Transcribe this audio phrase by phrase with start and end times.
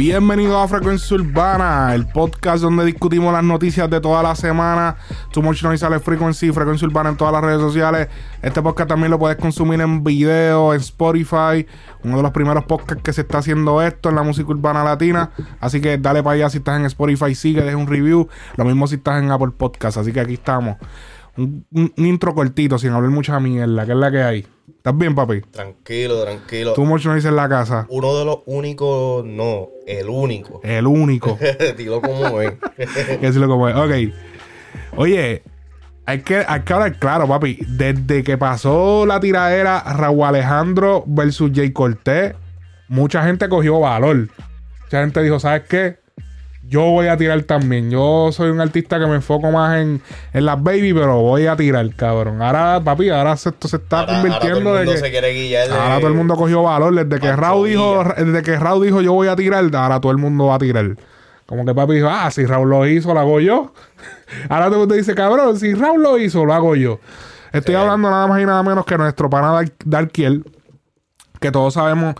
[0.00, 4.96] Bienvenido a Frecuencia Urbana, el podcast donde discutimos las noticias de toda la semana.
[5.30, 8.08] Too Much Noise sale Frequency, Frecuencia Urbana en todas las redes sociales.
[8.40, 11.66] Este podcast también lo puedes consumir en video, en Spotify.
[12.02, 15.32] Uno de los primeros podcasts que se está haciendo esto en la música urbana latina.
[15.60, 18.26] Así que dale para allá si estás en Spotify, sigue, deja un review.
[18.56, 19.98] Lo mismo si estás en Apple Podcast.
[19.98, 20.78] Así que aquí estamos.
[21.40, 24.46] Un, intro cortito, sin hablar mucha mierda, que es la que hay.
[24.68, 25.40] ¿Estás bien, papi?
[25.40, 26.74] Tranquilo, tranquilo.
[26.74, 27.86] Too Much Noise en la casa.
[27.88, 30.60] Uno de los únicos, no, el único.
[30.64, 31.38] El único.
[31.78, 32.52] Dilo como es.
[33.20, 33.74] decirlo como es.
[33.74, 34.14] Ok.
[34.96, 35.42] Oye,
[36.04, 37.58] hay que, hay que hablar claro, papi.
[37.66, 42.34] Desde que pasó la tiradera Raúl Alejandro versus Jay Cortés,
[42.88, 44.28] mucha gente cogió valor.
[44.82, 45.98] Mucha gente dijo, ¿sabes qué?
[46.70, 47.90] Yo voy a tirar también.
[47.90, 50.00] Yo soy un artista que me enfoco más en,
[50.32, 52.40] en las baby, pero voy a tirar, cabrón.
[52.40, 55.04] Ahora, papi, ahora se- esto se está Ahora, ahora todo el convirtiendo mundo de se
[55.04, 55.10] que.
[55.10, 56.94] quiere guiar de- Ahora todo el mundo cogió valor.
[56.94, 60.18] Desde que Raúl dijo, desde que Raúl dijo yo voy a tirar, ahora todo el
[60.18, 60.96] mundo va a tirar.
[61.46, 63.72] Como que papi dijo, ah, si Raúl lo hizo, lo hago yo.
[64.48, 67.00] ahora todo el mundo dice, cabrón, si Raúl lo hizo, lo hago yo.
[67.52, 67.80] Estoy Sí.
[67.80, 70.44] hablando nada más y nada menos que nuestro pana Dar- Darkiel,
[71.40, 72.14] que todos sabemos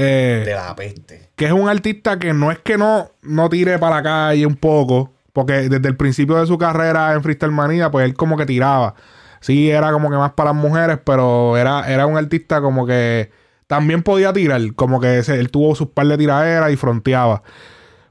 [0.00, 1.28] eh, de la peste.
[1.36, 4.56] que es un artista que no es que no, no tire para la calle un
[4.56, 8.46] poco, porque desde el principio de su carrera en Freestyle Manía, pues él como que
[8.46, 8.94] tiraba.
[9.40, 13.30] Sí, era como que más para las mujeres, pero era, era un artista como que
[13.66, 17.42] también podía tirar, como que ese- él tuvo sus par de tiraderas y fronteaba.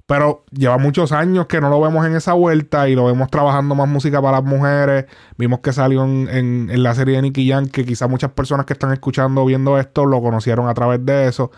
[0.10, 3.76] Pero lleva muchos años que no lo vemos en esa vuelta y lo vemos trabajando
[3.76, 5.06] más música para las mujeres.
[5.38, 8.74] Vimos que salió en, en- la serie de Nicky Jam, que quizás muchas personas que
[8.74, 11.52] están escuchando viendo esto lo conocieron a través de eso.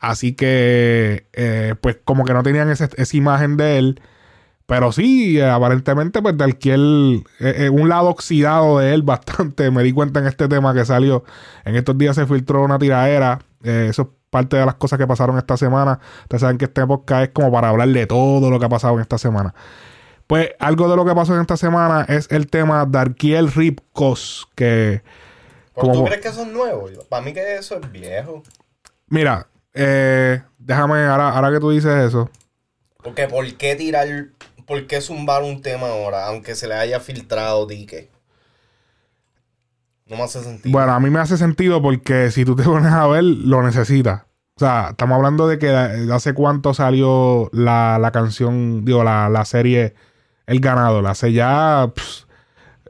[0.00, 4.00] Así que, eh, pues como que no tenían ese- esa imagen de él.
[4.66, 9.70] Pero sí, eh, aparentemente, pues de Alquiel, eh, eh, un lado oxidado de él bastante.
[9.70, 11.22] Me di cuenta en este tema que salió.
[11.64, 13.38] En estos días se filtró una tiradera.
[13.62, 16.00] Eh, eso es parte de las cosas que pasaron esta semana.
[16.22, 18.94] Ustedes saben que este podcast es como para hablar de todo lo que ha pasado
[18.94, 19.54] en esta semana.
[20.26, 24.48] Pues algo de lo que pasó en esta semana es el tema de Arquiel Ripcos.
[24.54, 25.02] Que,
[25.74, 26.88] ¿Pero como- tú crees que eso es nuevo?
[27.10, 28.42] Para mí que eso es viejo.
[29.08, 32.30] mira, eh, déjame, ahora, ahora que tú dices eso.
[33.02, 34.08] Porque ¿por qué tirar,
[34.66, 38.08] por qué zumbar un tema ahora, aunque se le haya filtrado dique?
[40.12, 40.70] No me hace sentido.
[40.72, 44.22] Bueno, a mí me hace sentido porque si tú te pones a ver, lo necesitas.
[44.56, 49.44] O sea, estamos hablando de que hace cuánto salió la, la canción, digo, la, la
[49.46, 49.94] serie
[50.46, 51.06] El Ganador.
[51.06, 51.90] Hace ya,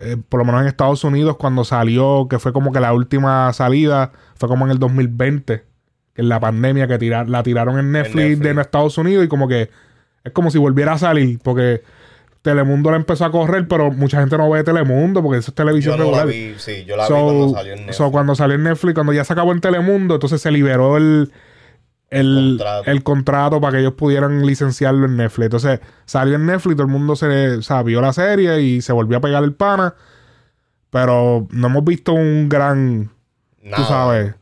[0.00, 3.52] eh, por lo menos en Estados Unidos, cuando salió, que fue como que la última
[3.52, 5.64] salida, fue como en el 2020,
[6.14, 8.56] que en la pandemia que tira- la tiraron en Netflix, Netflix.
[8.56, 9.70] de Estados Unidos y como que
[10.24, 11.82] es como si volviera a salir, porque
[12.42, 15.96] Telemundo la empezó a correr, pero mucha gente no ve Telemundo porque eso es televisión
[15.96, 16.34] yo no la regular.
[16.34, 17.96] vi, sí, yo la So- vi cuando salió en Netflix.
[17.96, 21.32] so, cuando salió en Netflix, cuando ya se acabó en Telemundo, entonces se liberó el,
[22.10, 22.90] el, Contrato.
[22.90, 25.44] el contrato para que ellos pudieran licenciarlo en Netflix.
[25.46, 28.92] Entonces salió en Netflix, todo el mundo se o sea, vio la serie y se
[28.92, 29.94] volvió a pegar el pana.
[30.90, 33.10] Pero no hemos visto un gran,
[33.62, 33.84] tú Nada.
[33.86, 34.34] sabes.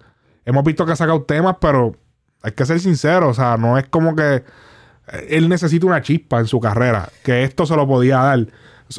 [0.45, 1.95] Hemos visto que ha sacado temas, pero
[2.43, 3.29] hay que ser sincero.
[3.29, 4.43] O sea, no es como que
[5.29, 7.09] él necesita una chispa en su carrera.
[7.23, 8.47] Que esto se lo podía dar.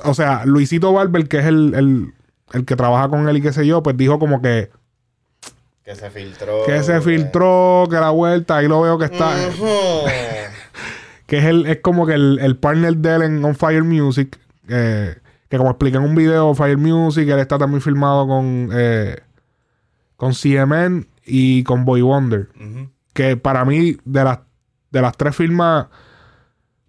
[0.04, 2.14] O sea, Luisito Barber, que es el, el,
[2.54, 4.70] el que trabaja con él y qué sé yo, pues dijo como que,
[5.84, 6.64] Que se filtró.
[6.66, 9.32] que se filtró, que la vuelta, ahí lo veo que está.
[9.50, 9.66] Ujú.
[11.28, 14.38] que es el es como que el, el partner de él en On Fire Music
[14.68, 15.16] eh,
[15.48, 19.18] que como expliqué en un video Fire Music él está también filmado con eh,
[20.18, 22.50] con CMN y con Boy Wonder
[23.14, 24.40] que para mí de las
[24.92, 25.88] de las tres firmas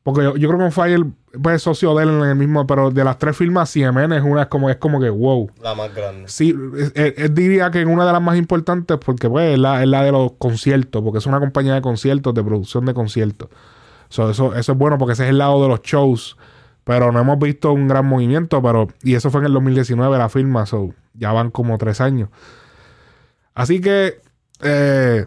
[0.03, 1.05] porque yo, yo creo que On Fire
[1.41, 4.23] pues, es socio de él en el mismo pero de las tres firmas CMN es
[4.25, 6.25] una es como es como que wow La más grande.
[6.27, 9.59] Sí, es- es- es- diría que en una de las más importantes porque pues es
[9.59, 12.95] la, es la de los conciertos, porque es una compañía de conciertos, de producción de
[12.95, 13.49] conciertos.
[14.09, 16.37] So, eso, eso es bueno porque ese es el lado de los shows,
[16.85, 20.29] pero no hemos visto un gran movimiento, pero y eso fue en el 2019 la
[20.29, 22.29] firma, so, ya van como tres años.
[23.55, 24.21] Así que
[24.63, 25.27] eh,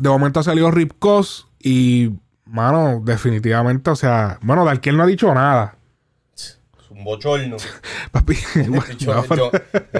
[0.00, 2.10] de momento salió Rip Cos y,
[2.44, 5.76] mano, definitivamente, o sea, bueno, Darkiel no ha dicho nada.
[6.36, 7.56] Es un bochorno.
[8.12, 8.36] Papi,
[8.98, 9.50] yo, yo- yo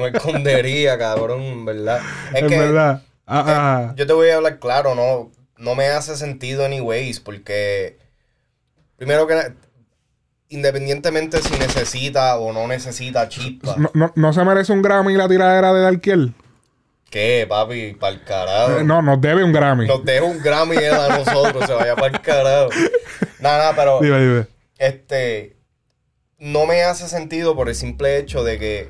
[0.00, 2.00] me escondería, cabrón, ¿verdad?
[2.34, 3.02] Es, es que verdad.
[3.26, 3.94] Ah, ah.
[3.96, 7.98] yo te voy a hablar claro, no, no me hace sentido anyways, porque
[8.96, 9.54] primero que
[10.50, 15.26] independientemente si necesita o no necesita chispa, No, no, no se merece un Grammy la
[15.28, 16.34] tiradera de Darkiel.
[17.14, 17.94] ¿Qué, papi?
[17.94, 18.78] Para el carajo.
[18.80, 19.86] Eh, no, nos debe un Grammy.
[19.86, 22.70] Nos deja un Grammy él a nosotros, se vaya para el carajo.
[23.40, 24.46] Nada, nada, pero Dime, dime.
[24.78, 25.56] este
[26.38, 28.88] no me hace sentido por el simple hecho de que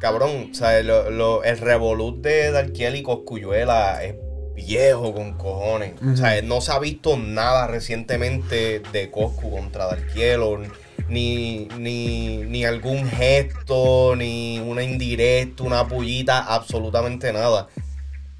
[0.00, 4.14] cabrón, o sea, lo- lo- el revolut de Darkiel y Coscuyuela es
[4.54, 5.94] viejo con cojones.
[6.02, 10.60] O sea, no se ha visto nada recientemente de Coscu contra Darkielo.
[11.08, 17.68] Ni, ni, ni algún gesto, ni una indirecta, una pullita, absolutamente nada.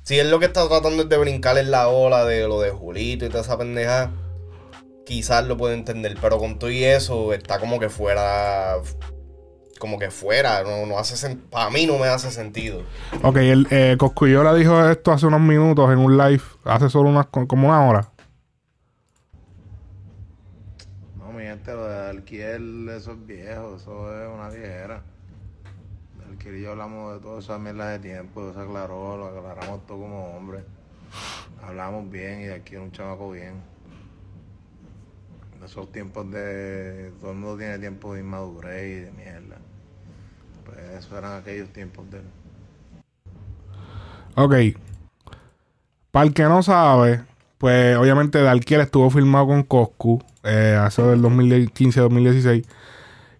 [0.03, 3.25] Si es lo que está tratando de brincar en la ola de lo de Julito
[3.25, 4.11] y toda esa pendeja,
[5.05, 6.17] quizás lo puedo entender.
[6.21, 8.77] Pero con todo y eso, está como que fuera
[9.79, 12.83] como que fuera, no, no hace para mí no me hace sentido.
[13.23, 17.27] Ok, el eh, Coscuyola dijo esto hace unos minutos en un live, hace solo unas
[17.27, 18.09] como una hora.
[21.17, 22.61] No, mi gente, lo de alquiler,
[22.97, 25.03] eso es viejo, eso es una viejera.
[26.19, 30.01] De alquiler y hablamos de todo esa mierda de tiempo, se aclaró, lo aclaramos todo
[30.01, 30.65] como hombre.
[31.63, 33.55] Hablamos bien y aquí un chamaco bien.
[35.65, 37.13] Esos tiempos de.
[37.21, 39.57] Todo el mundo tiene tiempo de inmadurez y de mierda.
[40.65, 42.21] Pues eso eran aquellos tiempos de
[44.35, 44.79] Ok.
[46.11, 47.25] Para el que no sabe,
[47.59, 52.65] pues obviamente Dalkiel estuvo filmado con Coscu eh, hace del 2015-2016.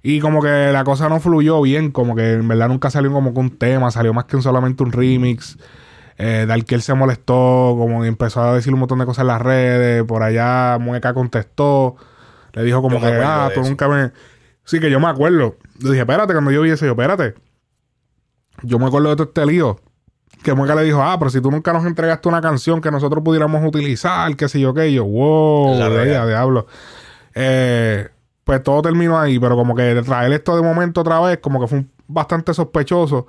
[0.03, 3.33] Y como que la cosa no fluyó bien, como que en verdad nunca salió como
[3.33, 5.59] que un tema, salió más que solamente un remix.
[6.19, 6.47] Eh,
[6.79, 10.05] se molestó, como empezó a decir un montón de cosas en las redes.
[10.05, 11.97] Por allá Mueca contestó.
[12.53, 14.13] Le dijo como que, ah, tú nunca me...
[14.65, 15.57] Sí, que yo me acuerdo.
[15.81, 17.35] Le dije, espérate, cuando yo vi eso, yo, espérate.
[18.63, 19.81] Yo me acuerdo de todo este lío.
[20.43, 23.23] Que Mueca le dijo, ah, pero si tú nunca nos entregaste una canción que nosotros
[23.25, 24.93] pudiéramos utilizar, qué sé yo, qué.
[24.93, 26.67] yo, wow, de diablo.
[27.35, 28.09] Eh,
[28.45, 31.67] pues todo terminó ahí, pero como que traer esto de momento otra vez, como que
[31.67, 33.27] fue bastante sospechoso.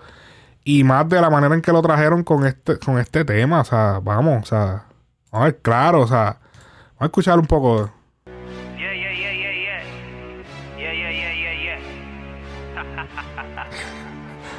[0.63, 3.61] Y más de la manera en que lo trajeron con este, con este tema.
[3.61, 4.85] O sea, vamos, o sea,
[5.31, 6.39] vamos a ver claro, o sea,
[6.95, 7.89] vamos a escuchar un poco.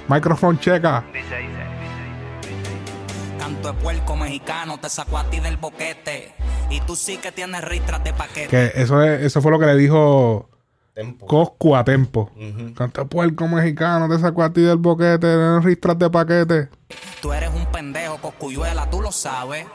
[0.08, 1.04] Microphone checa.
[3.62, 6.34] De puerco mexicano te sacó a ti del boquete.
[6.70, 8.48] Y tú sí que tienes ristras de paquete.
[8.48, 10.48] Que eso, es, eso fue lo que le dijo
[10.94, 11.26] Tempo.
[11.26, 12.30] Coscu a Tempo.
[12.76, 15.18] Canto de puerco mexicano te sacó a ti del boquete.
[15.18, 16.68] Tienes ristras de paquete.
[17.20, 19.66] Tú eres un pendejo, Coscuyuela, tú lo sabes.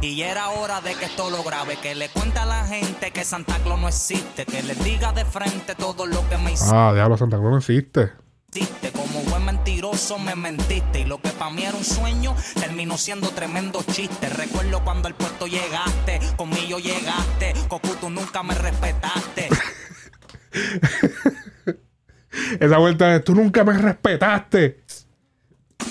[0.00, 3.12] Y ya era hora de que esto lo grabe, que le cuente a la gente
[3.12, 6.74] que Santa Claus no existe, que le diga de frente todo lo que me hiciste.
[6.74, 8.12] Ah, diablo, Santa Claus no existe.
[8.52, 13.30] Como buen mentiroso me mentiste y lo que para mí era un sueño terminó siendo
[13.30, 14.28] tremendo chiste.
[14.28, 19.48] Recuerdo cuando al puerto llegaste, conmigo llegaste, Cocu tú nunca me respetaste.
[22.60, 24.81] Esa vuelta de tú nunca me respetaste.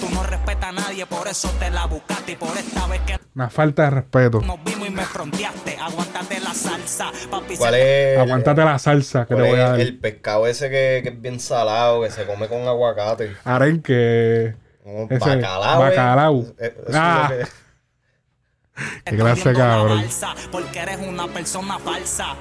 [0.02, 3.22] Tú no respetas a nadie, por eso te la buscaste y por esta vez que
[3.34, 4.42] una falta de respeto.
[4.42, 7.56] Nos vimos y me fronteaste, aguántate la salsa, papi.
[7.56, 8.18] ¿Cuál es?
[8.18, 9.80] Aguántate la salsa que te voy a dar.
[9.80, 13.38] El pescado ese que, que, es bien salado, que se come con aguacate.
[13.46, 14.56] Arenque.
[14.84, 15.80] bacalao.
[15.80, 16.46] Bacalao.
[16.60, 17.32] Eh, ah.
[19.06, 20.06] Qué cabrón.
[20.52, 22.36] Porque eres una persona falsa.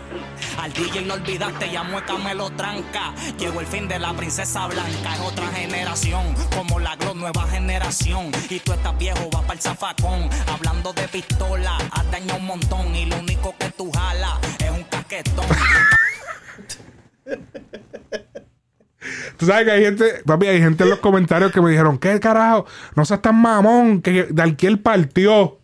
[0.59, 3.13] Al DJ lo olvidaste y a Mueca me lo tranca.
[3.39, 5.15] Llegó el fin de la princesa blanca.
[5.15, 8.31] Es otra generación, como la Glo nueva generación.
[8.49, 10.29] Y tú estás viejo, vas para el zafacón.
[10.53, 12.95] Hablando de pistola, has dañado un montón.
[12.95, 15.47] Y lo único que tú jalas es un caquetón.
[19.39, 22.21] Tú sabes que hay gente, papi, hay gente en los comentarios que me dijeron, ¿qué
[22.21, 22.67] carajo?
[22.95, 25.60] No seas tan mamón, que de partió.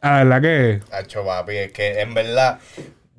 [0.00, 0.80] Ah, ¿verdad que?
[0.92, 2.58] Hacho, papi, es que en verdad.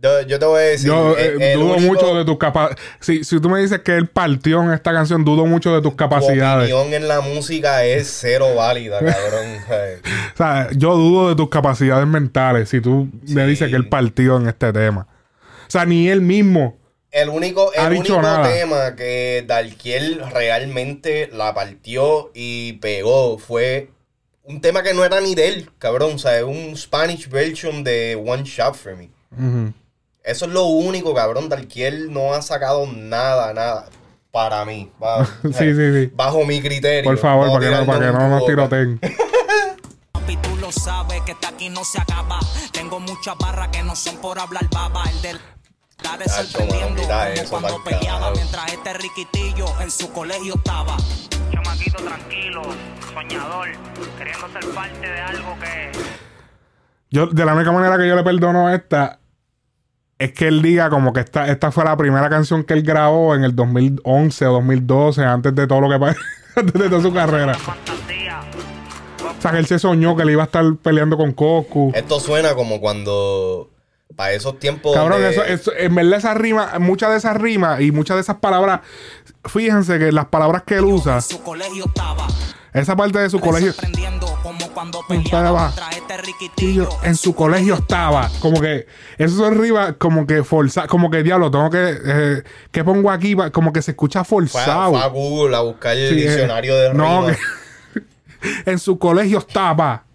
[0.01, 0.87] Yo, te voy a decir.
[0.87, 2.83] Yo eh, dudo mucho de tus capacidades.
[2.99, 5.93] Si, si tú me dices que él partió en esta canción, dudo mucho de tus
[5.93, 6.69] capacidades.
[6.69, 9.57] Tu opinión en la música es cero válida, cabrón.
[10.33, 14.37] o sea, yo dudo de tus capacidades mentales si tú me dices que él partió
[14.37, 15.07] en este tema.
[15.67, 16.79] O sea, ni él mismo.
[17.11, 23.89] El único, el único tema que Dalkiel realmente la partió y pegó fue
[24.51, 26.15] un tema que no era ni de él, cabrón.
[26.15, 29.09] O sea, es un Spanish version de One Shot for Me.
[30.23, 31.49] Eso es lo único, cabrón.
[31.49, 33.89] Dalquiel no ha sacado nada, nada.
[34.31, 34.91] Para mí.
[34.99, 36.11] Bajo, sí, sí, sí.
[36.13, 37.09] bajo mi criterio.
[37.09, 38.99] Por favor, para que, no, para que no nos tiroteen.
[40.11, 42.39] Papi, tú lo sabes que aquí no se acaba.
[42.71, 45.03] Tengo muchas barras que no son por hablar baba.
[45.09, 45.39] El del
[46.01, 47.01] estar sorprendiendo
[47.49, 50.97] como cuando peleaba mientras este riquitillo en su colegio estaba.
[51.51, 52.61] Chamaquito tranquilo,
[53.13, 53.69] soñador,
[54.17, 55.91] queriendo ser parte de algo que...
[57.09, 59.19] Yo, de la única manera que yo le perdono a esta
[60.17, 63.35] es que él diga como que esta, esta fue la primera canción que él grabó
[63.35, 66.19] en el 2011 o 2012, antes de todo lo que pasó,
[66.55, 67.57] antes de toda su carrera.
[69.37, 71.91] O sea, que él se soñó que le iba a estar peleando con Coco.
[71.95, 73.71] Esto suena como cuando
[74.15, 74.93] para esos tiempos.
[74.93, 78.81] Cabrón, eso, en verdad esa rima, muchas de esas rimas y muchas de esas palabras,
[79.45, 81.19] fíjense que las palabras que él usa.
[82.73, 83.73] Esa parte de su colegio.
[84.73, 85.31] cuando Estaba.
[85.31, 86.11] peleaba contra este
[87.03, 88.29] en su colegio estaba.
[88.39, 88.87] Como que
[89.17, 90.87] eso son arriba, como que forzado.
[90.87, 91.97] Como que diablo, tengo que.
[92.05, 93.35] Eh, ¿Qué pongo aquí?
[93.51, 94.91] Como que se escucha Fue a, forzado.
[94.91, 97.41] fue a Google a buscar el Sí, eh, diccionario de no, que-
[98.71, 100.05] en su colegio estaba.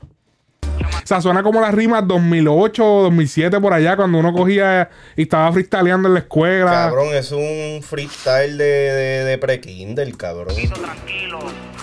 [0.82, 5.22] O sea, suena como las rimas 2008 o 2007 por allá, cuando uno cogía y
[5.22, 6.70] estaba freestyleando en la escuela.
[6.70, 10.54] Cabrón, es un freestyle de, de, de pre-Kindle, cabrón.
[10.54, 11.38] tranquilo,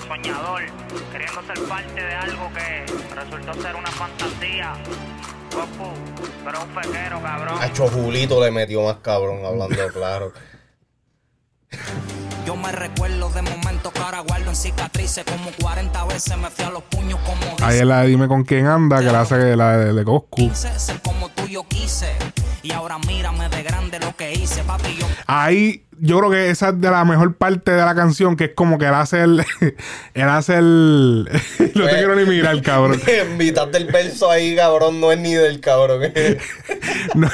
[0.07, 0.63] soñador,
[1.11, 4.73] queriendo ser parte de algo que resultó ser una fantasía.
[5.53, 5.93] Goku,
[6.43, 7.55] pero un fequero, cabrón.
[7.61, 10.33] Hacho Julito le metió más cabrón, hablando claro.
[12.45, 15.23] Yo me recuerdo de momentos que ahora guardo en cicatrices.
[15.23, 18.43] Como 40 veces me fui a los puños como Ahí es la de Dime con
[18.43, 20.35] quién anda, que la hace la de, de Coscu.
[20.35, 22.11] 15, ser como tú yo quise.
[22.61, 24.97] Y ahora mírame de grande lo que hice, papi.
[24.99, 28.45] Yo Ahí yo creo que esa es de la mejor parte de la canción, que
[28.45, 29.45] es como que él hace el.
[30.13, 31.23] él hace el.
[31.75, 33.01] no te quiero ni mirar, cabrón.
[33.07, 36.01] En mitad del verso ahí, cabrón, no es ni del cabrón.
[37.15, 37.29] No,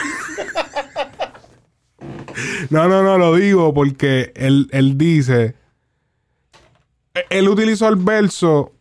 [2.70, 5.56] no, no, lo digo porque él, él dice.
[7.14, 8.74] e- Él utilizó el verso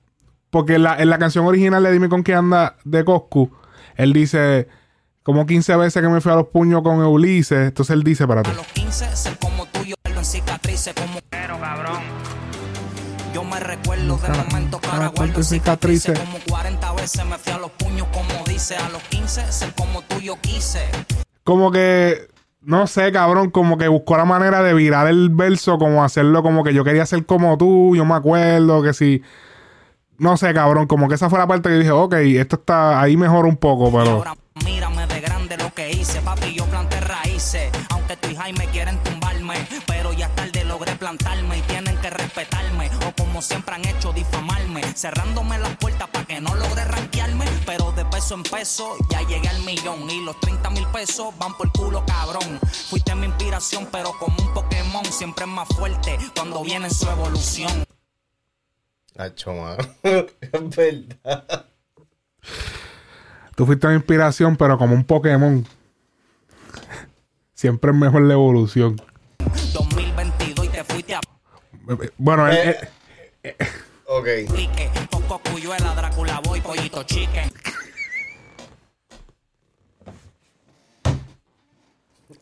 [0.50, 3.50] porque en la, en la canción original de Dime con qué anda de Coscu,
[3.96, 4.68] él dice
[5.22, 7.68] como 15 veces que me fui a los puños con Ulises.
[7.68, 8.54] Entonces él dice, a espérate.
[8.54, 10.94] los 15, ser como tú yo guardo en cicatrices.
[10.94, 12.00] Como Pero, cabrón.
[13.34, 16.18] yo me recuerdo de momentos que ahora guardo cicatrices.
[16.18, 18.76] Como 40 veces me fui a los puños, como dice.
[18.76, 20.80] A los 15, ser como tú yo quise.
[21.44, 22.28] Como que,
[22.68, 26.62] no sé, cabrón, como que buscó la manera de virar el verso, como hacerlo como
[26.62, 29.22] que yo quería ser como tú, yo me acuerdo que si...
[30.18, 33.16] No sé, cabrón, como que esa fue la parte que dije, ok, esto está ahí
[33.16, 34.10] mejor un poco, pero...
[34.16, 34.34] ahora
[34.66, 37.70] mírame de grande lo que hice, papi, yo planté raíces.
[37.88, 39.54] Aunque tú y Jaime quieren tumbarme,
[39.86, 42.90] pero ya tarde logré plantarme y tienen que respetarme.
[43.38, 47.44] Como siempre han hecho, difamarme, cerrándome las puertas para que no logre rankearme.
[47.64, 51.56] Pero de peso en peso ya llegué al millón y los 30 mil pesos van
[51.56, 52.58] por culo, cabrón.
[52.90, 57.08] Fuiste mi inspiración, pero como un Pokémon, siempre es más fuerte cuando viene en su
[57.08, 57.70] evolución.
[59.16, 59.76] Hacho, mano.
[60.02, 61.66] Es verdad.
[63.54, 65.64] Tú fuiste mi inspiración, pero como un Pokémon.
[67.54, 69.00] Siempre es mejor la evolución.
[69.74, 71.20] 2022 y te fuiste a
[72.18, 72.70] Bueno, él- Eh.
[72.82, 72.88] él-
[74.06, 74.26] Ok.
[74.54, 74.90] pique.
[75.10, 77.50] Coco Cuyuela, Drácula Boy, Pollito Chicken.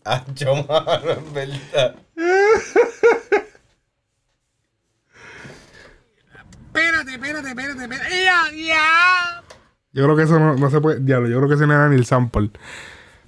[0.05, 1.97] Hacho, mano, es verdad.
[9.93, 11.01] yo creo que eso no, no se puede...
[11.01, 12.51] Diablo, yo creo que ese no era ni el sample.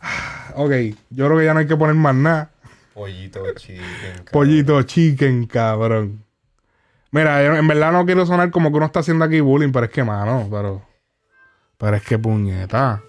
[0.55, 0.73] Ok,
[1.11, 2.51] yo creo que ya no hay que poner más nada.
[2.95, 3.85] Pollito chicken.
[4.03, 4.27] cabrón.
[4.33, 6.25] Pollito chicken, cabrón.
[7.11, 9.87] Mira, yo en verdad no quiero sonar como que uno está haciendo aquí bullying, pero
[9.87, 10.83] es que, mano, pero.
[11.79, 13.03] Pero es que puñeta.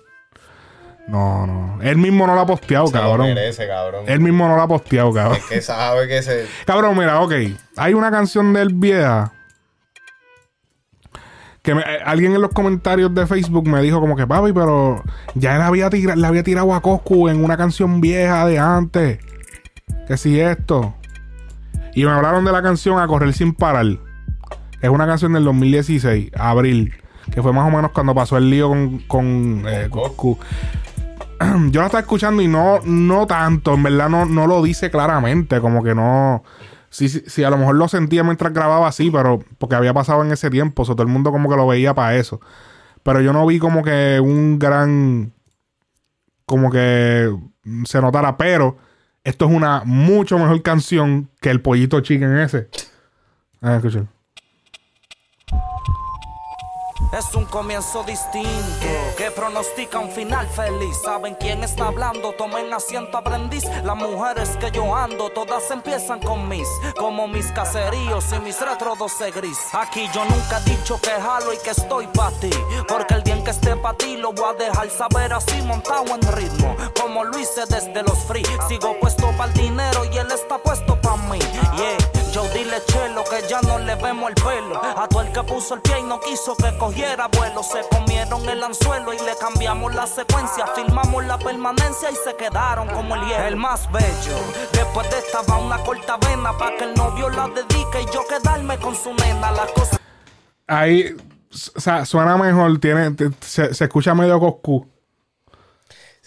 [1.08, 1.82] No, no.
[1.82, 3.28] Él mismo no lo ha posteado, Se lo cabrón.
[3.34, 4.06] merece, cabrón.
[4.08, 5.38] Él mismo no lo ha posteado, cabrón.
[5.38, 6.46] Es que sabe que se...
[6.68, 7.34] Cabrón, mira, ok.
[7.78, 9.34] Hay una canción del vieja.
[11.64, 15.04] Que me- eh, alguien en los comentarios de Facebook me dijo como que, papi, pero
[15.34, 19.20] ya él había tira- le había tirado a Coscu en una canción vieja de antes.
[20.08, 20.94] Que si esto.
[21.96, 23.86] Y me hablaron de la canción A Correr Sin Parar.
[24.82, 26.94] Es una canción del 2016, abril.
[27.32, 29.90] Que fue más o menos cuando pasó el lío con, con, eh.
[31.70, 33.74] Yo la estaba escuchando y no, no tanto.
[33.74, 35.60] En verdad no, no lo dice claramente.
[35.62, 36.44] Como que no.
[36.90, 40.24] Sí, sí, sí, a lo mejor lo sentía mientras grababa así, pero porque había pasado
[40.24, 40.84] en ese tiempo.
[40.84, 42.40] todo el mundo como que lo veía para eso.
[43.04, 45.34] Pero yo no vi como que un gran.
[46.46, 47.34] Como que
[47.86, 48.38] se notara.
[48.38, 48.78] Pero
[49.24, 52.70] esto es una mucho mejor canción que el pollito chicken ese.
[53.62, 54.08] Ah, escuchen.
[57.12, 58.46] Es un comienzo distinto
[59.18, 60.96] que pronostica un final feliz.
[61.04, 62.34] ¿Saben quién está hablando?
[62.34, 63.64] Tomen asiento, aprendiz.
[63.84, 68.96] Las mujeres que yo ando, todas empiezan con mis, como mis caseríos y mis retro
[68.96, 69.58] 12 gris.
[69.74, 72.52] Aquí yo nunca he dicho que jalo y que estoy pa' ti.
[72.88, 76.16] Porque el día en que esté pa' ti lo voy a dejar saber así montado
[76.16, 76.76] en ritmo.
[77.00, 78.46] Como lo hice desde los free.
[78.68, 81.40] Sigo puesto para el dinero y él está puesto pa' mí.
[81.76, 82.09] Yeah.
[82.86, 84.82] Chelo que ya no le vemos el pelo.
[84.84, 87.62] A todo el que puso el pie y no quiso que cogiera vuelo.
[87.64, 90.66] Se comieron el anzuelo y le cambiamos la secuencia.
[90.76, 93.44] Filmamos la permanencia y se quedaron como el hielo.
[93.48, 94.38] El más bello.
[94.74, 98.22] Después de esta va una corta vena para que el novio la dedique y yo
[98.28, 99.52] quedarme con su nena.
[99.52, 99.98] La cosa
[100.68, 101.16] Ahí
[101.76, 104.88] o sea, suena mejor, tiene, te- se, se escucha medio Coscu.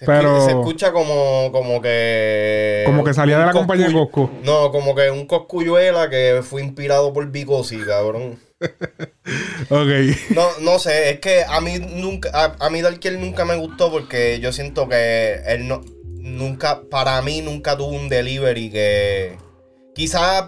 [0.02, 2.82] Se, Pero- escu- se escucha como, como que.
[2.86, 4.30] Como que salía de la compañía coscuy- Coscu.
[4.42, 8.36] No, como que un coscuyuela que fue inspirado por Bicosi, cabrón.
[9.70, 9.88] ok.
[10.34, 13.92] No, no sé, es que a mí nunca, a, a mí Darkiel nunca me gustó
[13.92, 15.82] porque yo siento que él no,
[16.18, 19.36] nunca, para mí nunca tuvo un delivery que
[19.94, 20.46] quizás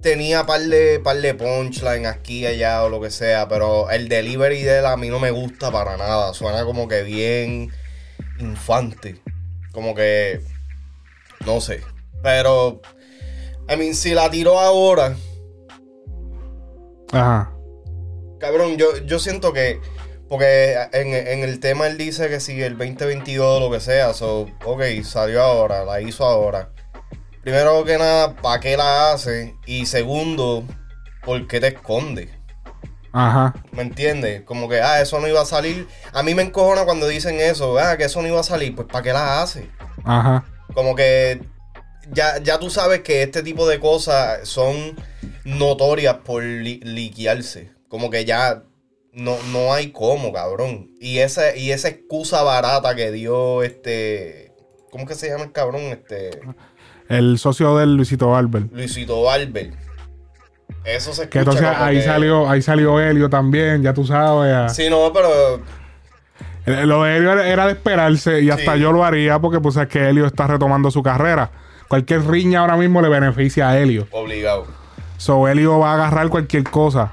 [0.00, 4.62] tenía par de, par de punchline aquí allá o lo que sea, pero el delivery
[4.62, 7.70] de él a mí no me gusta para nada, suena como que bien
[8.38, 9.20] infante,
[9.72, 10.40] como que,
[11.46, 11.82] no sé,
[12.22, 12.80] pero,
[13.68, 15.14] I mean, si la tiró ahora,
[17.12, 17.52] Ajá.
[18.38, 19.80] Cabrón, yo, yo siento que.
[20.28, 24.12] Porque en, en el tema él dice que si el 2022 o lo que sea,
[24.12, 26.70] so, ok, salió ahora, la hizo ahora.
[27.42, 29.54] Primero que nada, ¿para qué la hace?
[29.64, 30.64] Y segundo,
[31.24, 32.28] ¿por qué te esconde?
[33.12, 33.54] Ajá.
[33.72, 34.42] ¿Me entiendes?
[34.42, 35.86] Como que, ah, eso no iba a salir.
[36.12, 38.74] A mí me encojona cuando dicen eso, ah, que eso no iba a salir.
[38.74, 39.70] Pues, ¿para qué la hace?
[40.04, 40.44] Ajá.
[40.74, 41.40] Como que
[42.12, 44.96] ya, ya tú sabes que este tipo de cosas son
[45.44, 47.72] notorias por li- liquearse.
[47.88, 48.62] Como que ya
[49.12, 50.90] no, no hay cómo, cabrón.
[51.00, 54.52] Y esa, y esa excusa barata que dio este.
[54.90, 55.82] ¿Cómo que se llama el cabrón?
[55.82, 56.40] Este.
[57.08, 58.66] El socio del Luisito Barber.
[58.70, 59.72] Luisito Barber.
[60.88, 61.28] Eso se escucha.
[61.30, 64.72] Que entonces ahí que- salió, ahí salió Helio también, ya tú sabes.
[64.74, 65.60] Sí, no, pero.
[66.66, 68.80] Eh, Lo de Helio era- de esperarse y hasta Sí.
[68.80, 71.50] yo lo haría porque pues es que Helio está retomando su carrera.
[71.88, 74.06] Cualquier riña ahora mismo le beneficia a Helio.
[74.10, 74.66] Obligado.
[75.16, 77.10] So Helio va a agarrar cualquier cosa.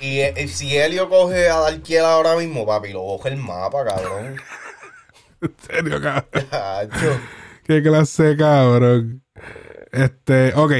[0.00, 4.36] Y, eh, si Helio coge a Darkiel ahora mismo, papi, lo coge el mapa, cabrón.
[5.40, 7.20] En serio, cabrón.
[7.64, 9.22] Qué clase, cabrón.
[9.92, 10.72] Este, ok.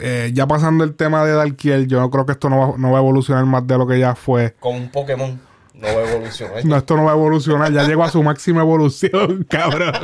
[0.00, 2.92] Eh, ya pasando el tema de Darkiel, yo no creo que esto no va, no
[2.92, 4.54] va a evolucionar más de lo que ya fue.
[4.60, 5.40] Con un Pokémon
[5.74, 6.64] no va a evolucionar.
[6.64, 7.72] No, esto no va a evolucionar.
[7.72, 9.94] Ya llegó a su máxima evolución, cabrón.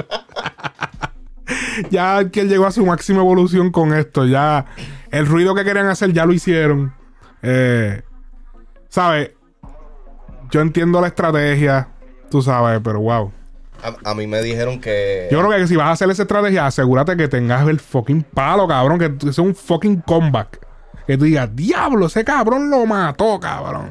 [1.91, 4.25] ya Darkiel llegó a su máxima evolución con esto.
[4.25, 4.67] Ya
[5.11, 6.95] el ruido que querían hacer ya lo hicieron.
[7.43, 8.03] Eh,
[8.89, 9.33] ¿Sabes?
[10.51, 11.89] Yo entiendo la estrategia,
[12.31, 13.33] tú sabes, pero wow.
[13.85, 15.29] A, a mí me dijeron que.
[15.31, 18.67] Yo creo que si vas a hacer esa estrategia, asegúrate que tengas el fucking palo,
[18.67, 18.99] cabrón.
[19.21, 20.59] Que sea un fucking comeback.
[21.07, 23.91] Que tú digas, diablo, ese cabrón lo mató, cabrón.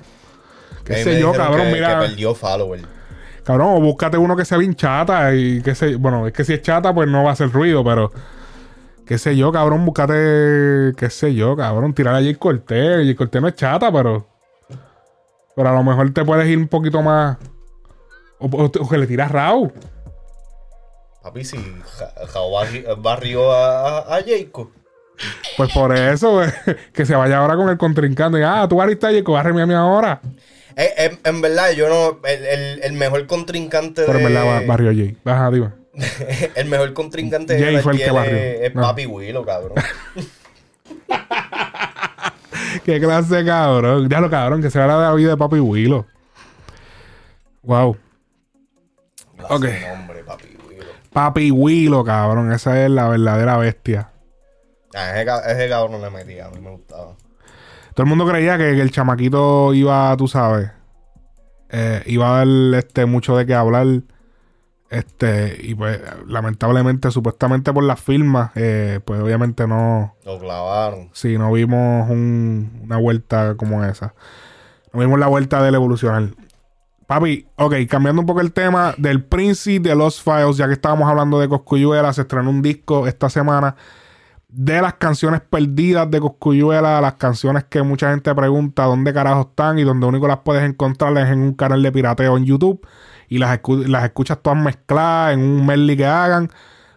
[0.84, 2.00] Qué sé yo, cabrón, que- mira.
[2.00, 2.82] Que perdió follower.
[3.44, 5.96] Cabrón, o búscate uno que sea bien chata y que sé.
[5.98, 8.12] Bueno, es que si es chata, pues no va a hacer ruido, pero.
[9.06, 10.94] Qué sé yo, cabrón, búscate.
[10.98, 13.06] Qué sé yo, cabrón, tirar a Jay Cortés.
[13.06, 14.28] Jay Cortés no es chata, pero.
[15.56, 17.38] Pero a lo mejor te puedes ir un poquito más.
[18.44, 19.72] O, o- o que le tiras Raúl.
[21.22, 24.70] Papi, si barri- barrió a, a, a Jacob.
[25.56, 26.52] Pues por eso, eh,
[26.92, 28.40] que se vaya ahora con el contrincante.
[28.40, 30.20] Y, ah, tú barriste a Jacob, bárreme a mí ahora.
[30.76, 32.20] Eh, eh, en verdad, yo no.
[32.28, 34.34] El, el, el mejor contrincante Pero en de.
[34.34, 35.16] verdad ba- barrió Jay.
[35.24, 35.70] Ajá, dime.
[36.56, 38.36] el mejor contrincante Jay de fue el que barrió.
[38.36, 38.82] es, es No.
[38.82, 39.76] Papi Willow, cabrón.
[42.84, 44.10] Qué clase de cabrón.
[44.10, 46.06] Ya lo cabrón, que se va la vida de Papi Willow.
[47.62, 47.96] Wow.
[49.50, 49.66] Ok.
[49.96, 50.86] nombre, Papi Willow.
[51.12, 52.52] Papi Willow, cabrón.
[52.52, 54.10] Esa es la verdadera bestia.
[54.96, 57.16] Ah, ese, ese cabrón le metía, a mí me gustaba.
[57.96, 60.72] Todo el mundo creía que, que el chamaquito iba, tú sabes,
[61.70, 62.48] eh, iba a dar
[62.80, 63.86] este, mucho de qué hablar.
[64.90, 70.16] Este, y pues, lamentablemente, supuestamente por las firmas, eh, pues obviamente no.
[70.24, 71.10] Lo clavaron.
[71.14, 74.14] Sí, no vimos un- una vuelta como esa.
[74.94, 76.30] No vimos la vuelta del evolucionar.
[77.56, 81.40] Ok, cambiando un poco el tema del Príncipe de los Files, ya que estábamos hablando
[81.40, 83.76] de Coscuyuela, se estrenó un disco esta semana
[84.48, 89.80] de las canciones perdidas de Coscuyuela, las canciones que mucha gente pregunta dónde carajo están
[89.80, 92.86] y donde único las puedes encontrar es en un canal de pirateo en YouTube
[93.30, 96.50] y las, escu- las escuchas todas mezcladas en un medley que hagan.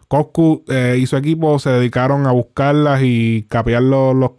[0.08, 4.32] Coscu eh, y su equipo se dedicaron a buscarlas y capear los, los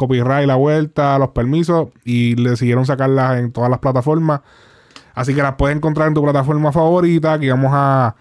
[0.46, 4.42] la vuelta, los permisos y le siguieron sacarlas en todas las plataformas.
[5.18, 7.34] Así que las puedes encontrar en tu plataforma favorita.
[7.34, 8.16] Aquí vamos a,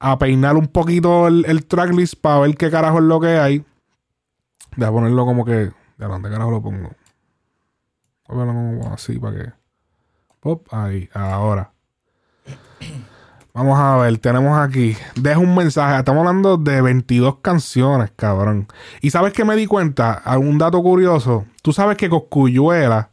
[0.00, 3.64] a peinar un poquito el, el tracklist para ver qué carajo es lo que hay.
[4.82, 5.52] A ponerlo como que.
[5.52, 6.90] ¿De dónde carajo lo pongo?
[8.92, 9.52] Así para que.
[10.72, 11.70] Ahí, ahora.
[13.54, 14.96] Vamos a ver, tenemos aquí.
[15.14, 16.00] Deja un mensaje.
[16.00, 18.66] Estamos hablando de 22 canciones, cabrón.
[19.00, 21.46] Y sabes que me di cuenta, algún dato curioso.
[21.62, 23.10] Tú sabes que Coscuyuela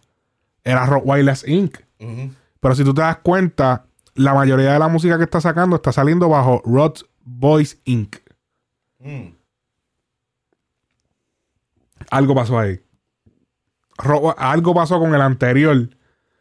[0.64, 1.78] era Rock Wireless Inc.
[2.00, 2.32] Ujú.
[2.66, 5.92] Pero si tú te das cuenta, la mayoría de la música que está sacando está
[5.92, 8.16] saliendo bajo Rod Boys Inc.
[8.98, 9.36] Mm.
[12.10, 12.80] Algo pasó ahí.
[14.00, 15.90] Ro- algo pasó con el anterior.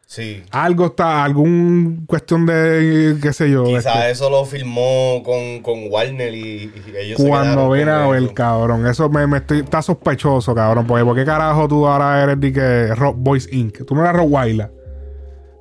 [0.07, 0.41] Sí.
[0.49, 3.63] Algo está, algún cuestión de, qué sé yo.
[3.65, 8.07] Quizás este, eso lo filmó con, con Warner y, y ellos se cuando con a
[8.07, 8.87] ver, cabrón.
[8.87, 10.87] Eso me, me estoy, está sospechoso, cabrón.
[10.87, 13.85] Porque ¿por qué carajo tú ahora eres de que Rock Boys Inc?
[13.85, 14.74] Tú no eras Rottweiler.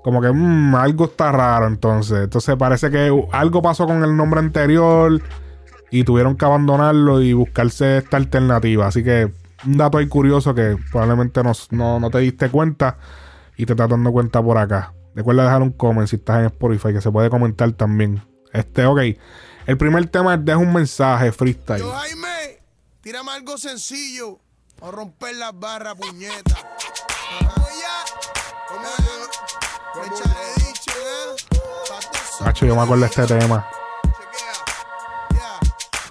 [0.04, 2.24] Como que mm, algo está raro entonces.
[2.24, 5.22] Entonces parece que algo pasó con el nombre anterior
[5.90, 8.86] y tuvieron que abandonarlo y buscarse esta alternativa.
[8.86, 9.32] Así que
[9.64, 12.98] un dato ahí curioso que probablemente no, no, te diste cuenta
[13.56, 14.92] y te estás dando cuenta por acá.
[15.14, 18.22] Recuerda dejar un comment si estás en Spotify, que se puede comentar también.
[18.52, 19.00] Este, ok.
[19.64, 21.80] El primer tema es deja un mensaje freestyle.
[21.80, 22.60] Yo, Jaime,
[23.00, 24.38] tírame algo sencillo.
[24.80, 26.56] O romper las barras, puñeta.
[28.70, 29.33] Vamos
[32.40, 33.68] Macho, yo me acuerdo de este tema.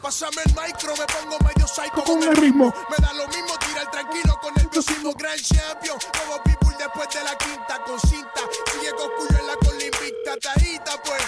[0.01, 2.73] Pásame el micro, me pongo medio psycho Con el ritmo.
[2.89, 5.97] Me da lo mismo tirar tranquilo con el próximo Grand Champion.
[6.19, 7.99] Como People después de la quinta con
[11.03, 11.23] pues.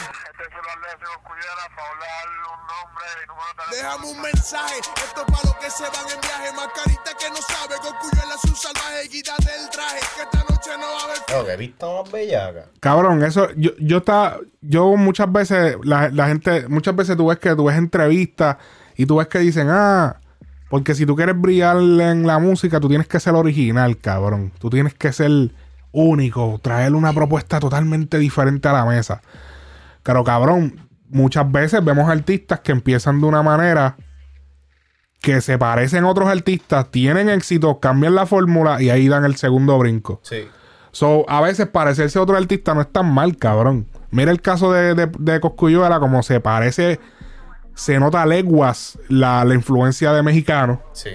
[3.71, 6.51] Déjame un mensaje, esto es para los que se van en viaje.
[6.55, 9.09] Mascarita que no sabe, con Cuyuela es un salvaje.
[9.09, 12.65] Quítate el traje, que esta noche no va a haber Claro, que vista más bellaca.
[12.79, 17.39] Cabrón, eso, yo, yo está, yo muchas veces, la, la gente, muchas veces tú ves
[17.39, 18.57] que tú ves entrevistas
[18.95, 20.19] y tú ves que dicen, ah,
[20.69, 24.51] porque si tú quieres brillar en la música, tú tienes que ser original, cabrón.
[24.59, 25.51] Tú tienes que ser
[25.95, 29.21] único, traer una propuesta totalmente diferente a la mesa.
[30.03, 33.95] Pero cabrón, muchas veces vemos artistas que empiezan de una manera
[35.21, 39.37] que se parecen a otros artistas, tienen éxito, cambian la fórmula y ahí dan el
[39.37, 40.19] segundo brinco.
[40.23, 40.47] Sí.
[40.91, 43.87] So, a veces parecerse a otro artista no es tan mal, cabrón.
[44.11, 46.99] Mira el caso de, de, de Cosculluela, como se parece,
[47.73, 50.81] se nota a leguas la, la influencia de mexicano.
[50.93, 51.09] Sí.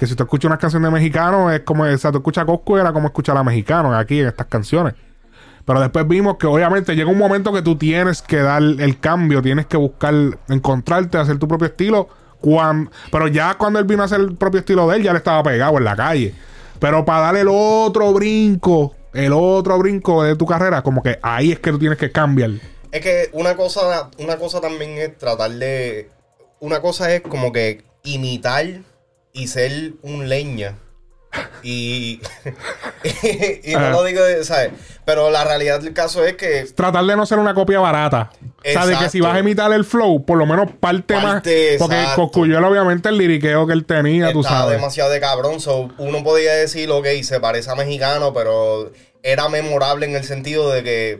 [0.00, 2.46] Que si tú escuchas una canción de mexicano, es como, o sea, tú escuchas a
[2.46, 4.94] Cosculluela como escuchar a mexicano aquí en estas canciones.
[5.66, 9.42] Pero después vimos que obviamente llega un momento que tú tienes que dar el cambio,
[9.42, 10.14] tienes que buscar,
[10.48, 12.08] encontrarte, hacer tu propio estilo.
[12.40, 15.18] Cuando, pero ya cuando él vino a hacer el propio estilo de él, ya le
[15.18, 16.34] estaba pegado en la calle.
[16.78, 21.52] Pero para darle el otro brinco, el otro brinco de tu carrera, como que ahí
[21.52, 22.52] es que tú tienes que cambiar.
[22.90, 26.08] Es que una cosa, una cosa también es tratar de.
[26.58, 28.64] Una cosa es como que imitar
[29.32, 30.76] y ser un leña.
[31.62, 32.20] Y.
[33.64, 34.72] y no lo digo, ¿sabes?
[35.04, 36.64] Pero la realidad del caso es que.
[36.74, 38.30] Tratar de no ser una copia barata.
[38.42, 39.26] O sea, de que si Exacto.
[39.26, 41.34] vas a imitar el flow, por lo menos parte, más.
[41.34, 42.22] Porque exacto.
[42.22, 44.76] Cosculluela, obviamente, el liriqueo que él tenía, tú sabes.
[44.76, 45.60] demasiado de cabrón.
[45.60, 50.70] so, uno podía decir, ok, se parece a mexicano, pero era memorable en el sentido
[50.70, 51.18] de que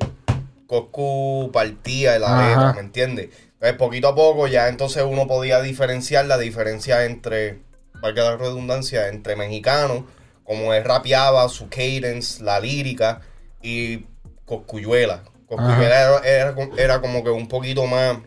[0.67, 2.49] Coscu partía de la Ajá.
[2.49, 3.29] letra, ¿me entiendes?
[3.55, 7.59] Entonces, poquito a poco, ya entonces uno podía diferenciar la diferencia entre,
[8.01, 10.07] valga la redundancia, entre mexicano,
[10.45, 13.21] como él rapeaba, su cadence, la lírica,
[13.63, 14.07] y
[14.45, 15.23] Coscuyuela.
[15.47, 18.19] Coscuyuela era, era, era como que un poquito más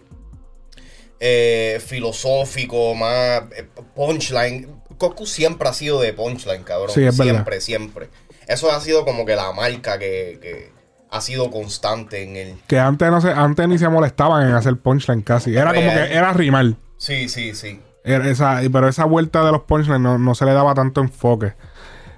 [1.19, 4.67] eh, filosófico, más eh, punchline.
[4.97, 6.91] Coscu siempre ha sido de punchline, cabrón.
[6.93, 7.33] Sí, es verdad.
[7.33, 8.09] siempre, siempre.
[8.47, 10.71] Eso ha sido como que la marca que, que
[11.09, 12.55] ha sido constante en él.
[12.67, 15.55] Que antes no se, antes ni se molestaban en hacer punchline casi.
[15.55, 16.73] Era como que era rimar.
[16.97, 17.79] Sí, sí, sí.
[18.03, 21.53] Era esa, pero esa vuelta de los punchlines no, no se le daba tanto enfoque.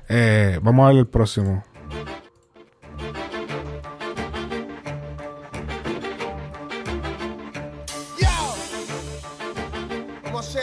[0.09, 1.63] Eh, vamos a ver el próximo.
[8.19, 8.27] Yo.
[10.23, 10.55] Vamos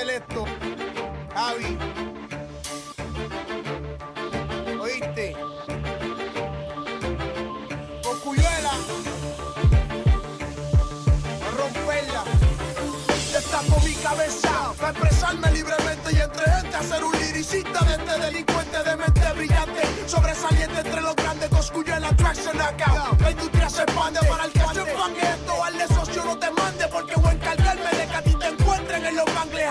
[13.53, 18.83] Destapo mi cabeza para expresarme libremente y entre gente hacer un liricista de este delincuente
[18.83, 19.83] de mente brillante.
[20.07, 23.11] Sobresaliente entre los grandes tracks en acá.
[23.21, 25.65] La industria se expande para el se enfangue esto.
[25.65, 28.49] Al de socio no te mande porque voy a encargarme de que a ti te
[28.49, 29.67] encuentren en los bangles.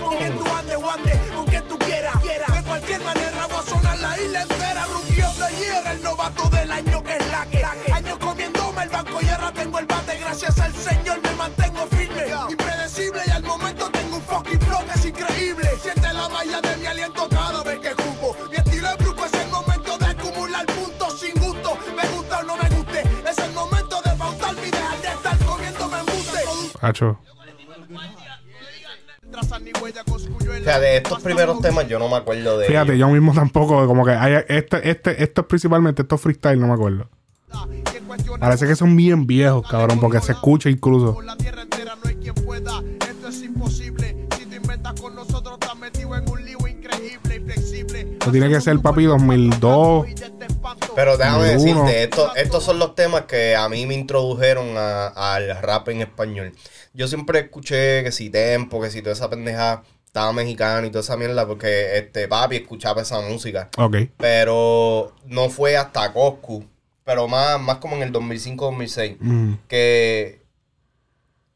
[0.00, 2.22] Con quien tú andes o andes, con quien tú quieras.
[2.22, 4.86] De cualquier manera voy a sonar la isla entera.
[5.36, 7.92] The year, el novato del año que es la que.
[7.92, 10.16] Años comiéndome el banco y ahora tengo el bate.
[10.20, 12.65] Gracias al Señor me mantengo firme.
[26.86, 27.18] Hacho.
[29.38, 33.08] O sea, de estos primeros temas yo no me acuerdo de Fíjate, ellos.
[33.08, 36.74] yo mismo tampoco, como que hay, este, este, esto es principalmente, estos freestyle, no me
[36.74, 37.08] acuerdo.
[38.38, 41.18] Parece que son bien viejos, cabrón, porque se escucha incluso.
[48.12, 50.06] Esto tiene que ser, papi, 2002.
[50.96, 51.84] Pero déjame Ninguno.
[51.84, 56.00] decirte, esto- estos son los temas que a mí me introdujeron a- al rap en
[56.00, 56.52] español.
[56.94, 61.02] Yo siempre escuché que si Tempo, que si toda esa pendeja estaba mexicano y toda
[61.02, 63.68] esa mierda, porque este papi escuchaba esa música.
[63.76, 63.96] Ok.
[64.16, 66.64] Pero no fue hasta Coscu,
[67.04, 69.54] pero más, más como en el 2005-2006, Mm.
[69.68, 70.40] que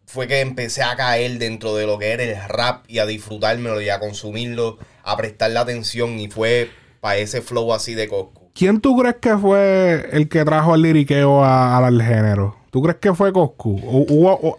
[0.07, 3.81] fue que empecé a caer dentro de lo que era el rap y a disfrutármelo
[3.81, 8.40] y a consumirlo, a prestarle atención y fue para ese flow así de Coscu.
[8.61, 12.57] ¿Quién tú crees que fue el que trajo el liriqueo a- al género?
[12.71, 13.71] ¿Tú crees que fue Coscu?
[13.83, 14.59] ¿O- ¿Hubo, o-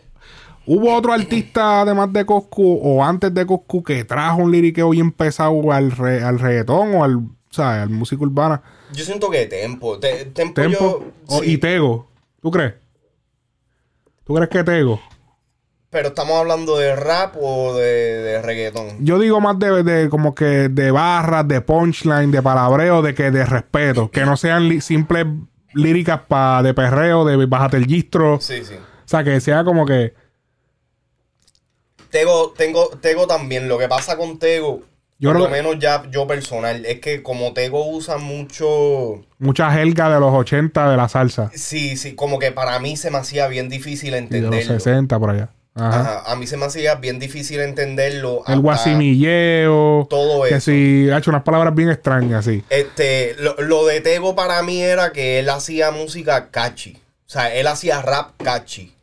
[0.65, 5.11] ¿Hubo otro artista además de Coscu o antes de Coscu que trajo un liriqueo bien
[5.11, 7.19] pesado al, re- al reggaetón o al,
[7.51, 7.83] ¿sabes?
[7.83, 8.63] al música urbana?
[8.91, 11.03] Yo siento que Tempo, te- Tempo, Tempo yo...
[11.27, 12.07] o- sí, y Tego.
[12.41, 12.73] ¿Tú crees?
[14.23, 14.99] ¿Tú crees que Tego?
[15.91, 19.05] Pero estamos hablando de rap o de, de reggaetón.
[19.05, 23.29] Yo digo más de, de como que de barras, de punchline, de palabreo, de que
[23.29, 24.09] de respeto.
[24.09, 25.25] Que no sean simples
[25.73, 28.39] líricas pa, de perreo, de bájate el gistro.
[28.39, 28.75] Sí, sí.
[28.75, 30.13] O sea, que sea como que...
[32.09, 33.67] Tego, tengo, Tego también.
[33.67, 34.83] Lo que pasa con Tego,
[35.19, 39.25] Yo por lo menos ya yo personal, es que como Tego usa mucho...
[39.39, 41.51] mucha jerga de los 80 de la salsa.
[41.53, 44.79] Sí, sí, como que para mí se me hacía bien difícil Y de los entenderlo.
[44.79, 45.49] 60 por allá.
[45.73, 45.99] Ajá.
[45.99, 48.43] Ajá, A mí se me hacía bien difícil entenderlo.
[48.47, 50.07] El guasimilleo.
[50.09, 50.71] Todo Que eso.
[50.71, 52.63] si ha hecho unas palabras bien extrañas, sí.
[52.69, 56.97] Este, lo, lo de Tego para mí era que él hacía música catchy.
[57.25, 58.93] O sea, él hacía rap catchy.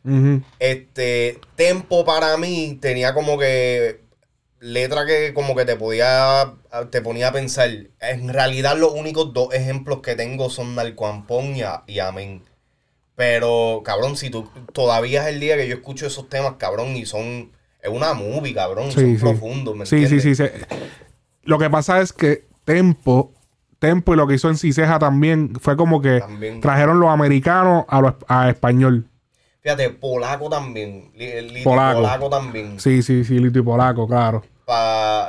[0.59, 4.01] Este, Tempo para mí tenía como que
[4.59, 6.53] letra que como que te podía
[6.91, 7.69] te ponía a pensar.
[8.01, 12.43] En realidad los únicos dos ejemplos que tengo son Narcoampón y, y Amén.
[13.19, 17.05] Pero, cabrón, si tú todavía es el día que yo escucho esos temas, cabrón, y
[17.05, 17.51] son
[17.81, 19.21] es una movie, cabrón, son Sí, sí.
[19.21, 20.37] profundos, ¿me Sí, sí, entiendes?
[20.37, 20.75] sí, sí.
[21.43, 23.33] Lo que pasa es que Tempo,
[23.77, 26.61] Tempo y lo que hizo en Ciseja también fue como que También.
[26.61, 29.05] trajeron los americanos a, los, a español.
[29.59, 31.97] Fíjate, Polaco también, Li- Liti Polaco.
[31.97, 32.79] Polaco, también.
[32.79, 34.45] Sí, sí, sí, Lito y Polaco, claro.
[34.63, 35.27] para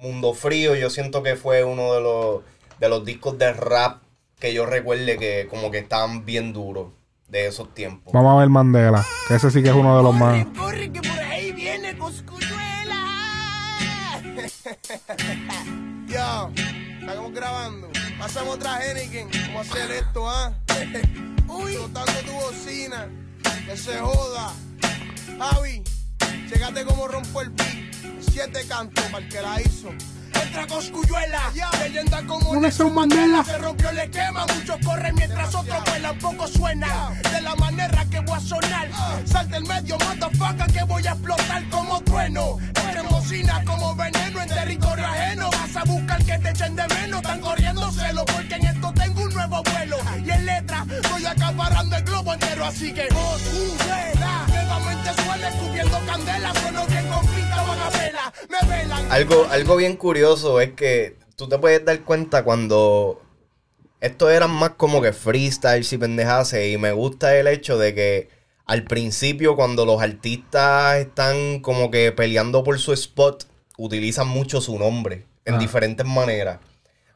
[0.00, 2.40] Mundo Frío, yo siento que fue uno de los,
[2.80, 4.02] de los discos de rap
[4.40, 6.88] que yo recuerde que como que estaban bien duros
[7.34, 8.12] de esos tiempos.
[8.12, 10.46] Vamos a ver Mandela, que ese sí que es uno de los más.
[10.56, 13.02] Corre que por ahí viene Coscuyuela.
[16.06, 16.50] Yo,
[17.00, 17.88] estamos grabando.
[18.20, 19.28] Pasamos otra Henneken.
[19.46, 20.52] ¿Cómo hacer esto, ah?
[21.48, 23.08] Uy, flotando tu bocina.
[23.66, 24.52] Que se joda.
[25.36, 25.82] Javi,
[26.48, 27.94] llegate como rompo el beat.
[28.20, 29.88] Siete cantos para el que la hizo.
[30.62, 33.44] Coscuyuela, leyenda como Nelson Mandela.
[33.44, 37.10] Se rompió el esquema, muchos corren mientras otros vuelan, poco suena.
[37.32, 38.88] De la manera que voy a sonar.
[39.24, 42.58] Sal del medio, motherfucker, que voy a explotar como trueno.
[42.74, 45.50] Entre bocina como veneno en territorio ajeno.
[45.50, 47.22] Vas a buscar que te echen de menos.
[47.22, 49.96] Están corriendo celo porque en esto tengo un nuevo vuelo.
[50.24, 52.64] Y en letra, estoy acaparando el globo entero.
[52.64, 56.52] Así que, nuevamente suele subiendo candela.
[56.54, 58.32] Sueno bien con pinta, van a vela.
[58.48, 59.12] Me velan.
[59.12, 63.20] Algo, algo bien curioso es que tú te puedes dar cuenta cuando
[64.00, 68.28] estos eran más como que freestyles y pendejase y me gusta el hecho de que
[68.66, 73.44] al principio cuando los artistas están como que peleando por su spot
[73.76, 75.58] utilizan mucho su nombre en Ah.
[75.58, 76.58] diferentes maneras.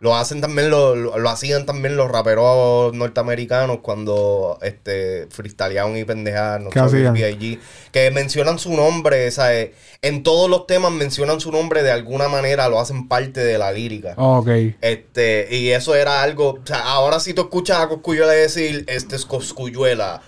[0.01, 6.05] Lo hacen también, lo, lo- lo hacían también los raperos norteamericanos cuando este freestyleaban y
[6.05, 6.71] pendejaban, no
[7.91, 9.71] que mencionan su nombre, ¿sabes?
[10.01, 13.73] En todos los temas mencionan su nombre de alguna manera, lo hacen parte de la
[13.73, 14.15] lírica.
[14.17, 14.49] Ok.
[14.81, 19.17] Este, y eso era algo, o sea, ahora si tú escuchas a Coscuyuela decir, este
[19.17, 20.23] es Coscuyuela,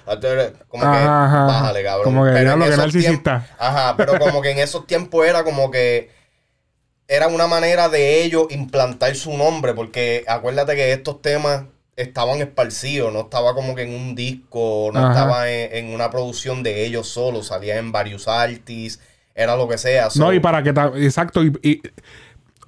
[0.68, 1.46] como que, Ajá, ajá.
[1.46, 2.04] bájale, cabrón.
[2.12, 3.22] Como que, Pero en que narcisista.
[3.46, 6.10] tiempos- Ajá, pero como que en esos tiempos era como que
[7.10, 11.64] era una manera de ellos implantar su nombre, porque acuérdate que estos temas
[11.96, 15.10] estaban esparcidos, no estaba como que en un disco, no Ajá.
[15.10, 19.02] estaba en, en una producción de ellos solos, salía en varios artists,
[19.34, 20.08] era lo que sea.
[20.14, 20.70] No, y para que...
[21.04, 21.44] Exacto.
[21.44, 21.82] Y, y-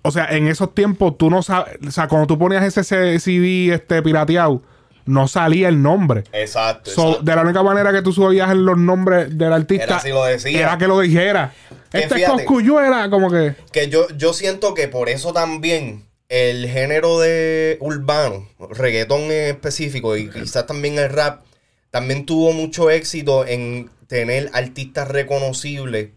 [0.03, 1.79] o sea, en esos tiempos tú no sabes...
[1.87, 2.83] O sea, cuando tú ponías ese
[3.21, 4.61] CD este, pirateado,
[5.07, 6.25] no salía el nombre.
[6.33, 7.25] Exacto, So, exacto.
[7.25, 10.61] de la única manera que tú subías los nombres del artista Era si lo decía.
[10.61, 11.53] era que lo dijera.
[11.91, 12.45] Que Este es fíjate.
[12.45, 13.55] Coscuyuela, como que.
[13.73, 20.17] Que yo, yo siento que por eso también el género de urbano, reggaetón en específico
[20.17, 21.43] y quizás también el rap,
[21.91, 26.11] también tuvo mucho éxito en tener artistas reconocibles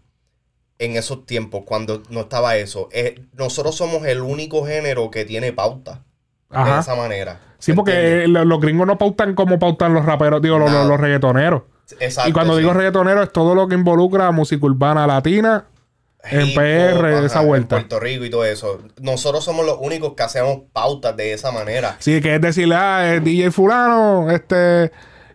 [0.78, 2.88] en esos tiempos, cuando no estaba eso.
[2.92, 6.02] Eh, nosotros somos el único género que tiene pauta
[6.50, 6.80] de Ajá.
[6.80, 7.40] esa manera.
[7.58, 10.86] Sí, porque eh, lo- los gringos no pautan como pautan los raperos, digo, los, los-
[10.86, 11.62] los reggaetoneros.
[12.00, 12.60] Exacto, y cuando sí.
[12.60, 15.66] digo reggaetonero es todo lo que involucra música urbana latina
[16.24, 17.76] en PR, hop, esa ajá, vuelta.
[17.76, 18.80] En Puerto Rico y todo eso.
[19.00, 21.94] Nosotros somos los únicos que hacemos pautas de esa manera.
[22.00, 24.90] Sí, que es decirle, ah, eh, DJ fulano, este,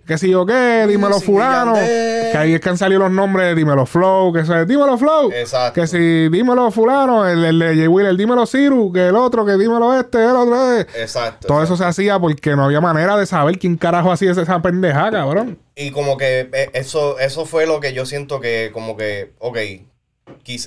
[0.06, 1.74] qué sé yo qué, dímelo y fulano.
[1.74, 5.32] Que ahí es que han salido los nombres, dímelo flow, que se, dímelo flow.
[5.32, 5.80] Exacto.
[5.80, 7.90] Que si dímelo fulano, el, el de J.
[7.90, 10.80] Will, el dímelo Ciru, que el otro, que dímelo este, el otro.
[10.80, 11.48] Exacto.
[11.48, 15.12] Todo eso se hacía porque no había manera de saber quién carajo hacía esa pendeja,
[15.12, 15.60] cabrón.
[15.76, 19.58] Y como que eh, eso, eso fue lo que yo siento que, como que, ok,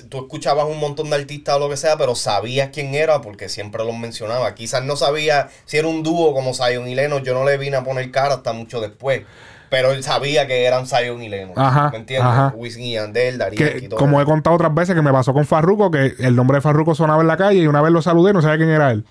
[0.08, 3.48] tú escuchabas un montón de artistas o lo que sea, pero sabías quién era porque
[3.48, 4.54] siempre los mencionaba.
[4.54, 7.76] Quizás no sabía si era un dúo como Zion y Lennon, yo no le vine
[7.76, 9.22] a poner cara hasta mucho después.
[9.70, 11.54] Pero él sabía que eran Zion y Lennon.
[11.58, 12.30] Ajá, ¿Me entiendes?
[12.30, 12.52] ajá.
[12.54, 13.98] Wisin y Yandel, Darío Que, y todo.
[13.98, 16.94] como he contado otras veces que me pasó con Farruko, que el nombre de Farruko
[16.94, 19.04] sonaba en la calle y una vez lo saludé y no sabía quién era él.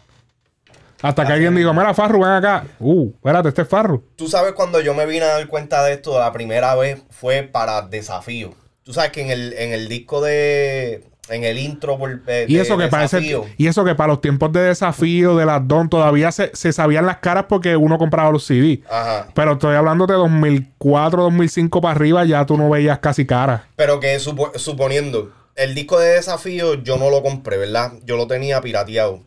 [1.02, 2.64] Hasta que alguien dijo, mira, Farru, ven acá.
[2.80, 4.06] Uh, espérate, este es Farru.
[4.16, 7.44] Tú sabes cuando yo me vine a dar cuenta de esto la primera vez fue
[7.44, 8.54] para Desafío.
[8.84, 11.04] Tú sabes que en el, en el disco de...
[11.30, 14.08] En el intro por, eh, Y de eso que parece, Desafío, y eso que para
[14.10, 17.98] los tiempos de desafío de las Don todavía se, se sabían las caras porque uno
[17.98, 18.82] compraba los CD.
[18.90, 19.30] Ajá.
[19.34, 23.62] Pero estoy hablando de 2004, 2005 para arriba, ya tú no veías casi caras.
[23.78, 27.94] Pero que supo- suponiendo, el disco de desafío yo no lo compré, ¿verdad?
[28.04, 29.22] Yo lo tenía pirateado.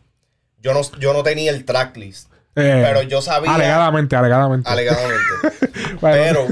[0.61, 2.31] Yo no, yo no tenía el tracklist.
[2.55, 4.69] Eh, Pero yo sabía- Alegadamente, alegadamente.
[4.69, 5.23] Alegadamente.
[5.99, 6.17] Bueno.
[6.45, 6.47] Pero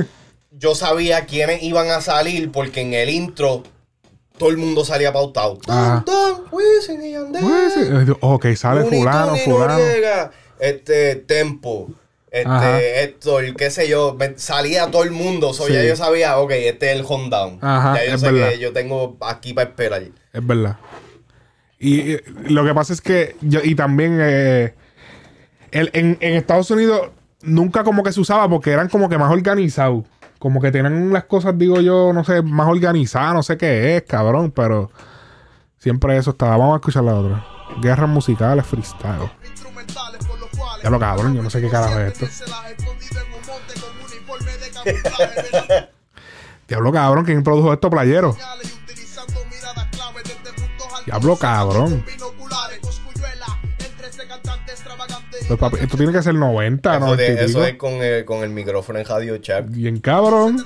[0.57, 3.63] yo sabía quiénes iban a salir porque en el intro
[4.37, 5.57] todo el mundo salía pautado.
[6.51, 9.77] Wisin y Yandel, eh, ok, sale fulano, fulano.
[10.59, 11.89] Este, Tempo,
[12.31, 15.53] este, Héctor, qué sé yo, salía todo el mundo.
[15.53, 15.73] So, Sí.
[15.73, 17.59] Ya yo sabía, ok, este es el Hondown.
[17.61, 18.49] Ajá, ya yo es sé verdad.
[18.51, 20.03] que yo tengo aquí para esperar.
[20.33, 20.77] Es verdad.
[21.79, 22.17] Y
[22.49, 24.73] lo que pasa es que, yo- y también eh,
[25.71, 27.09] el- en, en Estados Unidos
[27.41, 30.03] nunca como que se usaba porque eran como que más organizados.
[30.45, 34.03] Como que tenían las cosas, digo yo, no sé, más organizadas, no sé qué es,
[34.03, 34.91] cabrón, pero
[35.79, 36.55] siempre eso estaba.
[36.55, 37.43] Vamos a escuchar la otra.
[37.81, 39.27] Guerras musicales freestyle.
[40.83, 42.27] Ya lo cabrón, yo no sé qué carajo es esto.
[46.67, 48.37] Diablo cabrón, ¿quién produjo esto, playero?
[51.07, 52.05] Diablo, cabrón.
[55.47, 57.15] Pues, papi, esto tiene que ser 90, Eso, ¿no?
[57.15, 59.65] de- eso es con el, con el micrófono en Radio Chat.
[59.69, 60.57] Bien cabrón.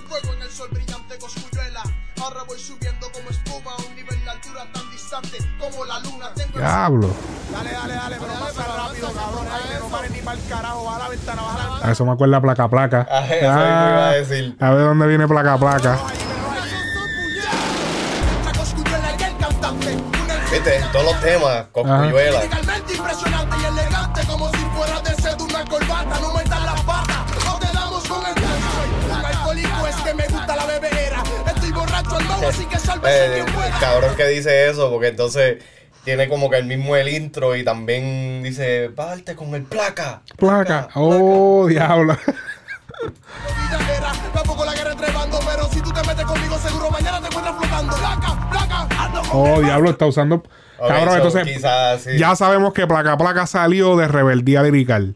[6.56, 7.10] Diablo.
[7.52, 9.46] Dale, dale, dale, pero pasa rápido, cabrón.
[9.52, 10.86] Ay, no pares ni para el carajo.
[10.86, 11.88] Baja la ventana, baja la ventana.
[11.90, 13.08] A eso me acuerda placa placa.
[13.10, 14.56] Ah, eso iba a decir.
[14.60, 16.00] a ver dónde viene placa placa.
[20.52, 21.66] Viste, todos los temas,
[22.94, 23.66] impresionante y
[33.06, 33.46] Eh,
[33.80, 35.64] cabrón que dice eso, porque entonces
[36.04, 40.22] tiene como que el mismo el intro y también dice, parte con el placa.
[40.38, 40.90] Placa.
[40.96, 42.18] Oh, diablo.
[44.36, 44.70] Placa, con
[49.32, 50.44] Oh, diablo, está usando.
[50.78, 51.44] Cabrón, so, entonces.
[51.44, 52.18] quizás sí.
[52.18, 55.16] Ya sabemos que placa placa salió de rebeldía lirical.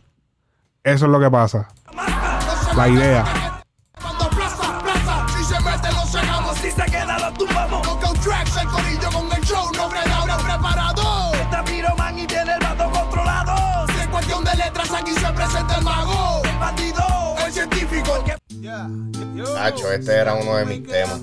[0.83, 1.69] Eso es lo que pasa.
[2.75, 3.52] La idea.
[8.23, 11.33] Tracks, el corillo con el show, no bregado, preparado.
[11.33, 13.86] Está piroman y tiene el vato controlado.
[13.88, 16.41] Si es cuestión de letras, aquí se presenta el mago.
[16.43, 18.23] El bandido, el científico.
[19.55, 21.21] Nacho, este era uno de mis temas.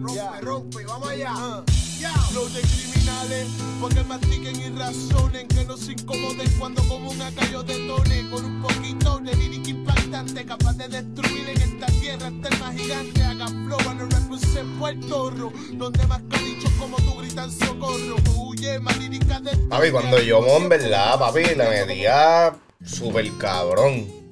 [0.00, 1.34] Rompe, rompe, vamos allá.
[2.30, 2.87] Flow de
[3.18, 3.48] criminales,
[3.80, 8.62] porque mastiquen y razonen, que no se incomoden cuando como un acayo detone, con un
[8.62, 13.22] poquito de lírica impactante, capaz de destruir en esta tierra el más gigante.
[13.22, 18.16] Haga flow, and represent Puerto Rico, donde más calichos como tú gritan socorro.
[18.36, 24.27] Huye, más lírica de Papi, cuando yo en verdad, papi, le metía súper cabrón.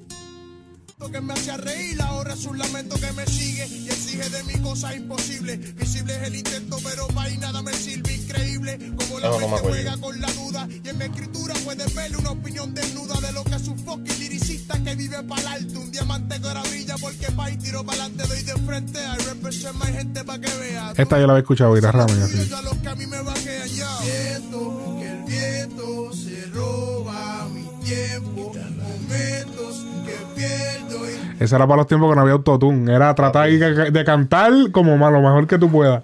[1.05, 4.53] Que me hacía reír, ahora es un lamento que me sigue y exige de mí
[4.61, 5.75] cosas imposibles.
[5.75, 8.77] Visible es el intento, pero para ahí nada me sirve increíble.
[8.97, 9.69] Como la No, no me mente acuerdo.
[9.77, 13.43] juega con la duda y en mi escritura puedes ver una opinión desnuda de lo
[13.43, 15.79] que es un fucking liricista que vive para el alto.
[15.79, 18.99] Un diamante que ahora brilla porque pa' y tiro para adelante, doy de frente.
[18.99, 20.93] I represent my gente pa' que vea.
[20.97, 22.49] Esta yo la había escuchado ahorita, Rami, así.
[22.49, 23.97] Yo a los que a mí me vaquean ya.
[24.01, 29.46] Siento que el viento se roba mi tiempo, momentos que
[31.39, 32.93] Ese era para los tiempos que no había autotune.
[32.93, 36.03] Era tratar de, cantar como más, lo mejor que tú puedas.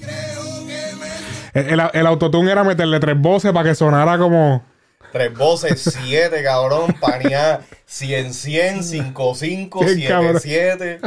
[1.54, 4.64] El, el, el autotune era meterle tres voces para que sonara como.
[5.12, 10.40] Tres voces, siete, cabrón, panía 100, 100, 5, 5, Qué 7, cabrón.
[10.42, 11.00] 7.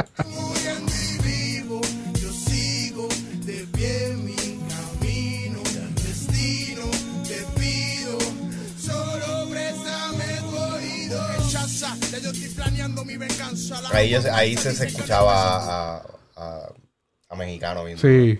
[13.91, 15.33] Ahí, ropa ahí se, se escuchaba
[15.95, 16.03] a,
[16.35, 16.69] a,
[17.29, 17.97] a mexicano bien.
[17.97, 18.39] Sí.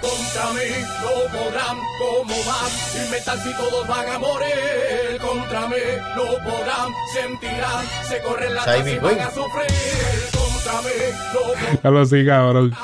[0.00, 0.70] Contra mí
[1.02, 5.18] no podrán, como van, inventar si todos van a morir.
[5.20, 5.76] Contra mí
[6.16, 10.43] no podrán, sentirán, se corren las y van a sufrir.
[10.64, 10.88] Contra mí
[11.32, 12.74] no podrán, Ya lo sí, cabrón.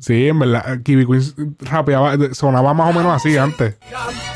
[0.00, 3.76] Sí, en verdad, Kiwi Queen rapeaba, sonaba más o menos así antes.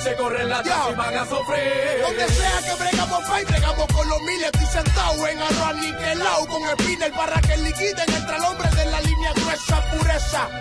[0.01, 2.03] se corren las y van a sufrir.
[2.03, 4.51] Donde sea que bregamos pay, bregamos con los miles.
[4.53, 8.26] Estoy sentado en arroz niquelao con spinner para que liquiden el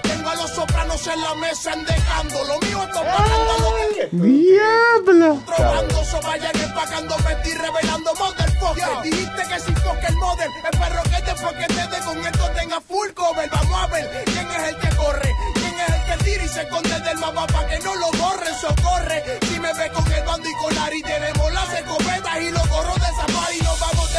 [0.02, 2.44] Tengo a los sopranos en la mesa endecando.
[2.44, 5.42] Lo mío es propaganda, lo ¡Diablo!
[5.46, 9.02] Trabajando, so vayan empacando, metí revelando motherfucker.
[9.04, 12.82] Dijiste que si toque el model, espero que te porque te de con esto tenga
[12.82, 13.50] full cover.
[13.50, 16.62] Vamos a ver quién es el que corre, quién es el que tira y se
[16.62, 19.40] esconde del mapa para que no lo borren, socorre.
[19.48, 22.96] Si me ve con el bando y con Ari, tenemos las escopetas y los gorros
[22.96, 23.65] de safari.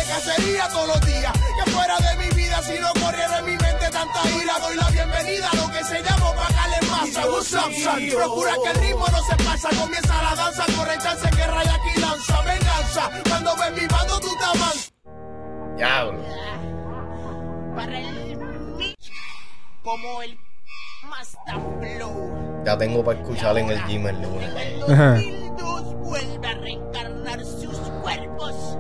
[0.09, 1.33] Cacería todos los días.
[1.33, 4.89] Que fuera de mi vida, si no corriera en mi mente tanta ira, doy la
[4.91, 7.27] bienvenida a lo que se llama Bacale Masa.
[7.31, 8.09] What's up, son?
[8.09, 12.01] Procura que el ritmo no se pasa, comienza la danza, corre chance que raya aquí
[12.01, 13.11] lanza, venganza.
[13.29, 14.93] Cuando ves mi bando, tú te avanzas.
[15.77, 16.23] Diablo.
[17.75, 18.97] para el
[19.87, 20.37] como el
[21.09, 22.63] Master Flow.
[22.65, 24.51] Ya tengo para escuchar en el gym el lunes.
[24.51, 28.77] En el 2002 vuelve a reencarnar sus cuerpos.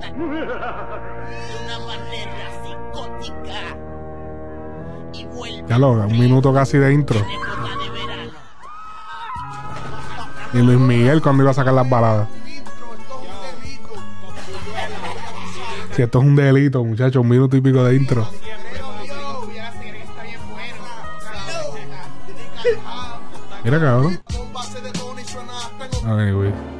[0.00, 0.12] De
[1.64, 3.76] una manera psicótica.
[5.12, 7.18] Y vuelve Ya lo, un minuto casi de intro.
[7.18, 8.30] de verano.
[10.52, 12.28] Y Luis Miguel cuando iba a sacar las baladas.
[15.92, 18.28] Si esto es un delito, muchachos, un minuto y pico de intro.
[23.64, 24.20] Mira, cabrón.
[24.28, 26.75] Tengo Ay, güey.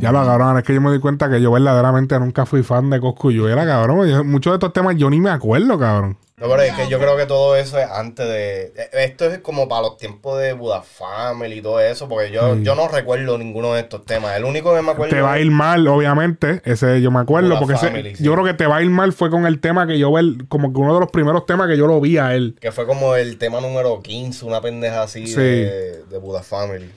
[0.00, 2.90] Ya lo cabrón, es que yo me di cuenta que yo verdaderamente nunca fui fan
[2.90, 4.08] de Coscuyuela, cabrón.
[4.08, 6.16] Yo- muchos de estos temas yo ni me acuerdo, cabrón.
[6.38, 8.62] No, pero es que yo creo que todo eso es antes de.
[8.74, 12.54] eh, Esto es como para los tiempos de Buda Family y todo eso, porque yo,
[12.56, 12.62] Sí.
[12.62, 14.34] yo no recuerdo ninguno de estos temas.
[14.38, 15.14] El único que me acuerdo.
[15.14, 16.62] Te va a ir mal, obviamente.
[16.64, 18.24] Ese yo me acuerdo, Buda porque ese- Family, sí.
[18.24, 20.24] yo creo que te va a ir mal fue con el tema que yo ver,
[20.48, 22.56] como que uno de los primeros temas que yo lo vi a él.
[22.58, 25.34] Que fue como el tema número 15, una pendeja así Sí.
[25.36, 26.90] de, de Buda Family.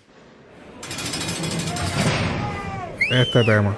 [3.14, 3.76] Este tema.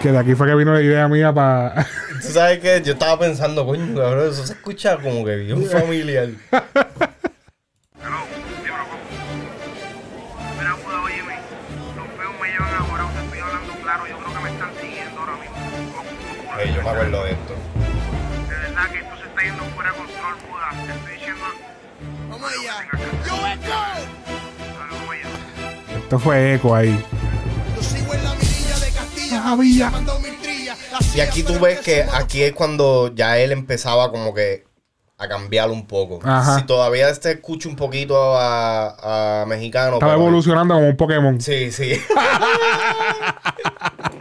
[0.00, 1.86] Que de aquí fue que vino la idea mía para.
[2.22, 6.28] Tú sabes que yo estaba pensando, coño, cabrón, eso se escucha como que bien familiar.
[30.20, 30.76] Mi trilla.
[30.92, 34.64] La Y aquí tú ves que aquí es cuando ya él empezaba como que
[35.18, 36.18] a cambiar un poco.
[36.24, 36.58] Ajá.
[36.60, 39.94] Si todavía este escucha un poquito a, a mexicano.
[39.94, 41.40] Estaba pero- evolucionando como un Pokémon.
[41.40, 41.92] Sí, sí.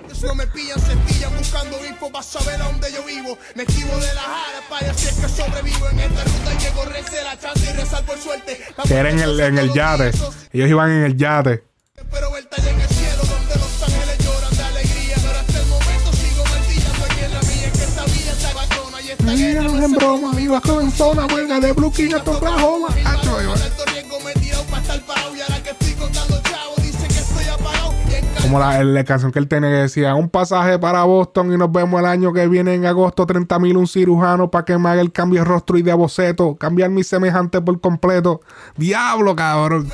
[0.06, 3.38] Ellos no me pillan, se pillan buscando info para saber a dónde yo vivo.
[3.56, 6.54] Me esquivo de la jara para así es que sobrevivo en esta ruta.
[6.60, 8.60] Llego, recé la chance y rezar por suerte.
[8.78, 10.10] La Que era en el, en el yate.
[10.52, 11.64] Ellos iban en el yate.
[12.12, 15.16] Pero el taller en el cielo donde los ángeles lloran de alegría.
[15.22, 17.72] Pero hasta el momento sigo martillando aquí en la mía.
[17.72, 20.32] Que esta vida está patrona y esta guerra no es broma.
[20.34, 22.88] viva en zona, huelga de Blue King hasta Oklahoma.
[22.88, 25.36] Con alto riesgo me he tirado para estar parado.
[25.36, 27.93] Y ahora que estoy contando chavos, dice que estoy apagado.
[28.10, 31.54] Y en Como la, la canción que él tenía que decía, un pasaje para Boston
[31.54, 34.78] y nos vemos el año que viene en agosto, 30 mil un cirujano para que
[34.78, 38.41] me haga el cambio de rostro y de boceto, cambiar mi semejante por completo.
[38.78, 39.89] Diablo, cabrón.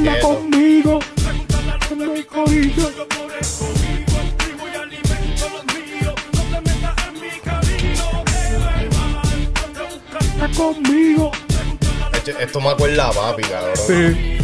[0.00, 0.98] Anda conmigo.
[1.90, 2.88] Anda mi corillo.
[10.32, 11.32] Anda conmigo.
[12.40, 13.76] Esto, me acuerda a papi, cabrón.
[13.76, 14.38] Sí.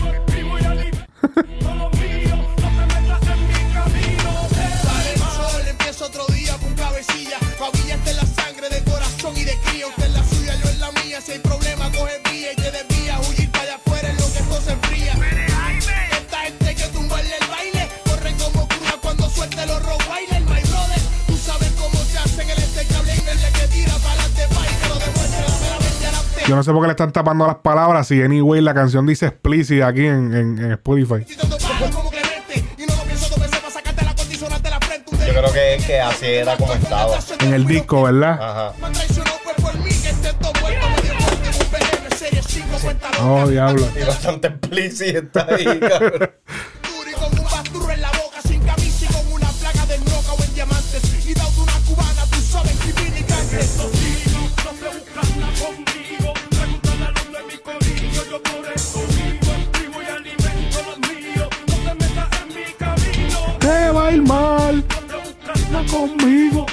[26.49, 28.07] Yo no sé por qué le están tapando las palabras.
[28.07, 31.25] Si anyway la canción dice explicit aquí en, en- en Spotify.
[35.27, 37.19] Yo creo que es que así era como estaba.
[37.41, 38.39] En el disco, ¿verdad?
[38.41, 38.73] Ajá.
[38.81, 40.87] Me traicionó fue por mí que intentó muerto.
[40.89, 43.87] Me dio muerte en un PM serie 5 cuenta Oh, diablo.
[44.01, 46.31] Y bastante explícita ahí, cabrón.
[64.07, 64.85] va a ir mal.
[65.73, 66.67] No conmigo.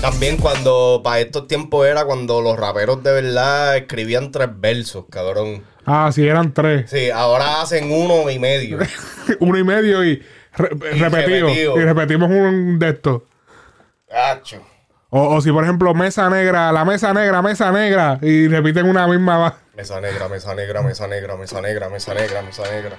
[0.00, 5.62] También cuando, para estos tiempos era cuando los raperos de verdad escribían tres versos, cabrón.
[5.84, 6.88] Ah, sí, eran tres.
[6.90, 8.78] Sí, ahora hacen uno y medio.
[9.40, 10.16] Uno y medio y,
[10.54, 11.46] re- repetido.
[11.48, 11.80] repetido.
[11.80, 13.22] Y repetimos un de estos.
[15.10, 18.18] O, o si, por ejemplo, mesa negra, la mesa negra, mesa negra.
[18.22, 19.54] Y repiten una misma.
[19.76, 22.96] Mesa negra, mesa negra, mesa negra, mesa negra, mesa negra, mesa negra.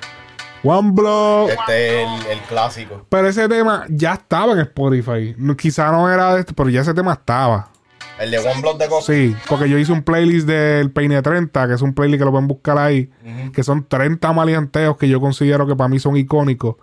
[0.63, 1.49] One block.
[1.49, 3.05] Este es el, el clásico.
[3.09, 5.35] Pero ese tema ya estaba en Spotify.
[5.57, 7.71] Quizá no era de este, pero ya ese tema estaba.
[8.19, 9.01] El de One Block de Coco.
[9.01, 12.31] Sí, porque yo hice un playlist del Peine 30, que es un playlist que lo
[12.31, 13.09] pueden buscar ahí,
[13.51, 16.75] que son 30 maleanteos que yo considero que para mí son icónicos.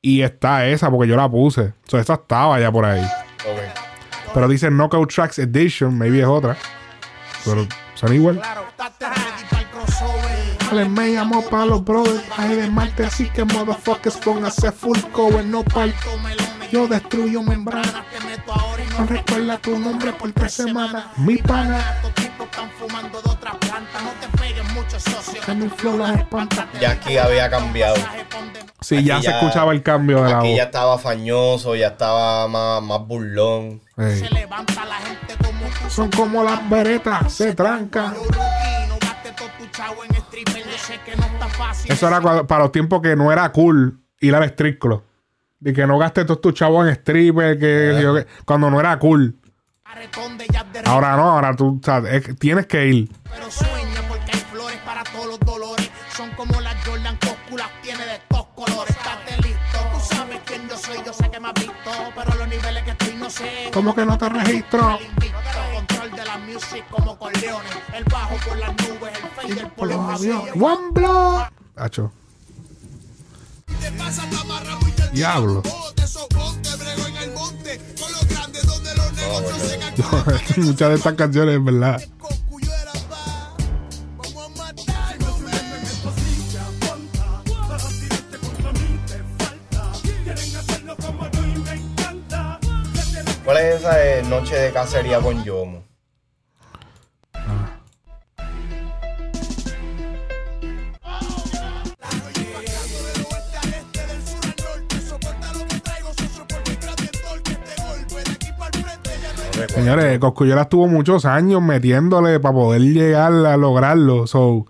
[0.00, 1.74] Y está esa, porque yo la puse.
[1.86, 3.06] So, esa estaba ya por ahí.
[4.34, 6.56] Pero dice Knockout Tracks Edition, maybe es otra.
[7.44, 8.40] Pero son igual.
[10.88, 12.22] me llamó para los brothers.
[12.36, 15.94] Ay, de Marte, así que motherfuckers póngase full cover, no pal.
[16.70, 21.04] Yo destruyo y No recuerda tu nombre por tres semanas.
[21.18, 21.78] Mi pana.
[22.42, 23.28] Están fumando de.
[23.32, 24.96] No te peguen mucho.
[26.80, 27.96] Ya aquí había cambiado.
[28.80, 30.56] Sí, ya Aquí se ya- escuchaba el cambio de la Aquí voz.
[30.56, 33.81] ya estaba fañoso, ya estaba más, más burlón.
[33.98, 34.18] Ey.
[34.20, 35.90] Se levanta la gente como tú.
[35.90, 38.14] Son como las beretas, se trancan.
[38.14, 40.64] Rookie, no gastes todo tu chavo en stripper.
[40.64, 41.92] Yo sé que no está fácil.
[41.92, 45.02] Eso era cuando- para los tiempos que no era cool ir al street club.
[45.64, 48.98] Y que no gastes todos tus chavos en stripper, que, yo que- cuando no era
[48.98, 49.36] cool.
[50.86, 53.10] Ahora no, ahora tú sabes, es- tienes que ir.
[53.30, 55.90] pero sueña porque hay flores para todos los dolores.
[56.16, 58.91] Son como las Jordan Coscu, las tiene de estos colores.
[63.72, 64.98] ¿Cómo que no te registro?
[70.60, 70.92] One
[75.12, 75.62] Diablo.
[80.56, 82.02] Muchas de estas canciones, en verdad.
[93.44, 95.82] ¿Cuál es esa Noche de Cacería con Yomo?
[109.68, 114.28] Señores, Coscuyola estuvo muchos años metiéndole para poder llegar a lograrlo.
[114.28, 114.66] So,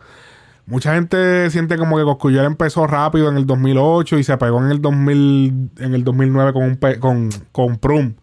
[0.65, 4.71] mucha gente siente como que Coscuyola empezó rápido en el 2008 y se pegó en
[4.71, 8.15] el 2000, en el 2009 con un con, con Prum.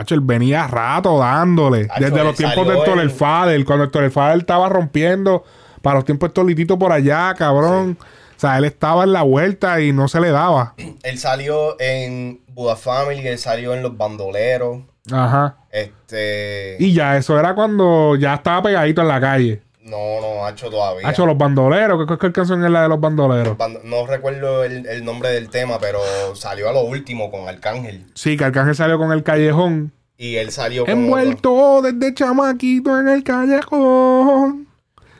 [0.00, 1.86] Hacho, él venía rato dándole.
[1.90, 5.44] Hacho, desde los tiempos de Héctor en- el Fader, cuando Héctor el Fader estaba rompiendo,
[5.82, 7.96] para los tiempos de Tolitito por allá, cabrón.
[8.00, 10.74] O sea, él estaba en la vuelta y no se le daba.
[11.02, 14.78] Él salió en Buda Family, él salió en Los Bandoleros.
[15.12, 15.56] Ajá.
[15.70, 16.76] Este.
[16.78, 19.62] Y ya, eso era cuando ya estaba pegadito en la calle.
[19.90, 21.08] No, no, ha hecho todavía.
[21.08, 22.06] Hacho, los bandoleros.
[22.06, 23.58] ¿Qué, qué canción es la de los bandoleros?
[23.58, 26.00] Band- No recuerdo el, el nombre del tema, pero
[26.36, 28.06] salió a lo último con Arcángel.
[28.14, 29.92] Sí, que Arcángel salió con el callejón.
[30.16, 30.92] Y él salió con.
[30.92, 31.02] otro.
[31.02, 34.68] Envuelto desde chamaquito en el callejón.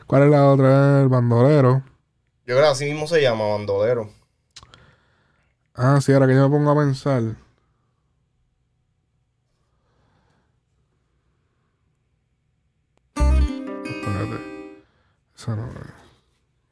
[0.07, 1.01] ¿Cuál es la otra?
[1.01, 1.83] El bandolero.
[2.45, 4.09] Yo creo que así mismo se llama Bandolero.
[5.75, 7.21] Ah, sí, ahora que yo me pongo a pensar.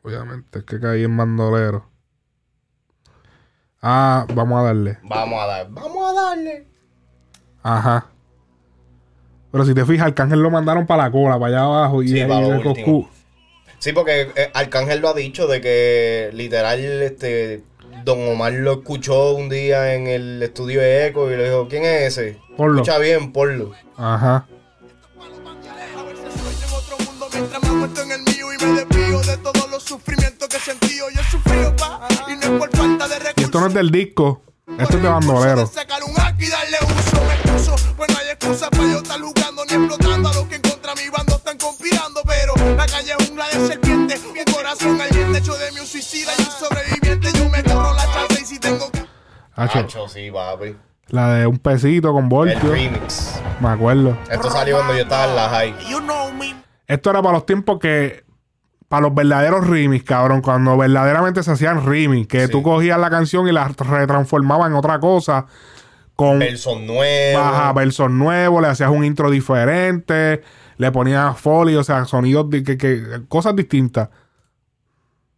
[0.09, 1.85] Obviamente, es que caí en bandolero.
[3.79, 4.97] Ah, vamos a darle.
[5.03, 5.69] Vamos a dar.
[5.69, 6.67] Vamos a darle.
[7.61, 8.07] Ajá.
[9.51, 12.01] Pero si te fijas, Arcángel lo mandaron para la cola, para allá abajo.
[12.01, 13.09] Y Sí, para lo último.
[13.77, 17.63] Sí, porque eh, Arcángel lo ha dicho de que literal este
[18.03, 21.85] Don Omar lo escuchó un día en el estudio de Eco y le dijo, ¿quién
[21.85, 22.39] es ese?
[22.57, 22.81] Ponlo.
[22.81, 23.73] Escucha bien, ponlo.
[23.95, 24.47] Ajá.
[25.97, 29.37] A ver si en otro mundo mientras me en el mío y me desvío de
[29.37, 31.09] todos los sufrimientos que he sentido.
[31.09, 33.05] Yo he sufrido, pa, y no es por falta
[33.67, 34.41] es del disco.
[34.77, 35.65] Esto es de bandolero.
[35.65, 37.93] Sacar un hack y darle uso, me excuso.
[37.97, 40.93] Pues no hay excusa para yo estar jugando ni explotando a los que en contra
[40.93, 42.21] mi bando están conspirando.
[42.25, 46.31] Pero la calle es jungla de serpiente, un corazón ardiente hecho de mi un suicida
[46.37, 47.31] y un sobreviviente.
[47.33, 49.03] Yo me corro la chance y si tengo que.
[49.55, 50.77] Hacho, sí, papi.
[51.07, 52.71] la de un pesito con El Voltio.
[52.71, 53.41] remix.
[53.59, 54.15] Me acuerdo.
[54.29, 55.89] Esto salió cuando yo estaba en la high.
[55.89, 56.55] You know me.
[56.87, 58.28] Esto era para los tiempos que.
[58.89, 60.41] Para los verdaderos remix, cabrón.
[60.41, 62.27] Cuando verdaderamente se hacían remix.
[62.27, 62.51] Que Sí.
[62.51, 65.45] tú cogías la canción y la retransformabas en otra cosa.
[66.15, 67.41] Con Versos nuevos.
[67.41, 70.41] baja versos nuevos, le hacías un intro diferente.
[70.77, 72.47] Le ponías foley, o sea, sonidos.
[72.49, 74.09] que, que- cosas distintas.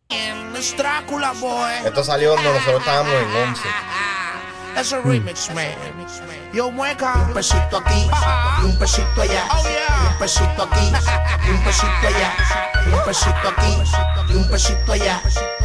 [0.09, 1.71] Es Drácula, boy.
[1.85, 3.61] Esto salió cuando nosotros estábamos en 11.
[4.77, 5.65] Es un remix, man.
[6.53, 7.13] Yo mueca.
[7.27, 8.09] Un pesito aquí
[8.61, 9.47] y un pesito allá.
[10.11, 10.91] Un pesito aquí
[11.45, 12.33] y un pesito allá.
[12.85, 13.77] Un pesito aquí
[14.29, 15.21] y un pesito allá.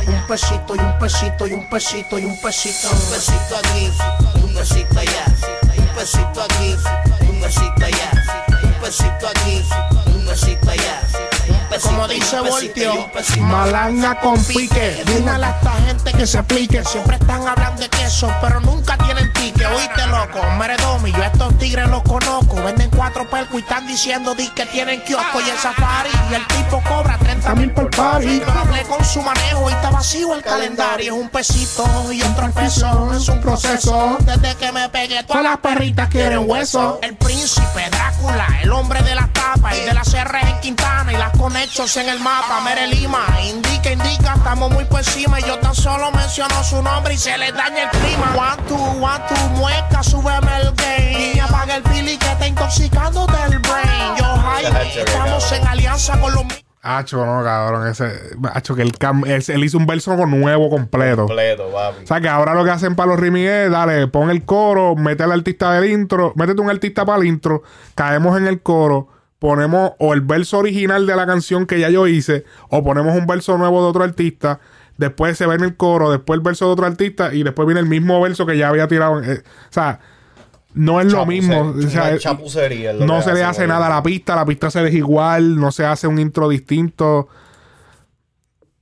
[0.06, 2.90] Un pesito y un pesito y un pesito y un pesito.
[2.90, 3.92] Un pesito aquí
[4.34, 5.24] y un pesito allá.
[5.76, 6.76] Un pesito aquí
[7.20, 8.10] y un pesito allá.
[8.62, 9.64] Un pesito aquí
[10.06, 11.25] y un pesito allá.
[11.82, 13.10] Como dice Voltio,
[13.40, 15.02] malanga con pique.
[15.06, 16.84] Dígale a esta gente que se aplique.
[16.84, 19.66] Siempre están hablando de queso, pero nunca tienen pique.
[19.66, 22.56] Oíste, loco, Meredomi, yo a estos tigres los conozco.
[22.62, 26.10] Venden cuatro percos y están diciendo di que tienen kiosco y el safari.
[26.30, 28.40] Y el tipo cobra 30 mil por party.
[28.40, 31.14] Pero hablé con su manejo y está vacío el calendario.
[31.14, 33.12] Es un pesito y otro peso.
[33.14, 34.16] Es un proceso.
[34.20, 36.98] Desde que me pegué, todas las perritas quieren hueso.
[37.02, 41.16] El príncipe Drácula, el hombre de las tapas y de las R en Quintana y
[41.16, 41.32] las
[41.66, 42.60] conexos en el mapa.
[42.64, 45.40] Mere Lima, indica, indica, estamos muy por encima.
[45.40, 48.34] Y yo tan solo menciono su nombre y se le daña el clima.
[48.36, 51.32] One, two, one, two, mueca, súbeme el game.
[51.34, 54.16] Y apaga el pili que está intoxicando del brain.
[54.16, 56.44] Yo, Jaime, estamos en alianza con los
[56.82, 57.88] Hacho, no, cabrón.
[57.88, 58.12] Ese.
[58.54, 61.26] Hacho, que él, cam- él, él hizo un verso nuevo completo.
[61.26, 62.04] Completo, papi.
[62.04, 64.94] O sea que ahora lo que hacen para los remix es, dale, pon el coro,
[64.94, 67.64] mete al artista del intro, métete un artista para el intro,
[67.96, 69.08] caemos en el coro,
[69.38, 73.26] ponemos o el verso original de la canción que ya yo hice, o ponemos un
[73.26, 74.60] verso nuevo de otro artista,
[74.96, 77.80] después se ve en el coro, después el verso de otro artista, y después viene
[77.80, 79.22] el mismo verso que ya había tirado.
[79.22, 80.00] eh, o sea,
[80.74, 81.72] no es lo mismo.
[81.76, 84.36] O sea, una eh, chapucería es lo no se le hace nada a la pista,
[84.36, 87.28] la pista se deja igual, no se hace un intro distinto.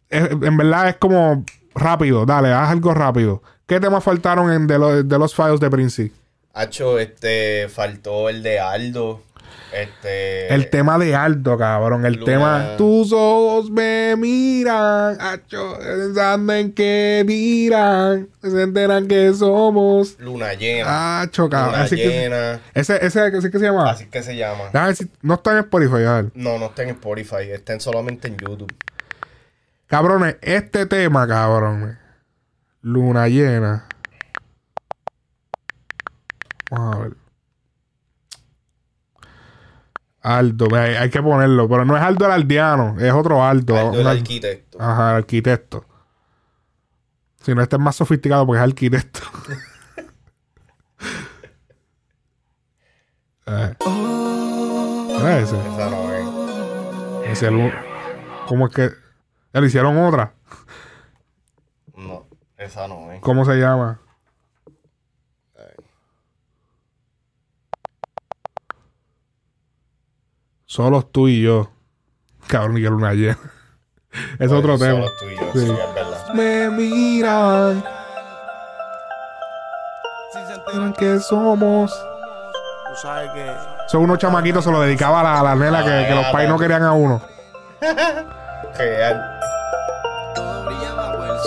[0.09, 1.45] Es- en verdad es como
[1.75, 3.43] rápido, dale, haz algo rápido.
[3.67, 6.13] ¿Qué temas faltaron en de, lo- de los files de Prince?
[6.53, 9.23] Hacho, este, faltó el de Aldo.
[9.73, 10.55] Este.
[10.55, 12.07] El tema de Aldo, cabrón.
[12.07, 12.25] El Luna.
[12.25, 20.17] tema Tus ojos me miran, acho, pensando en qué dirán, se enteran que somos.
[20.21, 21.23] Luna llena.
[21.23, 21.73] Acho, cabrón.
[21.73, 22.61] Luna Así que, llena.
[22.73, 23.91] ese, ese, ese que se llama.
[23.91, 24.71] Así que se llama.
[24.95, 26.31] Si- no está en Spotify, a ver.
[26.35, 28.73] No, no está en Spotify, está en- solamente en YouTube.
[29.89, 31.99] Cabrones, este tema, cabrón.
[32.83, 33.87] Luna llena.
[36.71, 37.13] Vamos a ver.
[40.25, 43.77] Aldo, hay, hay que ponerlo, pero no es Aldo el aldeano, es otro Aldo.
[43.79, 44.81] Aldo el arquitecto.
[44.81, 45.85] Ajá, el arquitecto.
[47.43, 49.21] Si no, este es más sofisticado porque es arquitecto.
[53.47, 53.75] Eh.
[53.85, 55.55] Mira ese.
[55.59, 56.13] Esa no
[57.23, 57.31] es.
[57.31, 57.73] Es el
[58.49, 58.91] ¿Cómo es que?
[59.53, 60.33] Le hicieron otra.
[61.95, 63.21] No, esa no es.
[63.21, 64.01] ¿Cómo se llama?
[70.75, 71.71] Solos tú y yo.
[72.49, 73.39] Cabrón, y que luna llena.
[74.41, 75.07] es otro Solo tema.
[75.21, 75.61] tú y yo, Sí.
[75.61, 76.35] sí, es verdad.
[76.35, 77.85] Me miran.
[80.73, 81.93] Miran que somos.
[82.89, 83.53] Tú sabes que.
[83.87, 86.49] Son unos chamaquitos, se lo dedicaba a la, a la nena que, que los pais
[86.49, 87.23] no querían a uno.
[88.77, 89.31] Real.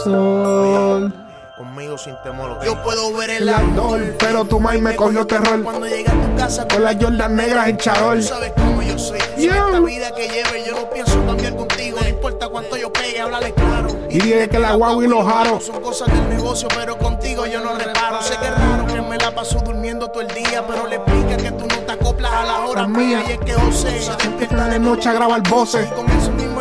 [0.06, 1.14] Sol.
[1.58, 2.60] Conmigo sin temor.
[2.64, 5.64] Yo puedo ver el ardor, pero tu maíz me cogió terror.
[5.64, 8.20] Cuando llegue a tu casa Con las Jordan negras en charol.
[8.20, 9.18] Tú sabes cómo yo soy.
[9.18, 11.98] Esta vida que lleve, yo no pienso cambiar contigo.
[12.00, 13.88] No importa cuánto yo pegue, háblale claro.
[14.08, 15.66] Y dije que la guagua y los jaros.
[15.66, 18.22] Son cosas del negocio, pero contigo yo no reparo.
[18.22, 21.38] Sé que es raro que me la paso durmiendo todo el día, pero le explica
[21.38, 23.24] que tú no te acoplas a las horas mías.
[23.28, 25.88] Y es que José se despierta de noche a grabar voces.
[25.88, 26.06] con
[26.36, 26.57] mismo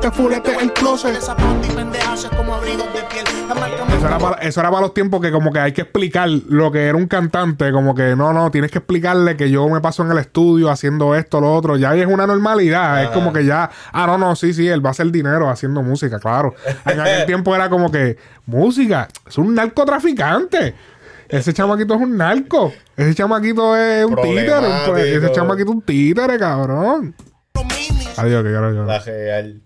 [0.00, 1.14] que te fulete el closet.
[1.14, 3.24] De zapatos y pendejas es como abrigos de piel.
[3.96, 6.70] Eso era, para, eso era para los tiempos que como que hay que explicar lo
[6.70, 10.04] que era un cantante, como que no, no, tienes que explicarle que yo me paso
[10.04, 13.70] en el estudio haciendo esto, lo otro, ya es una normalidad, es como que ya,
[13.92, 16.54] ah, no, no, sí, sí, él va a hacer dinero haciendo música, claro.
[16.86, 20.74] En aquel tiempo era como que, música, es un narcotraficante.
[21.28, 22.72] Ese chamaquito es un narco.
[22.96, 24.66] Ese chamaquito es un títere.
[24.90, 27.14] un- ese chamaquito es un títere, cabrón.
[28.16, 28.84] Adiós, que quiero yo.
[28.84, 29.62] La real.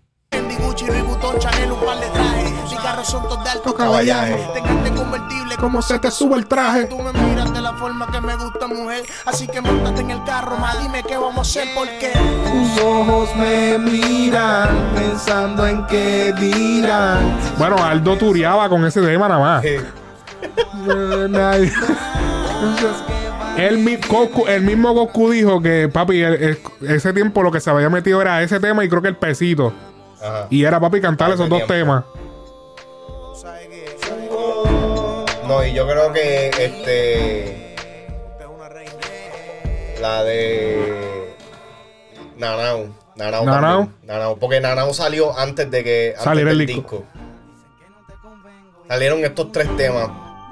[0.57, 2.53] Fendi, Gucci, Louis Vuitton, Chanel, un par de trajes.
[2.71, 4.35] Mis carros son todos de alto caballaje.
[4.55, 6.87] Tengarte convertible ¿Cómo se te sube el traje?
[6.87, 9.05] Tú me miras de la forma que me gusta, mujer.
[9.27, 13.29] Así que montate en el carro, más dime qué vamos a hacer, porque Tus ojos
[13.37, 17.37] me miran pensando en qué dirán.
[17.59, 19.65] Bueno, Aldo turiaba con ese tema nada más.
[23.57, 27.61] El, mi- Goku- el mismo Goku dijo que, papi, el- el- ese tiempo lo que
[27.61, 29.73] se había metido era ese tema y creo que el pesito.
[30.23, 30.47] Ajá.
[30.51, 31.73] Y era, papi, cantar esos dos tiempo.
[31.75, 32.05] temas.
[35.47, 37.75] No, y yo creo que este.
[40.01, 41.37] La de.
[42.37, 42.87] Nanao.
[43.17, 43.45] Nanao.
[43.45, 43.89] Nanao.
[44.03, 44.37] Nanao.
[44.37, 46.15] Porque Nanao salió antes de que.
[46.19, 46.81] Saliera el disco.
[46.81, 47.05] disco.
[48.89, 50.09] Salieron estos tres temas.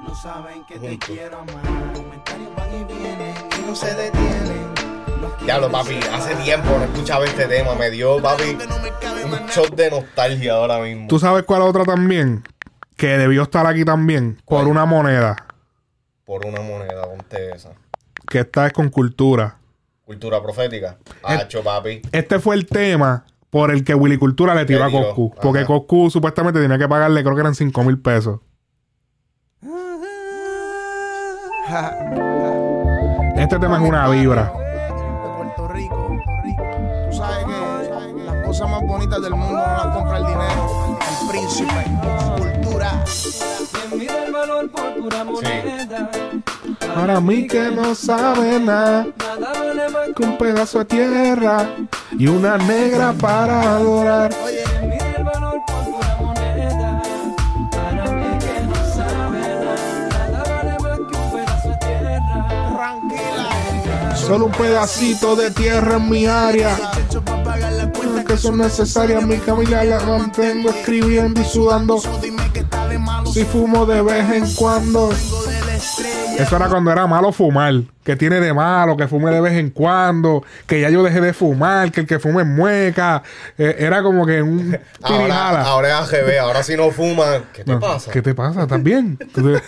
[0.07, 1.93] No saben que te quiero amar.
[1.93, 4.50] Comentarios van y vienen y no se detienen.
[5.41, 7.73] No Ya lo, papi, hace tiempo no escuchaba este tema.
[7.75, 8.57] Me dio, papi,
[9.25, 11.07] un shot de nostalgia ahora mismo.
[11.07, 12.43] ¿Tú sabes cuál otra también?
[12.95, 14.39] Que debió estar aquí también.
[14.45, 15.35] Por una moneda.
[16.25, 17.71] Por una moneda, ponte esa.
[18.29, 19.57] Que esta es con cultura.
[20.05, 20.97] Cultura profética.
[21.23, 22.01] Hacho, papi.
[22.11, 25.31] Este fue el tema por el que Willy Cultura le tiró a Coscu.
[25.33, 25.41] ajá.
[25.41, 28.39] Porque Coscu supuestamente tenía que pagarle, creo que eran 5 mil pesos.
[33.37, 34.53] Este tema es una vibra.
[39.19, 40.97] Del mundo no compra el dinero.
[41.21, 41.85] El príncipe,
[42.37, 43.03] cultura.
[43.91, 46.09] El valor por pura moneda.
[46.95, 49.07] Para mí que no sabe nada.
[49.17, 51.67] Nada vale más Que un pedazo de tierra
[52.17, 54.33] y una negra para adorar.
[54.33, 57.01] Quien mide el valor por pura moneda.
[57.69, 60.09] Para mí que no sabe nada.
[60.31, 62.45] Nada vale más que un pedazo de tierra.
[62.77, 64.15] Tranquila.
[64.15, 66.77] Solo un pedacito de tierra en mi área.
[68.31, 69.25] Que son necesarias.
[69.25, 71.99] Mi familia la mantengo escribiendo y sudando.
[71.99, 73.29] So, dime que está de malo.
[73.29, 75.09] Si fumo de vez en cuando.
[75.11, 77.73] Eso era cuando era malo fumar.
[78.05, 80.45] Que tiene de malo, que fume de vez en cuando.
[80.65, 83.21] Que ya yo dejé de fumar, que el que fume es mueca.
[83.57, 87.43] Eh, era como que un Ahora, ahora es AGB, ahora si no fuman.
[87.51, 88.11] ¿Qué te No, pasa?
[88.11, 88.61] ¿Qué te pasa?
[88.61, 89.19] ¿Estás bien?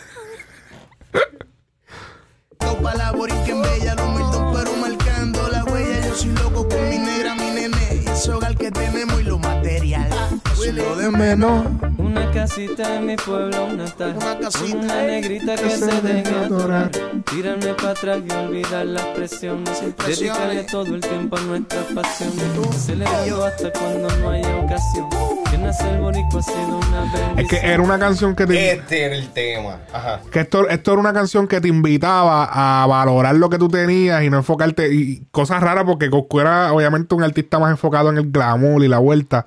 [10.72, 11.66] lo de menos.
[11.98, 14.16] Una casita en mi pueblo natal.
[14.16, 16.92] Una casita, Una negrita que que se se deje adorar.
[17.30, 19.70] Tirarme para atrás y olvidar las presiones.
[19.98, 20.20] presiones.
[20.20, 22.44] Dedicarle todo el tiempo a nuestras pasiones.
[22.78, 25.10] Celebrando hasta cuando no haya ocasión.
[25.52, 27.40] Que nace el boricua ha sido una bendición.
[27.40, 28.72] Es que era una canción que te.
[28.74, 29.80] Este era el tema.
[29.94, 30.22] Ajá.
[30.32, 34.24] Que esto, esto era una canción que te invitaba a valorar lo que tú tenías
[34.24, 34.94] y no enfocarte.
[34.94, 38.88] Y cosas raras porque Coscu era obviamente un artista más enfocado en el glamour y
[38.88, 39.46] la vuelta.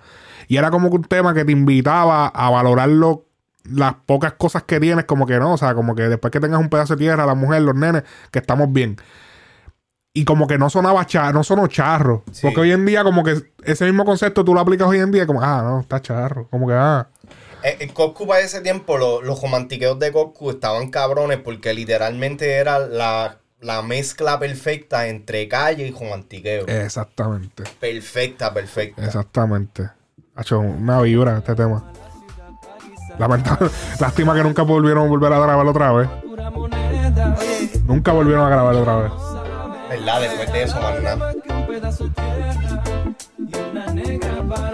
[0.48, 3.24] Y era como que un tema que te invitaba a valorar lo-
[3.64, 5.52] las pocas cosas que tienes, como que no.
[5.54, 8.04] O sea, como que después que tengas un pedazo de tierra, la mujer, los nenes,
[8.30, 8.96] que estamos bien.
[10.12, 12.24] Y como que no sonaba charro, no sonó charro.
[12.32, 12.40] Sí.
[12.42, 15.26] Porque hoy en día, como que ese mismo concepto tú lo aplicas hoy en día,
[15.26, 16.48] como, ah, no, está charro.
[16.48, 17.08] Como que, ah.
[17.62, 22.52] Eh, eh, Coscu para ese tiempo, lo- los romantiqueos de Coscu estaban cabrones porque literalmente
[22.52, 26.66] era la, la mezcla perfecta entre calle y romantiqueo.
[26.66, 27.64] Exactamente.
[27.80, 29.04] Perfecta, perfecta.
[29.04, 29.90] Exactamente.
[30.38, 31.82] Hecho una vibra este tema.
[33.18, 33.70] Lamentable.
[34.00, 36.08] Lástima que nunca volvieron a volver a grabarlo otra vez.
[37.86, 39.12] Nunca volvieron a grabarlo otra vez.
[39.88, 40.20] ¿Verdad?
[40.20, 41.32] Después de eso, más nada.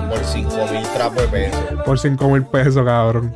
[0.09, 1.61] Por 5 mil trapos de pesos.
[1.85, 3.35] Por 5 mil pesos, cabrón.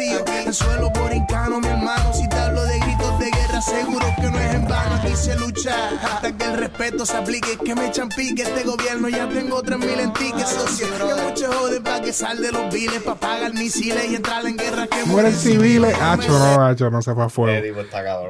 [0.00, 2.12] El suelo por incano, mi hermano.
[2.14, 4.94] Si te hablo de gritos de guerra, seguro que no es en vano.
[4.94, 5.74] Aquí se lucha
[6.04, 7.58] hasta que el respeto se aplique.
[7.64, 9.08] Que me echan pique este gobierno.
[9.08, 10.86] Ya tengo tres mil en tickets, socio.
[10.86, 14.56] Que mucho jode pa' que sal de los viles, pa' pagar misiles y entrar en
[14.56, 14.86] guerra.
[14.86, 15.96] Que Mueren civiles.
[16.00, 17.60] Hacho, no, hacho, no se fue a fuego.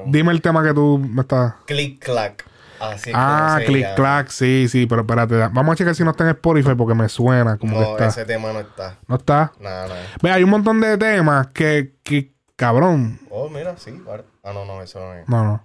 [0.07, 1.53] Dime el tema que tú me estás.
[1.67, 2.48] Click clack.
[2.81, 5.37] Así Ah, click clack, sí, sí, pero espérate.
[5.37, 8.07] Vamos a checar si no está en Spotify porque me suena como que No, está.
[8.07, 8.97] ese tema no está.
[9.07, 9.53] ¿No está?
[9.61, 10.01] Nada, nada.
[10.23, 13.19] Ve, hay un montón de temas que, que cabrón.
[13.31, 14.01] Oh, mira, sí.
[14.45, 15.29] Ah, no, no, eso no es.
[15.29, 15.65] No, no.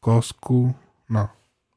[0.00, 0.74] Coscu,
[1.08, 1.32] no.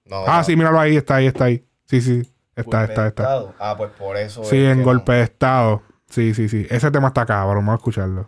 [0.06, 1.66] No, Ah, sí, míralo ahí, está ahí, está ahí.
[1.86, 2.20] Sí, sí.
[2.56, 3.24] Está, está, está.
[3.24, 3.56] estado.
[3.60, 4.43] Ah, pues por eso.
[4.43, 5.82] Sí, es en que golpe de estado.
[6.10, 6.68] Sí, sí, sí.
[6.70, 8.28] Ese tema está cabrón, vamos a escucharlo.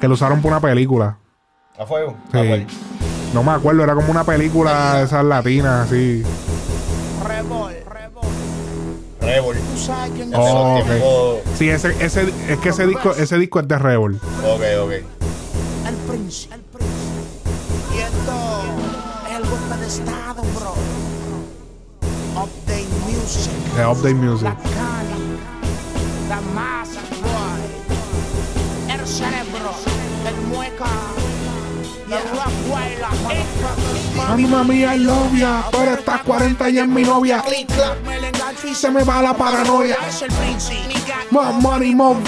[0.00, 1.18] Que lo usaron por una película.
[1.76, 2.16] ¿A fuego?
[2.30, 2.38] Sí.
[2.38, 2.66] Ah, pues.
[3.34, 6.22] No me acuerdo, era como una película de esas latinas, así.
[7.26, 7.74] Rebol,
[9.20, 9.56] rebol.
[9.56, 10.84] Tú sabes quién los Oh, ok.
[10.86, 11.38] tiempos.
[11.58, 14.14] Sí, ese, ese, es que ese disco, ese disco es de Rebel.
[14.16, 14.92] Ok, ok.
[15.86, 16.54] El príncipe.
[16.54, 16.88] El príncipe.
[17.94, 18.62] Y esto
[19.28, 20.74] es el golpe de estado, bro.
[22.42, 23.52] Update music.
[23.76, 24.44] De Update Music.
[24.44, 25.18] La cana.
[26.28, 28.94] La masa, boy.
[28.98, 29.72] El cerebro.
[30.26, 30.86] El mueca.
[32.08, 35.64] Y el rock wild, la mami, I love ya.
[35.70, 37.42] Pero estás 40 y es mi novia.
[37.42, 39.96] Click, clack, me engancho y Se me va la paranoia.
[40.08, 40.30] Es el.
[41.30, 42.18] More money, more.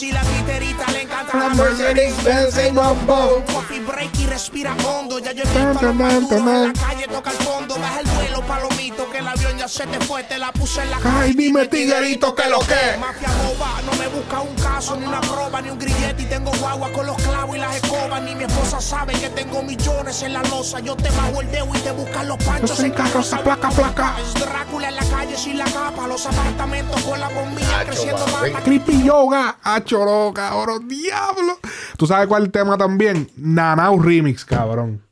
[0.00, 3.44] Y la guitarrita le encanta La la Mercedes Benz ain't no boat.
[3.46, 5.18] Coffee break y respira hondo.
[5.18, 7.76] Ya yo estoy para la calle toca el fondo.
[7.76, 9.10] Baja el vuelo, palomito.
[9.10, 10.24] Que el avión ya se te fue.
[10.24, 12.98] Te la puse en la Ay, dime, tiguerito, que lo que.
[12.98, 16.22] Mafia boba, no me busca un caso, ni una prueba, ni un grillete.
[16.22, 18.20] Y tengo guagua con los clavos y las escobas.
[18.22, 20.80] Ni mi esposa sabe que tengo millones en la losa.
[20.80, 24.16] Yo te bajo el dedo y te buscan los panchos Yo en carroza, placa, placa.
[24.20, 26.06] Es Drácula en la calle sin la capa.
[26.06, 28.62] Los apartamentos con la bombilla Acho, creciendo más.
[28.62, 31.58] Creepy Yoga, achoro, cabrón, diablo.
[31.96, 33.30] ¿Tú sabes cuál es el tema también?
[33.36, 35.02] Nanau Remix, cabrón.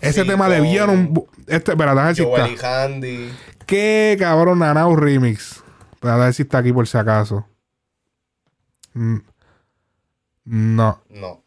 [0.00, 1.14] Ese Sí, tema con- debieron.
[1.46, 2.58] Este, espera, déjame si Joel.
[2.64, 3.32] Handy.
[3.66, 5.62] ¿Qué cabrón Nanau Remix?
[5.92, 7.46] Espera, ver si está aquí por si acaso.
[8.94, 9.16] Mm.
[10.44, 11.42] No, No.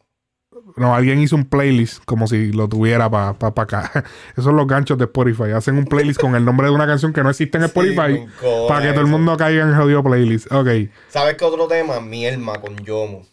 [0.80, 3.92] No, alguien hizo un playlist como si lo tuviera para pa, pa acá.
[4.32, 5.52] Esos son los ganchos de Spotify.
[5.52, 8.26] Hacen un playlist con el nombre de una canción que no existe en Spotify
[8.68, 10.52] para que todo el mundo caiga en el jodido playlist.
[10.52, 10.70] Ok.
[11.10, 12.00] ¿Sabes qué otro tema?
[12.00, 13.28] Mielma con Yomo.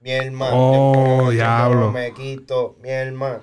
[0.00, 0.48] Mielma.
[0.52, 1.92] Oh, diablo.
[1.92, 2.76] me quito.
[2.82, 3.38] Mielma.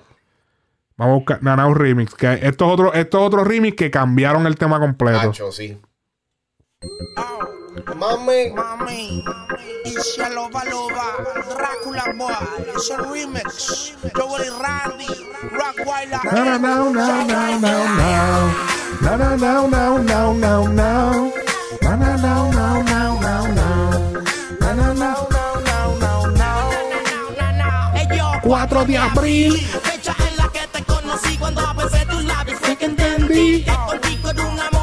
[0.97, 2.13] Vamos a buscar Nanau Remix.
[2.13, 5.29] Que estos otros estos otros remix que cambiaron el tema completo.
[5.29, 5.79] Hacho, sí.
[7.95, 8.51] Mami.
[8.51, 9.23] Mami,
[9.85, 11.17] y se loba loba,
[11.49, 12.33] Drácula boy,
[12.75, 15.07] es el remix, Joel y Randy,
[15.51, 18.53] Rock Wild, la Na, na, na, na, na, na, na.
[19.01, 21.31] Na, na, na, na, na, na, na.
[21.81, 23.67] Na, na, na, na, na, na, na.
[24.59, 25.29] Na, na, na.
[28.49, 29.53] 4 de abril.
[29.83, 34.29] Fecha en la que te conocí cuando besé tus labios fue que entendí que contigo
[34.51, 34.78] un amor.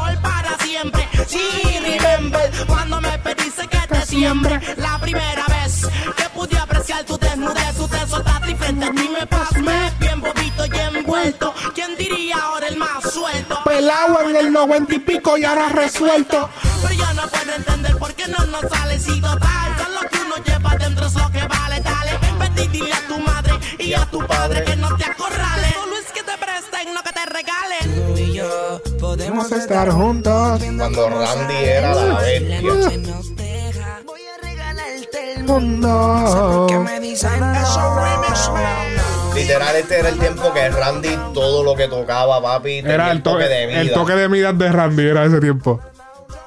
[1.27, 1.41] Sí,
[1.81, 7.75] remember cuando me pediste que te siembre la primera vez que pude apreciar tu desnudez,
[7.77, 11.55] tú te soltaste y frente a ti me pasmé bien bobito y envuelto.
[11.75, 13.59] ¿Quién diría ahora el más suelto?
[13.65, 16.49] Pelado en el noventa y pico y ahora resuelto.
[16.83, 19.77] Pero yo no puedo entender por qué no nos sale si total.
[19.77, 22.19] Todo lo que uno lleva dentro es lo que vale, dale.
[22.39, 25.73] Vete y dile a tu madre y a tu padre que no te acorralen.
[25.73, 28.15] Solo es que te presten, no que te regalen.
[28.15, 30.63] Tú y yo Podemos estar juntos.
[30.77, 32.61] Cuando Randy era la bestia.
[32.63, 34.01] nos deja.
[34.07, 36.67] Voy a regalarte el Mundo.
[36.85, 39.35] me dicen eso remix, man.
[39.35, 43.23] Literal, este era el tiempo que Randy todo lo que tocaba, papi, tenía Era el
[43.23, 43.81] toque, de vida.
[43.81, 45.81] el toque de vida de Randy, era ese tiempo.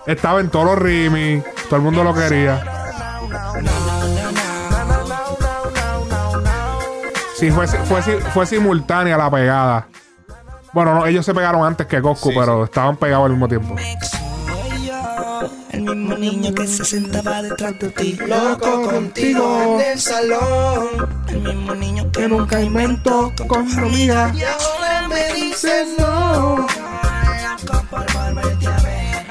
[0.07, 1.45] Estaba en todos los remix.
[1.65, 2.63] Todo el mundo lo quería.
[7.35, 9.87] Sí, fue, fue, fue simultánea la pegada.
[10.74, 13.76] Bueno, no, ellos se pegaron antes que Coscu, Sí, pero estaban pegados al mismo tiempo.
[15.72, 18.17] El mismo niño que se sentaba detrás de ti.
[18.28, 19.80] Loco contigo.
[19.80, 21.24] el salón.
[21.28, 24.32] El mismo niño que nunca inventó con su amiga.
[24.36, 26.67] Y ahora me dice no.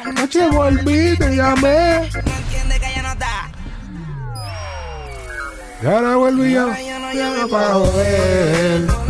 [0.04, 2.08] Anoche volví, te llamé.
[2.24, 3.50] No entiende que ya no está.
[5.82, 6.72] Y ahora volví yo.
[6.72, 9.07] Ya no Ya llame para joder.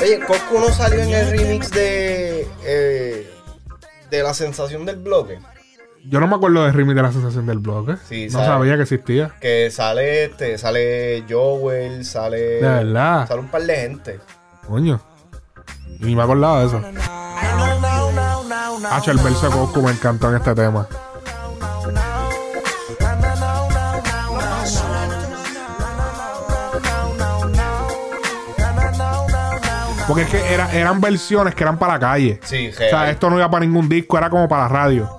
[0.00, 2.46] Oye, Coscu no salió en el remix de.
[2.64, 3.30] eh,
[4.10, 5.38] de la sensación del bloque.
[6.08, 7.90] Yo no me acuerdo de remix de la sensación del blog.
[7.90, 7.96] ¿eh?
[8.08, 8.46] Sí, no sabe.
[8.46, 9.34] sabía que existía.
[9.40, 12.38] Que sale este, sale Joel, sale.
[12.38, 13.26] De verdad.
[13.28, 14.20] Sale un par de gente.
[14.66, 15.00] Coño.
[16.00, 16.82] Y ni me acordaba de eso.
[18.90, 20.86] Hacho, el verso de Coscu me encantó en este tema.
[30.08, 32.40] Porque es que era- eran versiones que eran para la calle.
[32.42, 33.10] Sí, O sea, real.
[33.10, 35.10] eto no iba para ningún disco, era como para la radio.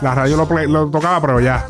[0.00, 1.64] La radio lo, play- lo tocaba, pero ya.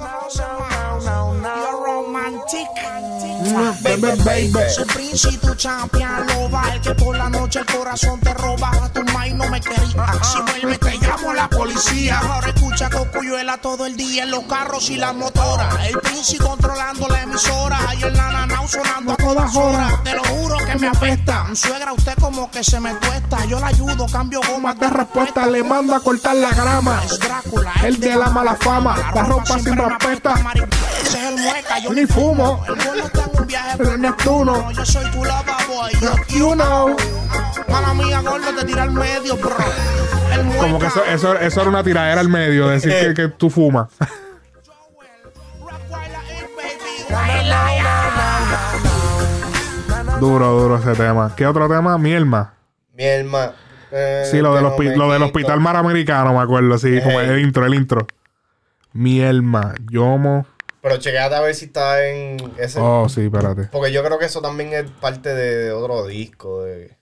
[3.83, 4.71] Baby, baby.
[4.75, 6.75] Soy príncipe, tu champion, loba.
[6.75, 8.71] El que por la noche el corazón te roba.
[8.93, 10.07] Tu mind no me quería.
[10.23, 12.19] Si vuelve, te llamo a la policía.
[12.19, 15.75] Ahora escucha Cocuyuela todo el día en los carros y las motoras.
[15.87, 17.79] El príncipe controlando la emisora.
[17.99, 20.03] Y el nananao sonando a todas horas.
[20.03, 21.47] Te lo juro que me me apesta.
[21.55, 23.45] Suegra, usted como que se me cuesta.
[23.47, 27.03] Yo la ayudo, cambio goma de respuesta le mando a cortar la grama.
[27.05, 30.35] Es Drácula, El de la mala fama, la ropa sin respeta.
[31.03, 32.65] Ese es el mueca, yo Ni fumo.
[32.69, 32.77] El
[33.49, 34.71] viaje Pero por Neptuno.
[34.73, 35.91] Yo soy tu lava boy.
[36.01, 36.97] Yo, You know.
[37.69, 39.57] mala mía, gordo, te tira al medio, bro.
[40.33, 40.47] El.
[40.57, 43.89] Como que eso, eso, eso era una tiradera al medio, decir que, que tú fumas.
[50.21, 51.33] duro, duro ese tema.
[51.37, 51.99] ¿Qué otro tema?
[51.99, 52.55] Mielma.
[52.95, 53.53] Mi hermano.
[54.31, 57.75] Sí, lo del, hospi- lo del hospital maramericano, me acuerdo, sí, como el intro, el
[57.75, 58.07] intro.
[58.93, 60.47] Mielma, Yomo.
[60.89, 62.81] Pero chequeate a ver si está en ese.
[62.81, 63.65] Oh, sí, espérate.
[63.65, 66.63] Porque yo creo que eso también es parte de, de otro disco.
[66.63, 66.97] De...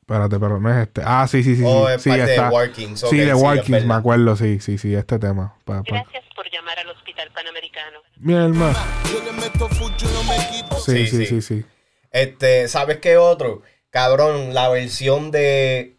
[0.00, 1.02] Espérate, pero no es este.
[1.04, 1.64] Ah, sí, sí, sí.
[1.66, 2.48] Oh, sí, es sí, parte de está.
[2.50, 5.54] Workings, ok, sí, de sí, Workings, me acuerdo, sí, sí, sí, este tema.
[5.66, 7.98] Pa- pa- Gracias por llamar al Hospital Panamericano.
[8.16, 8.74] Mielma.
[9.12, 10.76] Yo le meto full, yo no me quito.
[10.76, 11.64] Sí, Sí, sí, sí, sí.
[12.10, 13.60] Este, ¿sabes qué otro?
[13.90, 15.98] Cabrón, la versión de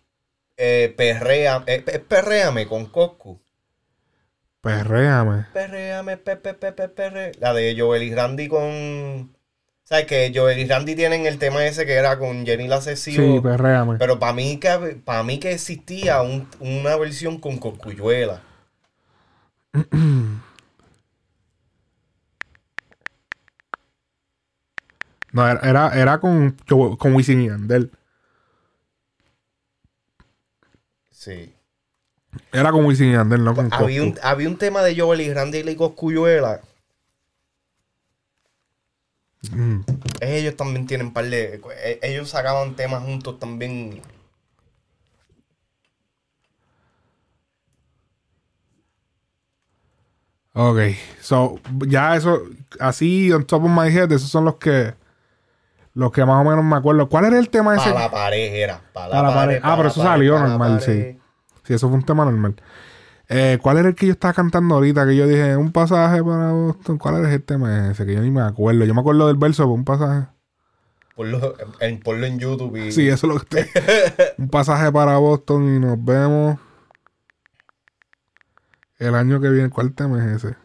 [0.58, 3.40] eh, Perrea, eh, pe- Perréame con Coscu.
[4.62, 5.46] Perréame.
[5.54, 7.32] Perréame, pe, pe, pe, pe, perre.
[7.40, 9.36] La de Joel y Randy con.
[9.84, 13.36] ¿Sabes que Joel y Randy tienen el tema ese que era con Jenny la Cesivo?
[13.36, 13.98] Sí, perréame.
[13.98, 14.70] Pero para mí que
[15.04, 18.42] para mí que existía un- una versión con Coscuyuela.
[25.32, 26.58] No, era, era, era con,
[26.98, 27.92] con Wisin y Yandel.
[31.12, 31.54] Sí.
[32.52, 35.34] Era con Wisin y Yandel, no con Había un, había un tema de Joel y
[35.34, 36.62] Randy y Coscuyuela.
[39.52, 39.80] Mm.
[40.22, 41.62] Ellos también tienen un par de.
[41.84, 44.02] eh, Ellos sacaban temas juntos también.
[50.54, 50.80] Ok,
[51.22, 52.42] so, ya eso,
[52.80, 54.94] así, on top of my head, esos son los que,
[55.94, 57.08] los que más o menos me acuerdo.
[57.08, 57.92] ¿Cuál era el tema ese?
[57.92, 58.82] Para la pared era.
[58.92, 59.60] Para la pared.
[59.64, 61.19] Ah, pero eso salió normal, sí.
[61.70, 62.56] Sí, eso fue un tema normal.
[63.28, 65.06] Eh, ¿Cuál era el que yo estaba cantando ahorita?
[65.06, 66.98] Que yo dije, un pasaje para Boston.
[66.98, 68.08] ¿Cuál era el tema ese?
[68.08, 68.86] Que yo ni me acuerdo.
[68.86, 70.26] Yo me acuerdo del verso, pero un pasaje.
[71.16, 72.92] Ponlo en, ponlo en YouTube y.
[72.92, 73.84] Sí, eso es lo que estoy.
[74.40, 76.58] un pasaje para Boston y nos vemos
[78.98, 79.70] el año que viene.
[79.70, 80.56] ¿Cuál tema es ese?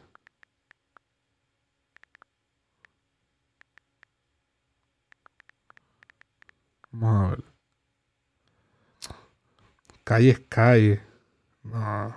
[6.93, 7.54] Vamos a ver.
[10.05, 11.01] Calle es calle.
[11.63, 12.15] No.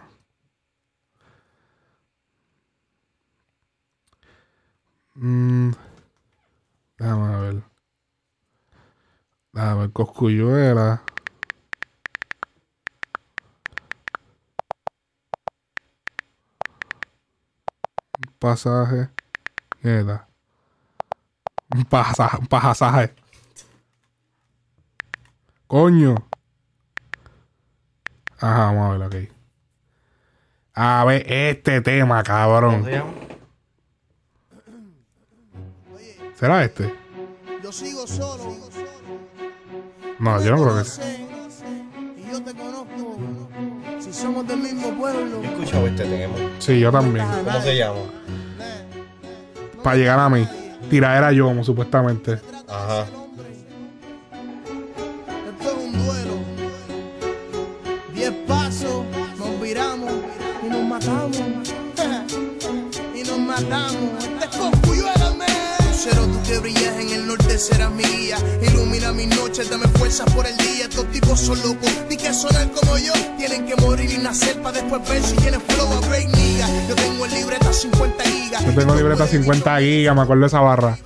[5.15, 5.71] Mm,
[6.97, 7.63] déjame ver.
[9.53, 9.91] Déjame ver.
[9.93, 11.01] Coscuyuela.
[18.19, 19.09] Un pasaje.
[19.81, 20.27] ¿Qué era?
[21.73, 22.37] Un pasaje.
[22.37, 23.15] Un pasaje.
[25.67, 26.15] Coño.
[28.39, 29.31] Ajá, vamos a ver, ok.
[30.73, 32.85] A ver, este tema, cabrón.
[36.35, 36.93] ¿Será este?
[37.63, 38.55] Yo sigo solo.
[40.19, 41.03] No, yo no creo que sea.
[41.03, 41.25] sé,
[42.15, 43.17] Y yo te conozco.
[43.99, 45.41] Si somos del mismo pueblo.
[45.41, 46.35] Yo he escuchado este tema.
[46.59, 47.25] Sí, yo también.
[47.43, 47.99] ¿Cómo se llama?
[49.83, 50.47] Para llegar a mí.
[50.91, 52.39] Tiradera yo, supuestamente.
[52.67, 53.05] Ajá.
[66.47, 68.37] Que brillas en el norte serás mi guía.
[68.61, 70.85] Ilumina mis noches, dame fuerza por el día.
[70.85, 73.13] Estos tipos son locos, ni que sonar como yo.
[73.37, 76.67] Tienen que morir y nacer para después ver si tienen flow a break nigga.
[76.87, 78.65] Yo tengo en libreta 50 gigas.
[78.65, 80.97] Yo tengo libreta 50 gigas, me acuerdo de esa barra.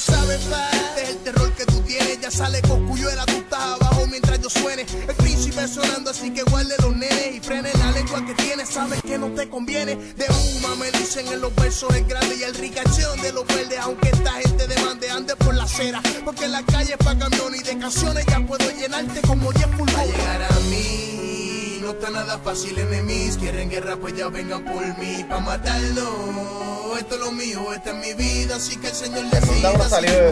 [0.00, 0.40] sabes.
[0.40, 4.86] Este es el terror que Ya sale Coscuyuela, tú estás abajo mientras yo suene.
[5.08, 8.68] El príncipe sonando, así que guarde los nenes y frene la lengua que tienes.
[8.68, 9.96] Sabes que no te conviene.
[9.96, 10.26] De
[10.58, 13.78] uma me dicen en los versos es grande y el ricachón de los verdes.
[13.80, 16.00] Aunque esta gente demande, ande por la acera.
[16.24, 20.16] Porque la calle es pa' camión y de canciones ya puedo llenarte como 10 pulmones.
[20.16, 21.39] llegar a mí.
[21.80, 23.36] No está nada fácil, enemies.
[23.38, 25.24] Quieren guerra, pues ya vengan por mí.
[25.28, 26.96] Pa' matarlo.
[26.98, 28.56] Esto es lo mío, esta es mi vida.
[28.56, 29.52] Así que el Señor le Eso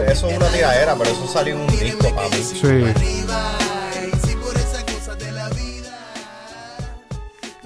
[0.07, 2.43] eso es una tiradera, pero eso salió en un disco, papi.
[2.43, 2.67] Sí.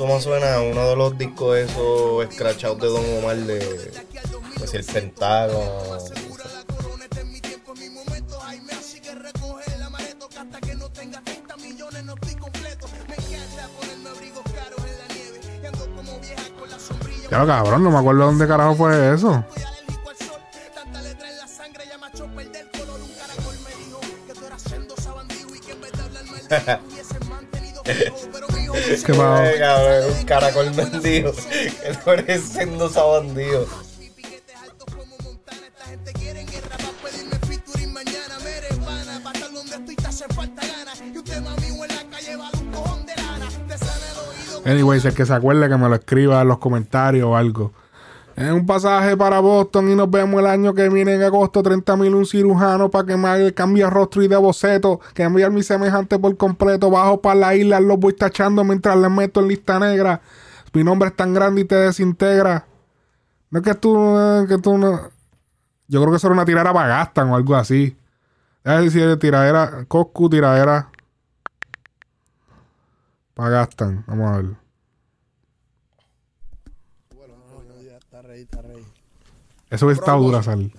[0.06, 4.84] Me suena uno de los discos esos escrachados de Don Omar de, de si el
[4.84, 5.98] Pentágono.
[17.34, 19.44] Ya lo cabrón, no me acuerdo dónde carajo fue eso.
[27.84, 29.14] ¿Qué
[29.58, 31.34] cabrón, un caracol vendido.
[31.50, 33.66] Que no eres siendo sabandido.
[44.66, 47.74] Anyways, el que se acuerde que me lo escriba en los comentarios o algo.
[48.36, 51.62] Es un pasaje para Boston y nos vemos el año que viene en agosto.
[51.62, 55.00] 30 mil un cirujano para que me de rostro y de boceto.
[55.14, 56.90] Que enviar mi semejante por completo.
[56.90, 60.22] Bajo para la isla, los voy tachando mientras les meto en lista negra.
[60.74, 62.66] Mi nombre es tan grande y te desintegra.
[63.52, 63.94] No es que tú,
[64.48, 65.12] que tú no.
[65.88, 67.96] Yo creo que eso era una tiradera para Gastan o algo así.
[68.64, 70.90] Es decir, tiradera, Coscu, tiradera
[73.34, 74.04] para Gastan.
[74.08, 74.46] Vamos a ver.
[79.70, 80.72] Eso hubiese estado dura, Sal.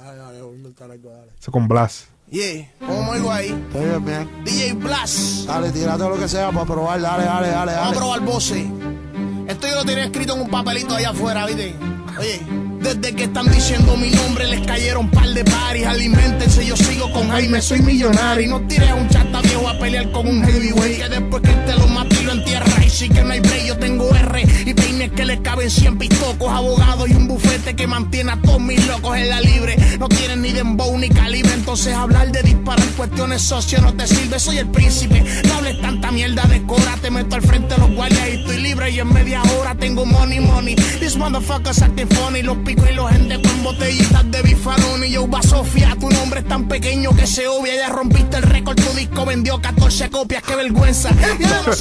[1.41, 2.09] Eso con Blas.
[2.31, 3.49] Yeah, pongo algo ahí.
[3.49, 4.45] Estoy bien, bien.
[4.45, 5.47] DJ Blast.
[5.47, 7.01] Dale, tira todo lo que sea para probar.
[7.01, 7.97] Dale, dale, dale, Vamos a dale.
[7.97, 8.67] probar voces.
[9.47, 11.75] Esto yo lo tenía escrito en un papelito allá afuera, ¿viste?
[12.19, 12.41] Oye,
[12.85, 15.87] desde que están diciendo mi nombre les cayeron par de paris.
[15.87, 18.45] Alimentense, yo sigo con Jaime, soy millonario.
[18.45, 20.99] Y no tires a un chata viejo a pelear con un heavyweight.
[20.99, 22.85] Que después que te lo mato y lo entierra.
[22.85, 24.43] Y sí que no hay break, yo tengo R.
[24.67, 28.61] Y peines que le caben 100 pistocos, abogados y un bufete que mantiene a todos
[28.61, 29.77] mis locos en la libre.
[29.99, 31.55] No tienen ni dembow ni calibre.
[31.55, 34.39] Entonces hablar de disparar cuestiones socio no te sirve.
[34.39, 35.25] Soy el príncipe.
[35.49, 36.99] No hables tanta mierda de cora.
[37.01, 38.91] Te meto al frente de los guardias y estoy libre.
[38.91, 40.75] Y en media hora tengo money, money.
[40.75, 42.43] This motherfuckers acting funny.
[42.43, 42.59] Los
[42.91, 45.11] y los gente con botellitas de bifaroni.
[45.11, 47.75] Yo va Sofía, tu nombre es tan pequeño que se obvia.
[47.77, 50.43] Ya rompiste el récord, tu disco vendió 14 copias.
[50.43, 51.11] Qué vergüenza.
[51.39, 51.73] Ya no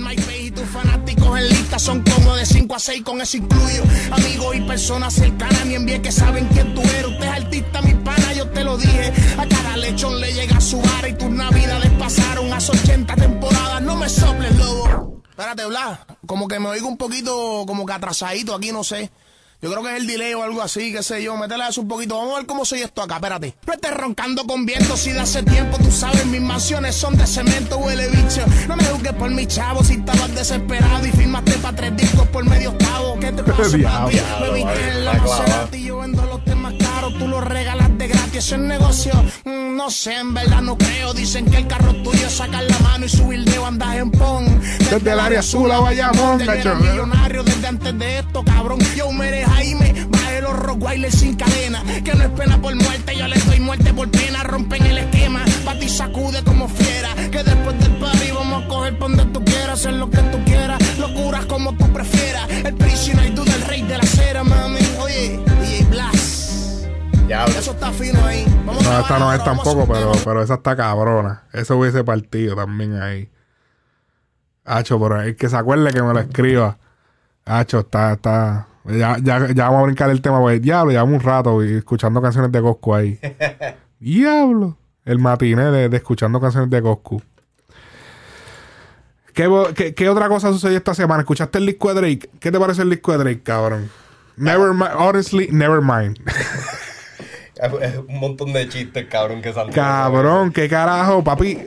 [0.00, 3.82] MySpace y tus fanáticos en lista son como de 5 a 6 con eso incluyo.
[4.10, 7.06] Amigos y personas cercanas, ni envié que saben quién tú eres.
[7.06, 9.12] Usted es artista, mi pana, yo te lo dije.
[9.38, 13.82] A cada lechón le llega su vara y tus navidades pasaron a 80 temporadas.
[13.82, 15.22] No me soples, lobo.
[15.30, 15.98] Espérate, Blas.
[16.26, 19.10] Como que me oigo un poquito como que atrasadito aquí, no sé.
[19.64, 21.38] Yo creo que es el delay o algo así, qué sé yo.
[21.38, 22.18] Métele eso un poquito.
[22.18, 23.54] Vamos a ver cómo soy esto acá, espérate.
[23.66, 27.26] No estés roncando con viento si de hace tiempo tú sabes mis mansiones son de
[27.26, 28.44] cemento, huele bicho.
[28.68, 32.44] No me juzgues por mi chavo si estabas desesperado y firmaste pa' tres discos por
[32.44, 33.18] medio octavo.
[33.18, 34.20] ¿Qué te pasa, papi?
[34.42, 35.14] Me viste en la.
[35.14, 38.34] Maserati y yo vendo los temas caros, tú los regalas de gratis.
[38.34, 39.14] Eso es negocio.
[39.46, 41.14] Mm, no sé, en verdad no creo.
[41.14, 44.60] Dicen que el carro tuyo sacar la mano y subir de andas en pon.
[44.90, 46.68] Desde el área azul a Bayamón, Desde cacho.
[46.72, 48.78] era millonario desde antes de esto, cabrón.
[48.94, 51.82] Yo me Jaime, bajé los Rottweilers sin cadena.
[52.04, 54.42] Que no es pena por muerte, yo le doy muerte por pena.
[54.42, 57.14] Rompen el esquema, pa' ti sacude como fiera.
[57.30, 60.44] Que después del party vamos a coger pa' donde tú quieras, hacer lo que tú
[60.44, 60.78] quieras.
[60.98, 62.48] Locuras como tú prefieras.
[62.50, 64.80] El prisionero y tú del rey de la cera, mami.
[65.00, 66.86] Oye, DJ Blas.
[67.28, 68.44] Ya, Eso está fino ahí.
[68.66, 71.44] Vamos a No, esta no es tampoco, pero, pero esa está cabrona.
[71.52, 73.30] Eso hubiese partido también ahí.
[74.64, 76.78] Hacho, pero el que se acuerde que me lo escriba.
[77.44, 78.66] Hacho, está, está.
[78.84, 82.20] Ya, ya, ya vamos a brincar el tema, pues diablo, llevamos un rato y escuchando
[82.20, 83.18] canciones de Coscu ahí.
[83.98, 84.76] diablo.
[85.04, 87.22] El matiné de, de escuchando canciones de Coscu.
[89.34, 91.22] ¿Qué, qué, qué otra cosa sucedió esta semana?
[91.22, 92.30] ¿Escuchaste el disco de Drake?
[92.38, 93.90] ¿Qué te parece el disco de Drake, cabrón?
[94.36, 96.18] Never mind, honestly, never mind.
[97.82, 99.72] Es un montón de chistes, cabrón, que salen.
[99.72, 101.66] Cabrón, qué carajo, papi.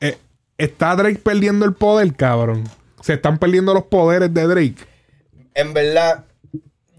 [0.00, 0.18] Eh,
[0.56, 2.64] está Drake perdiendo el poder, cabrón.
[3.00, 4.76] Se están perdiendo los poderes de Drake.
[5.54, 6.24] En verdad,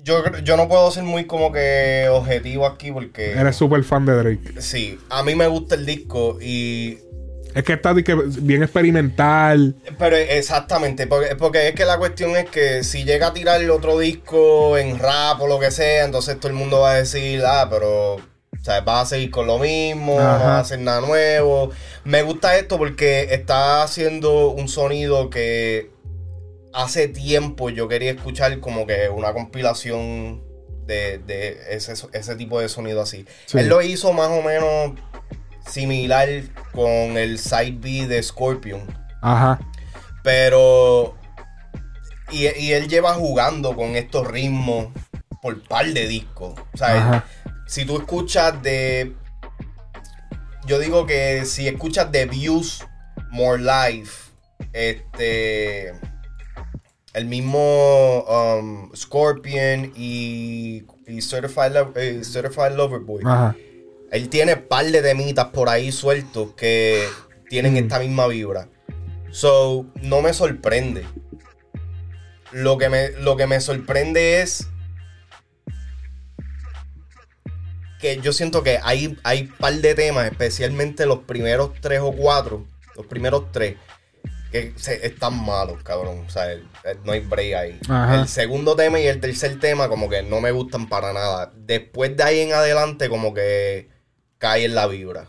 [0.04, 3.32] yo, yo no puedo ser muy como que objetivo aquí porque...
[3.32, 4.62] Eres súper fan de Drake.
[4.62, 7.00] Sí, a mí me gusta el disco y...
[7.54, 9.76] Es que está bien experimental.
[10.00, 14.00] Pero exactamente, porque, porque es que la cuestión es que si llega a tirar otro
[14.00, 17.68] disco en rap o lo que sea, entonces todo el mundo va a decir, ah,
[17.70, 18.16] pero...
[18.16, 20.38] O sea, vas a seguir con lo mismo, no Ajá.
[20.38, 21.72] vas a hacer nada nuevo.
[22.04, 25.90] Me gusta esto porque está haciendo un sonido que
[26.74, 30.44] hace tiempo yo quería escuchar como que una compilación
[30.86, 33.26] de, de ese, ese tipo de sonido así.
[33.46, 33.60] Sí.
[33.60, 34.94] Él lo hizo más o menos
[35.68, 36.28] similar
[36.74, 38.82] con el side B de Scorpion.
[39.22, 39.60] Ajá.
[40.24, 41.16] Pero.
[42.32, 44.88] Y, y él lleva jugando con estos ritmos
[45.42, 46.54] por par de discos.
[46.74, 47.26] O sea, Ajá.
[47.68, 49.16] si tú escuchas de.
[50.66, 52.86] Yo digo que si escuchas de Views
[53.32, 54.32] More Life,
[54.74, 55.94] este.
[57.14, 63.22] El mismo um, Scorpion y, y Certified, Lo- eh, Certified Lover Boy.
[63.26, 63.56] Ajá.
[64.12, 67.06] Él tiene par de temitas por ahí sueltos que
[67.50, 68.68] tienen esta misma vibra.
[69.32, 71.06] So, no me sorprende.
[72.52, 74.68] lo que me, lo que me sorprende es
[78.00, 82.66] que yo siento que hay, hay par de temas, especialmente los primeros tres o cuatro,
[82.96, 83.78] los primeros tres,
[84.52, 86.24] que se- están malos, cabrón.
[86.28, 87.80] O sea, el- el- no hay break ahí.
[87.90, 88.22] Ajá.
[88.22, 91.52] El segundo tema y el tercer tema como que no me gustan para nada.
[91.56, 93.90] Después de ahí en adelante como que
[94.38, 95.28] cae en la vibra.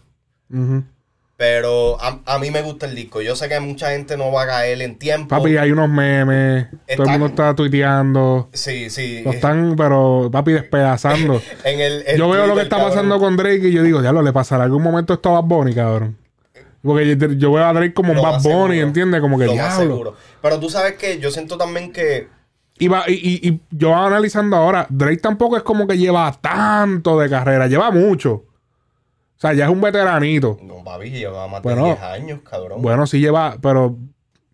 [1.37, 3.21] Pero a, a mí me gusta el disco.
[3.21, 5.29] Yo sé que mucha gente no va a caer en tiempo.
[5.29, 6.69] Papi, hay unos memes.
[6.95, 8.49] Todo el mundo está tuiteando.
[8.53, 9.23] Sí, sí.
[9.25, 11.43] Lo están, pero, papi, despedazando.
[11.65, 12.91] En el, el yo veo lo que está cabrón.
[12.91, 15.75] pasando con Drake y yo digo, diablo, le pasará algún momento esto a Bad Bunny,
[15.75, 16.17] cabrón.
[16.83, 18.81] Porque yo, yo veo a Drake como un Bad Bunny.
[18.81, 19.21] ¿entiendes?
[19.21, 19.95] Como que Lo más diablo.
[19.95, 20.17] seguro.
[20.41, 22.29] Pero tú sabes que yo siento también que
[22.79, 27.19] Y, va- y, y- y yo analizando ahora, Drake tampoco es como que lleva tanto
[27.21, 28.33] de carrera, lleva mucho.
[28.33, 30.59] O sea, ya es un veteranito.
[30.63, 32.81] No, papi, lleva más Bueno, de 10 años, cabrón.
[32.83, 33.97] Bueno, sí lleva, pero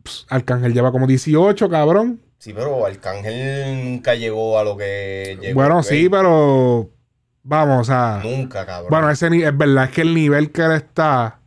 [0.02, 2.20] pss, Arcángel lleva como 18, cabrón.
[2.38, 5.55] Sí, pero Arcángel nunca llegó a lo que llegó.
[5.55, 6.88] bueno, sí, pero
[7.42, 8.90] vamos, o sea, Nunca, cabrón.
[8.90, 11.38] bueno, ese es verdad es que el nivel que él está,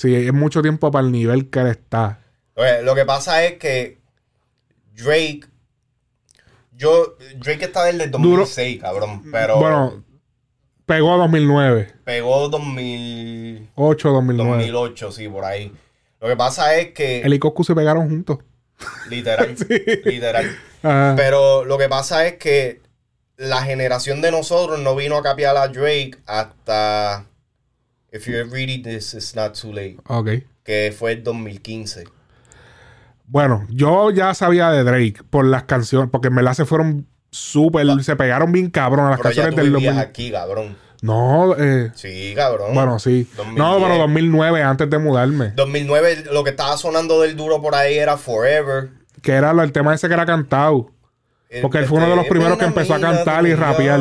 [0.00, 2.20] sí, es mucho tiempo para el nivel que él está.
[2.54, 3.98] Oye, lo que pasa es que
[4.94, 5.42] Drake.
[6.72, 7.16] Yo.
[7.36, 9.22] Drake está desde el 2006, cabrón.
[9.30, 9.58] Pero.
[9.58, 10.04] Bueno,
[10.86, 14.50] pegó 2009, Pegó 2000, 8, 2009.
[14.52, 15.72] 2008, sí, por ahí.
[16.20, 17.20] Lo que pasa es que.
[17.20, 18.38] Él y Coscu se pegaron juntos.
[19.08, 19.54] Literal.
[20.04, 20.58] Literal.
[20.82, 21.14] Ajá.
[21.16, 22.80] Pero lo que pasa es que
[23.36, 27.26] la generación de nosotros no vino a capiar a Drake hasta.
[28.12, 29.98] If you're reading this, it's not too late.
[30.08, 30.28] Ok.
[30.64, 32.04] Que fue el 2015.
[33.26, 37.86] Bueno, yo ya sabía de Drake por las canciones, porque en verdad se fueron súper,
[38.02, 40.08] se pegaron bien cabrón a las Pero ya canciones tú del vivías 2000.
[40.10, 40.76] aquí, cabrón.
[41.02, 42.74] No, eh, Sí, cabrón.
[42.74, 43.26] bueno, sí.
[43.36, 43.56] 2010.
[43.56, 45.52] No, pero 2009, antes de mudarme.
[45.54, 48.90] 2009, lo que estaba sonando del duro por ahí era Forever.
[49.22, 50.90] Que era lo- el tema ese que era cantado.
[51.62, 53.98] Porque él fue uno de los primeros que empezó a cantar y rapear.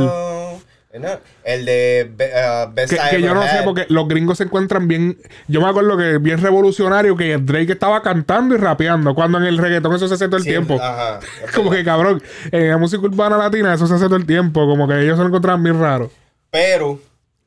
[1.43, 4.87] El de uh, Best Que, I que yo no sé, porque los gringos se encuentran
[4.87, 5.19] bien.
[5.47, 9.13] Yo me acuerdo que bien revolucionario que Drake estaba cantando y rapeando.
[9.13, 10.79] Cuando en el reggaetón eso se hace todo el Sí, tiempo.
[10.81, 11.19] Ajá.
[11.55, 14.65] Como que cabrón, en la música urbana latina eso se hace todo el tiempo.
[14.65, 16.11] Como que ellos se lo encontraban bien raro.
[16.49, 16.99] Pero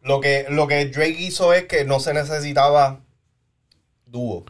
[0.03, 3.01] lo que, lo que Drake hizo es que no se necesitaba
[4.07, 4.45] dúo.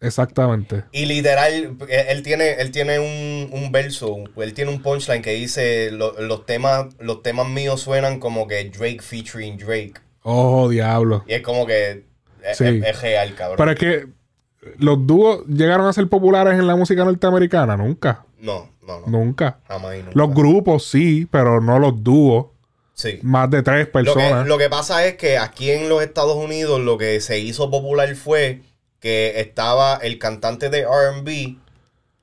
[0.00, 0.84] Exactamente.
[0.92, 5.30] Y literal, eh, él tiene, él tiene un, un verso, él tiene un punchline que
[5.32, 9.94] dice lo- los temas, los temas míos suenan como que Drake featuring Drake.
[10.22, 11.24] Oh, diablo.
[11.26, 12.04] Y es como que
[12.42, 12.64] es, Sí.
[12.64, 13.56] es- es real, cabrón.
[13.58, 14.06] Pero es que
[14.78, 17.76] los dúos llegaron a ser populares en la música norteamericana.
[17.76, 18.24] Nunca.
[18.40, 19.06] No, no, no.
[19.06, 19.60] Nunca.
[19.66, 20.12] Jamás y nunca.
[20.14, 22.46] Los grupos sí, pero no los dúos.
[22.92, 23.18] Sí.
[23.22, 24.46] Más de tres Lo que, personas.
[24.46, 28.14] lo que pasa es que aquí en los Estados Unidos lo que se hizo popular
[28.16, 28.62] fue
[29.06, 31.58] que estaba el cantante de RB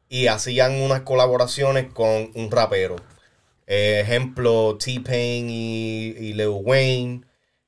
[0.10, 2.98] y hacían unas colaboraciones con un rapero.
[3.68, 7.22] Eh, ejemplo, T-Pain y, y Lil Wayne.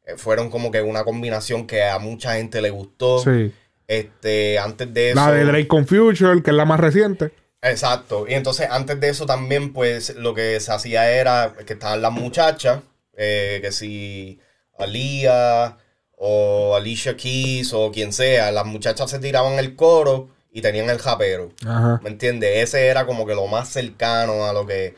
[0.06, 3.20] eh, fueron como que una combinación que a mucha gente le gustó.
[3.20, 3.54] Sí.
[3.88, 5.16] Este, antes de eso.
[5.16, 7.32] La de Drake con Future, que es la más reciente.
[7.62, 8.26] Exacto.
[8.28, 12.12] Y entonces, antes de eso también, pues, lo que se hacía era que estaban las
[12.12, 12.82] muchachas,
[13.16, 14.42] eh, que si
[14.78, 15.78] Alía
[16.18, 21.00] o Alicia Keys o quien sea, las muchachas se tiraban el coro y tenían el
[21.00, 21.52] japero.
[21.66, 22.00] Ajá.
[22.04, 22.64] ¿Me entiendes?
[22.64, 24.96] Ese era como que lo más cercano a lo que...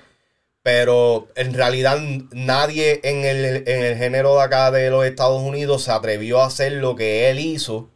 [0.61, 1.97] Pero en realidad
[2.31, 6.47] nadie en el, en el género de acá de los Estados Unidos se atrevió a
[6.47, 7.89] hacer lo que él hizo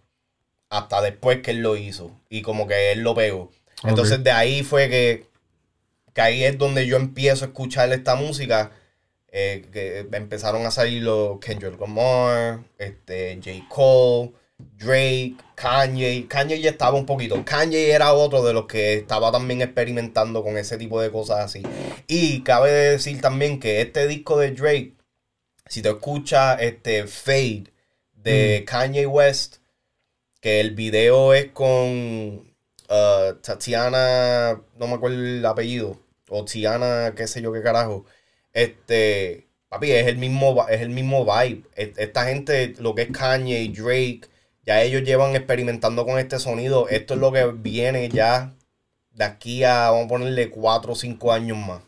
[0.69, 2.11] hasta después que él lo hizo.
[2.29, 3.51] Y como que él lo pegó.
[3.83, 5.27] Entonces de ahí fue que,
[6.13, 8.71] que ahí es donde yo empiezo a escuchar esta música.
[9.31, 13.65] Eh, que empezaron a salir los Kendrick Lamar, este, J.
[13.69, 14.33] Cole,
[14.77, 16.27] Drake, Kanye.
[16.27, 17.43] Kanye ya estaba un poquito.
[17.45, 21.63] Kanye era otro de los que estaba también experimentando con ese tipo de cosas así.
[22.07, 24.95] Y cabe decir también que este disco de Drake,
[25.67, 27.71] si te escuchas este Fade
[28.13, 29.57] de Kanye West,
[30.41, 32.53] que el video es con
[32.89, 35.99] uh, Tatiana, no me acuerdo el apellido,
[36.29, 38.05] o Tiana, qué sé yo qué carajo.
[38.53, 41.63] Este, papi, es el mismo, es el mismo vibe.
[41.75, 44.21] E- Esta gente, lo que es Kanye y Drake,
[44.65, 46.87] ya ellos llevan experimentando con este sonido.
[46.89, 48.53] Esto es lo que viene ya
[49.11, 51.81] de aquí a, vamos a ponerle, cuatro o cinco años más.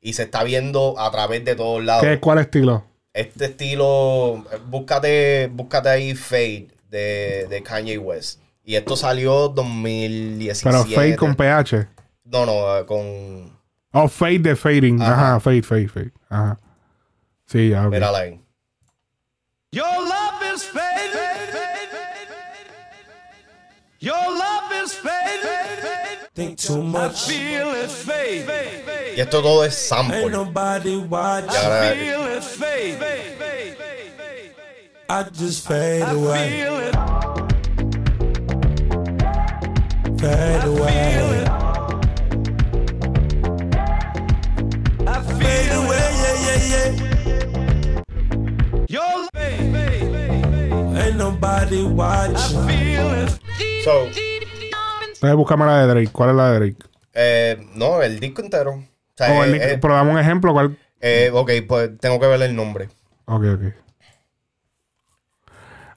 [0.00, 2.04] Y se está viendo a través de todos lados.
[2.04, 2.84] ¿Qué, ¿Cuál estilo?
[3.12, 8.40] Este estilo, búscate, búscate ahí Fade de, de Kanye West.
[8.62, 10.68] Y esto salió 2017.
[10.70, 11.88] Pero Fade con PH.
[12.24, 13.55] No, no, eh, con...
[13.98, 15.00] Oh, Fade de Fading.
[15.00, 15.12] Ajá.
[15.12, 16.12] Ajá, Fade, Fade, Fade.
[16.28, 16.58] Ajá.
[17.46, 17.92] Sí, ya, ok.
[17.92, 18.40] Mírala ahí.
[19.72, 21.56] Your love is fading.
[24.00, 26.18] Your love is fading.
[26.34, 27.28] Think too much.
[27.28, 28.44] I feel it fade.
[29.16, 30.16] Y esto todo es sample.
[30.24, 31.50] Ain't nobody watching.
[31.50, 31.94] Y ahora-
[35.08, 36.60] I just fade away.
[40.18, 41.44] Fade away.
[41.46, 41.65] Fade
[48.88, 49.26] yeah.
[51.02, 53.28] Ain't nobody watching.
[53.84, 54.08] So,
[55.20, 56.10] Entonces la de Drake.
[56.12, 56.76] ¿Cuál es la de Drake?
[57.14, 58.72] eh, no, el disco entero.
[58.72, 58.84] O
[59.16, 60.52] sea, el eh, eh, pero dame un ejemplo.
[60.52, 60.76] ¿cuál?
[61.00, 62.88] eh, ok, pues tengo que ver el nombre.
[63.26, 63.62] Ok, ok.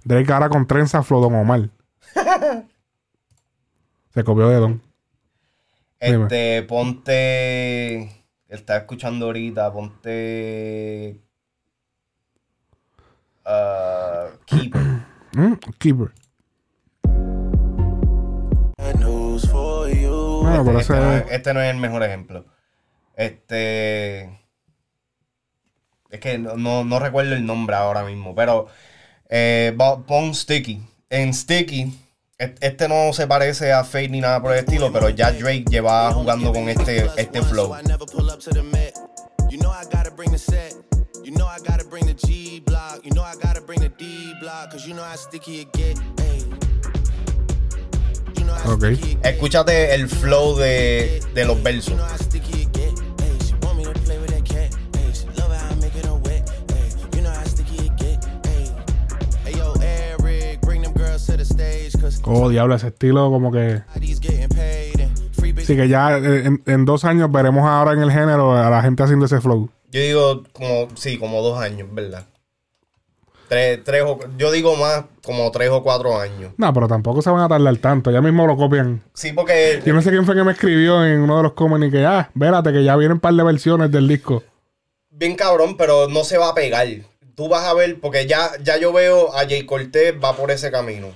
[0.06, 1.70] Drake ahora con trenza Flodon Omar.
[4.14, 4.82] Se copió de Don.
[6.02, 6.24] Dime.
[6.24, 8.19] Este, ponte.
[8.50, 11.22] Está escuchando ahorita, ponte.
[13.46, 14.82] ah, Keeper.
[15.34, 16.12] Mm, Keeper.
[19.00, 20.42] News for you.
[20.44, 22.46] No, pero Este no, es, este no es el mejor ejemplo.
[23.16, 24.24] Este.
[26.10, 28.68] Es que no, no- no recuerdo el nombre ahora mismo, pero.
[29.30, 29.78] eh,
[30.08, 30.82] pon Sticky.
[31.12, 31.92] En Sticky,
[32.40, 36.10] este no se parece a Fate ni nada por el estilo, pero ya Drake lleva
[36.14, 37.76] jugando con este, este flow.
[37.78, 38.94] I never pull up to the Met.
[39.50, 40.74] You know I gotta bring the set.
[41.26, 43.02] You know I gotta bring the G block.
[43.04, 44.72] You know I gotta bring the D block.
[44.72, 45.98] Cause you know how sticky it get.
[46.18, 46.46] Ayy.
[48.38, 48.86] You know how Ok.
[48.96, 49.34] sticky it get.
[49.34, 51.94] Escúchate el flow de, de los versos.
[62.24, 63.82] Oh, diablo, ese estilo como que...
[64.02, 65.00] he's getting paid.
[65.00, 68.12] And free bitch Sí, que ya eh, en, en dos años veremos ahora en el
[68.12, 69.70] género a la gente haciendo ese flow.
[69.92, 72.26] Yo digo como, sí, como dos años, ¿verdad?
[73.48, 76.54] Tres, tres o, yo digo más como tres o cuatro años.
[76.58, 78.12] No, pero tampoco se van a tardar tanto.
[78.12, 79.02] Ya mismo lo copian.
[79.16, 81.92] Sí, porque Yo no sé quién fue que me escribió en uno de los comments
[81.92, 84.44] que, ah, vérate que ya vienen un par de versiones del disco.
[85.10, 86.88] bien cabrón, pero no se va a pegar.
[87.34, 90.70] Tú vas a ver, porque ya, ya yo veo a Jay Cortés va por ese
[90.70, 91.08] camino.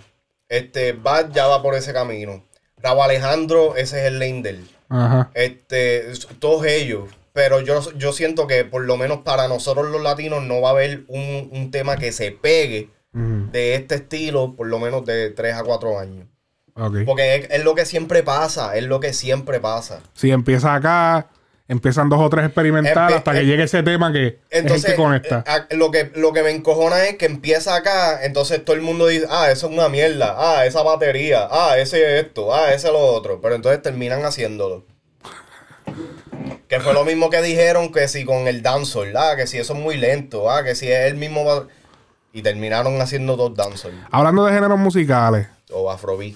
[0.54, 2.44] Este, Bad ya va por ese camino.
[2.78, 4.70] Rabo Alejandro, ese es el.
[4.88, 5.32] Ajá.
[5.34, 6.04] Este,
[6.38, 7.10] todos ellos.
[7.34, 10.72] Pero yo, yo siento que por lo menos para nosotros los latinos no va a
[10.74, 15.56] haber un, un tema que se pegue de este estilo por lo menos de 3
[15.56, 16.28] a 4 años.
[17.06, 20.02] Porque es, es lo que siempre pasa, es lo que siempre pasa.
[20.14, 21.30] Si empieza acá,
[21.74, 24.90] empiezan dos o tres experimentales Empe- hasta que em- llegue ese tema que Entonces, es
[24.92, 25.44] el que conecta.
[25.70, 29.08] eh, lo, que, lo que me encojona es que empieza acá, entonces todo el mundo
[29.08, 33.00] dice, ah, eso es una mierda, ah, esa batería, ah, ese esto, ah, ese lo
[33.00, 33.42] otro.
[33.42, 34.86] Pero entonces terminan haciéndolo.
[36.68, 39.74] Que fue lo mismo que dijeron que si con el dancehall, ah, que si eso
[39.74, 41.68] es muy lento, ah, que si es el mismo...
[42.36, 45.48] Y terminaron haciendo dos dancehall Hablando de géneros musicales.
[45.72, 46.34] o afrobeat.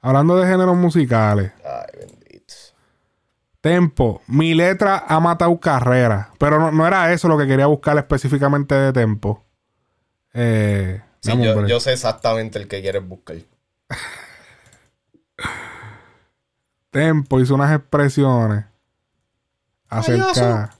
[0.00, 1.50] Hablando de géneros musicales.
[1.64, 2.25] Ay, bendito.
[3.66, 4.22] Tempo.
[4.28, 6.30] Mi letra ha matado carrera.
[6.38, 9.44] Pero no, no era eso lo que quería buscar específicamente de Tempo.
[10.32, 11.32] Eh, Sí,
[11.66, 13.36] yo sé exactamente el que quieres buscar.
[16.90, 18.66] Tempo hizo unas expresiones
[19.88, 20.70] acerca.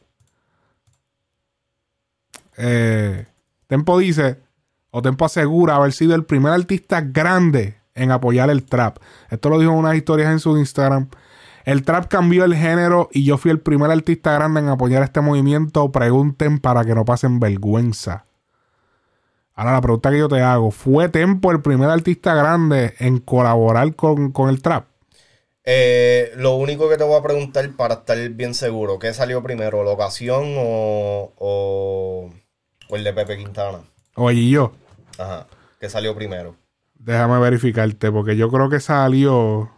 [2.57, 3.27] Eh,
[3.67, 4.41] Tempo dice,
[4.91, 8.99] o Tempo asegura haber sido el primer artista grande en apoyar el trap.
[9.31, 11.09] Esto lo dijo en unas historias en su Instagram.
[11.66, 15.20] El trap cambió el género y yo fui el primer artista grande en apoyar este
[15.20, 15.93] movimiento.
[15.93, 18.24] Pregunten para que no pasen vergüenza.
[19.56, 23.97] Ahora la pregunta que yo te hago, ¿fue Tempo el primer artista grande en colaborar
[23.97, 24.86] con, con el trap?
[25.64, 29.82] Eh, lo único que te voy a preguntar para estar bien seguro, ¿qué salió primero,
[29.84, 32.32] la ocasión o, o,
[32.88, 33.80] o el de Pepe Quintana?
[34.16, 34.72] Oye, y yo,
[35.18, 35.47] Ajá,
[35.78, 36.56] ¿qué salió primero?
[36.94, 39.70] déjame verificarte, porque yo creo que salió.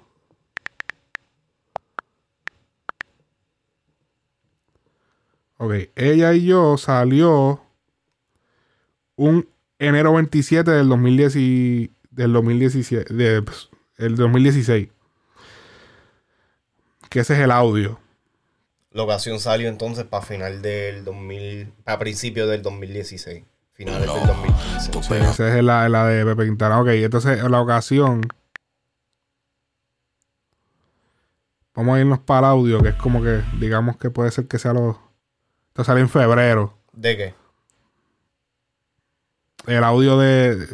[5.59, 7.61] Ok, ella y yo salió
[9.17, 9.49] un
[9.79, 14.89] enero 27 del 2010 y- del 2017, de, pues, el 2016.
[17.11, 17.99] Que ese es el audio.
[18.93, 24.93] La ocasión salió entonces para final del 2000, a principios del 2016, finales del 2015.
[25.03, 26.81] Sí, esa es la, la de Pepe Quintana.
[26.81, 28.23] Ok, entonces en la ocasión.
[31.75, 34.59] Vamos a irnos para el audio, que es como que, digamos que puede ser que
[34.59, 35.08] sea lo.
[35.79, 36.77] Esto sale en febrero.
[36.93, 37.35] ¿De qué?
[39.69, 40.67] El audio de.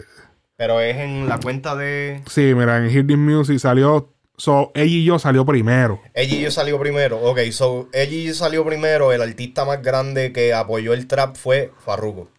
[0.56, 2.22] Pero es en la cuenta de...
[2.26, 4.14] Sí, mira, en Hear This Music salió.
[4.38, 6.00] So, ella y yo salió primero.
[6.14, 7.20] Ella y yo salió primero.
[7.20, 9.12] Ok, so, ella y yo salió primero.
[9.12, 12.30] El artista más grande que apoyó el trap fue Farruko.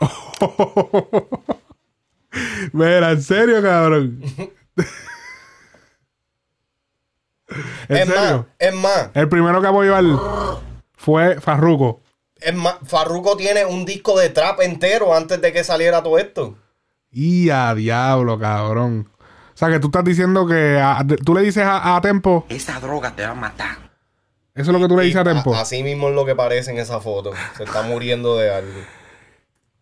[2.72, 4.20] Mira, en serio, cabrón.
[7.88, 10.18] ¿En Es más, es más, El primero que apoyó al
[10.98, 12.02] fue Farruko.
[12.36, 16.58] es más, Farruko tiene un disco de trap entero antes de que saliera todo esto.
[17.10, 19.08] Y a diablo, cabrón.
[19.54, 22.44] O sea, que tú estás diciendo que a- tú le dices a, a Tempo.
[22.50, 23.78] Esa droga te va a matar.
[24.54, 25.54] Eso es lo que tú le dices a Tempo.
[25.54, 27.32] A- así mismo es lo que parece en esa foto.
[27.56, 28.80] Se está muriendo de algo.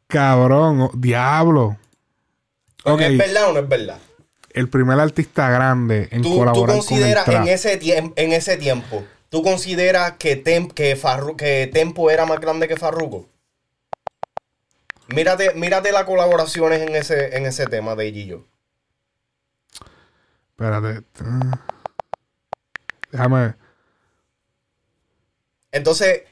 [0.06, 1.76] Cabrón, oh, diablo.
[2.84, 3.98] Ok, ¿Es verdad o no es verdad?
[4.52, 7.42] el primer artista grande en ¿Tú, tú colaborar con el consideras trap.
[7.42, 7.78] en ese,
[8.16, 10.98] en ese tiempo, tú consideras que, Tem- que,
[11.36, 13.28] que Tempo era más grande que Farruko?
[15.08, 18.44] Mírate, mírate las colaboraciones en ese, en ese tema de Gillo.
[20.50, 21.04] Espérate.
[21.20, 21.60] Ah.
[23.12, 23.54] Déjame.
[25.70, 26.22] Entonces,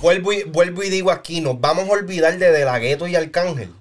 [0.00, 3.16] vuelvo y, vuelvo y digo aquí, nos vamos a olvidar de De La Ghetto y
[3.16, 3.74] Arcángel.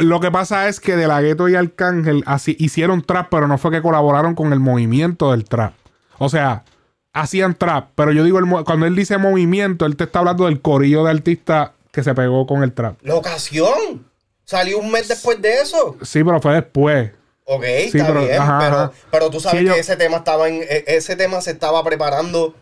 [0.00, 3.58] Lo que pasa es que De La Ghetto y Arcángel así hicieron trap, pero no
[3.58, 5.74] fue que colaboraron con el movimiento del trap.
[6.18, 6.64] O sea,
[7.12, 10.60] hacían trap, pero yo digo, el cuando él dice movimiento, él te está hablando del
[10.60, 12.96] corillo de artistas que se pegó con el trap.
[13.02, 14.06] La ocasión.
[14.44, 15.96] Salió un mes después de eso.
[16.02, 17.12] Sí, pero fue después.
[17.44, 18.92] Ok, Sí, está pero- bien, ajá, pero, ajá.
[19.10, 21.82] pero tú sabes Sí, yo- que ese tema estaba en, e- ese tema se estaba
[21.84, 22.54] preparando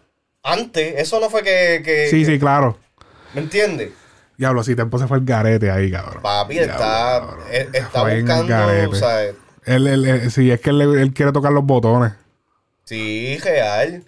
[0.43, 0.94] antes.
[0.98, 2.78] Eso no fue que, que- Sí, que- sí, claro.
[3.35, 3.93] ¿me entiendes?
[4.39, 6.23] Diablo, si Tempo se fue el garete ahí, cabrón.
[6.23, 7.44] Papi Diablo, está, cabrón.
[7.51, 11.52] eh, está buscando, o sea, Él, él- él- sí, es que él, él quiere tocar
[11.52, 12.12] los botones.
[12.85, 14.05] sí, real.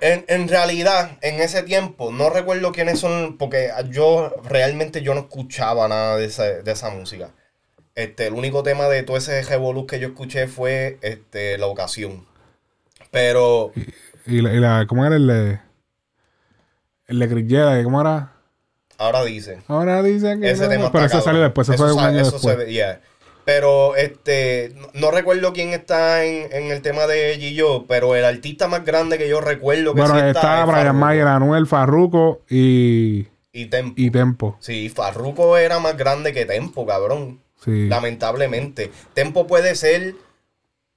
[0.00, 5.22] En, en realidad, en ese tiempo, no recuerdo quiénes son, porque yo realmente yo no
[5.22, 7.30] escuchaba nada de esa, de esa música.
[7.96, 12.24] Este, el único tema de todo ese revolú que yo escuché fue este, la ocasión.
[13.10, 13.72] Pero
[14.24, 15.58] Y la, y la- ¿cómo era el de.
[17.08, 17.82] El de Grillera?
[17.82, 18.32] ¿Cómo era?
[19.02, 19.58] Ahora dice.
[19.68, 20.50] Ahora dicen que.
[20.50, 21.24] Ese no, tema pero está cabrón.
[21.24, 22.56] salió después, Eso fue un año eso después.
[22.56, 23.00] se ve- yeah.
[23.44, 28.24] Pero este no, no recuerdo quién está en, en el tema de Gillo, pero el
[28.24, 31.66] artista más grande que yo recuerdo que Bueno, sí está está es Brian Mayer, Anuel,
[31.66, 33.26] Farruko y.
[33.52, 33.94] y Tempo.
[33.96, 34.56] Y Tempo.
[34.60, 37.40] Sí, Farruko era más grande que Tempo, cabrón.
[37.64, 37.88] Sí.
[37.88, 38.92] Lamentablemente.
[39.12, 40.14] Tempo puede ser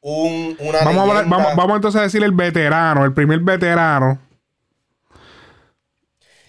[0.02, 4.20] un, una Vamos a, hablar- vamos, vamos entonces a decir el veterano, el primer veterano.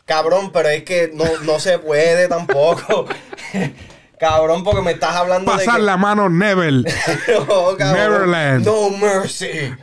[0.06, 3.06] Cabrón, pero es que no, no se puede tampoco.
[4.18, 5.82] cabrón, porque me estás hablando de Pasar que...
[5.82, 6.86] la mano Nevel.
[7.28, 7.92] No, cabrón.
[7.92, 8.64] Neverland.
[8.64, 9.74] No mercy.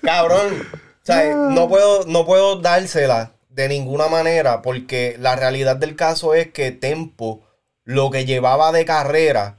[0.00, 0.66] cabrón.
[0.72, 6.34] O sea, no puedo, no puedo dársela de ninguna manera porque la realidad del caso
[6.34, 7.42] es que Tempo,
[7.84, 9.58] lo que llevaba de carrera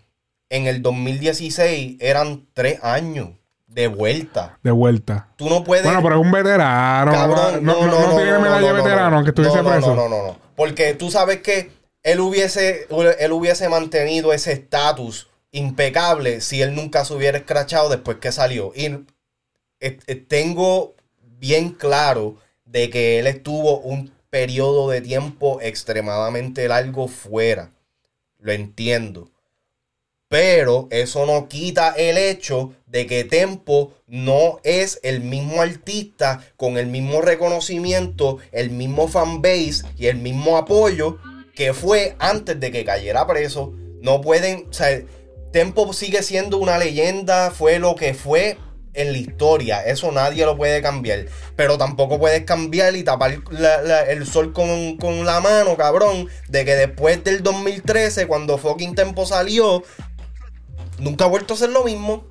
[0.49, 3.39] en el 2016 eran tres años
[3.70, 4.58] de vuelta.
[4.64, 5.30] De vuelta.
[5.38, 5.86] Tú no puedes...
[5.86, 7.12] Bueno, pero es un veterano.
[7.12, 9.16] Cabrón, no, no, no tiene medalla de no, veterano, no.
[9.18, 9.96] aunque estuviese No, no, preso.
[9.96, 10.38] No, no, no, no.
[10.56, 11.72] Porque tú sabes que
[12.04, 12.88] él hubiese,
[13.20, 18.72] él hubiese mantenido ese estatus impecable si él nunca se hubiera escrachado después que salió.
[18.76, 26.68] Y eh, eh, tengo bien claro de que él estuvo un periodo de tiempo extremadamente
[26.68, 27.72] largo fuera.
[28.40, 29.30] Lo entiendo.
[30.30, 36.77] Pero eso no quita el hecho de que Tempo no es el mismo artista con
[36.77, 41.18] el mismo reconocimiento, el mismo fanbase y el mismo apoyo
[41.56, 43.73] que fue antes de que cayera preso.
[44.01, 45.01] No pueden, o sea,
[45.51, 48.56] Tempo sigue siendo una leyenda, fue lo que fue
[48.93, 49.84] en la historia.
[49.84, 51.26] Eso nadie lo puede cambiar.
[51.56, 53.39] Pero tampoco puedes cambiar y tapar
[54.07, 56.27] el sol con, con la mano, cabrón.
[56.47, 59.84] De que después del 2013, cuando fucking Tempo salió,
[60.99, 62.26] nunca ha vuelto a ser lo mismo.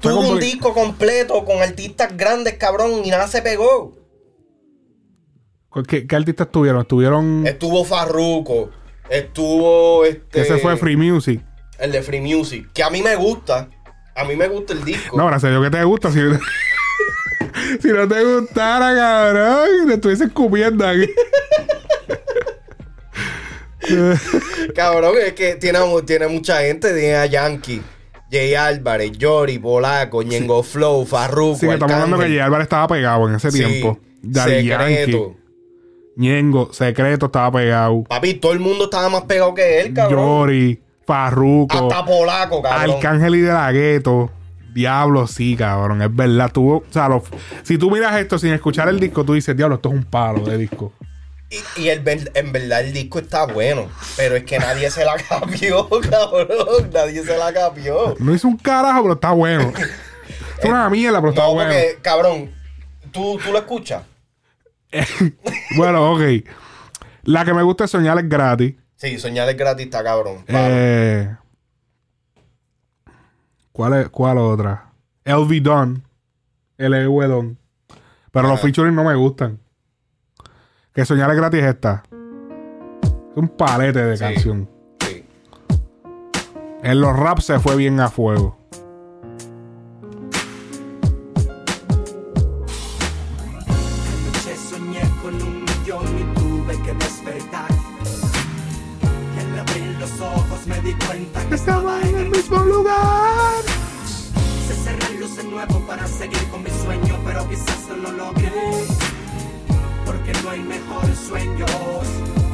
[0.00, 3.96] Fue Tuvo un disco completo con artistas grandes, cabrón, y nada se pegó.
[5.88, 6.82] ¿Qué, qué artistas estuvieron?
[6.82, 7.46] Estuvieron.
[7.46, 8.70] Estuvo Farruko,
[9.08, 10.42] estuvo este.
[10.42, 11.42] Ese fue Free Music.
[11.78, 13.68] El de Free Music, que a mí me gusta.
[14.14, 15.16] A mí me gusta el disco.
[15.16, 16.12] No, gracias a Dios que te gusta.
[16.12, 16.20] Si,
[17.82, 21.06] si no te gustara, cabrón, te estuviese escupiendo aquí.
[24.74, 26.92] Cabrón, es que tiene, tiene mucha gente.
[26.94, 27.82] Tiene a Yankee,
[28.30, 31.54] Jay Álvarez, Yori, Polaco, Ñengo Flow, Farruko.
[31.58, 32.38] Sí, que estamos hablando que Arcángel.
[32.38, 32.44] J.
[32.46, 33.98] Álvarez estaba pegado en ese Sí, tiempo.
[34.22, 35.36] Daddy Yankee, Secreto.
[36.16, 38.04] Ñengo, Secreto estaba pegado.
[38.04, 40.20] Papi, todo el mundo estaba más pegado que él, cabrón.
[40.20, 42.96] Yori, Farruko, Hasta Polaco, cabrón.
[42.96, 44.30] Arcángel y de la Gueto.
[44.72, 46.50] Diablo, sí, cabrón, es verdad.
[46.52, 47.22] Tuvo, o sea, los-
[47.62, 50.40] si tú miras esto sin escuchar el disco, tú dices, diablo, esto es un palo
[50.40, 50.92] de disco.
[51.50, 52.02] Y, y el
[52.34, 56.90] en verdad el disco está bueno, pero es que nadie se la capió, cabrón.
[56.92, 58.14] Nadie se la capió.
[58.18, 59.72] No hizo un carajo, pero está bueno.
[60.58, 61.70] es una mierda, pero está No, bueno.
[61.70, 62.50] porque, cabrón,
[63.12, 64.02] ¿tú, tú lo escuchas.
[65.76, 66.20] Bueno, ok.
[67.24, 68.74] La que me gusta es soñar es gratis.
[68.96, 70.44] Sí, soñar es gratis, está cabrón.
[70.46, 71.34] Eh,
[73.72, 74.90] ¿Cuál, es, ¿Cuál otra?
[75.24, 76.02] LV Don.
[76.78, 77.58] LV Don.
[78.30, 79.58] Pero los featuring no me gustan.
[80.94, 82.02] Que soñar es gratis esta.
[83.02, 84.22] Es un palete de Sí.
[84.24, 84.70] canción.
[85.00, 85.24] Sí.
[86.82, 88.56] En los raps se fue bien a fuego.
[93.42, 97.68] Anoche soñé con un millón y tuve que despertar.
[99.34, 103.62] Y al abrir los ojos me di cuenta que estaba en el mismo lugar.
[104.68, 108.50] Se cerrar luz de nuevo para seguir con mi sueño, pero quizás no lo logré.
[110.54, 111.68] Hay mejores sueños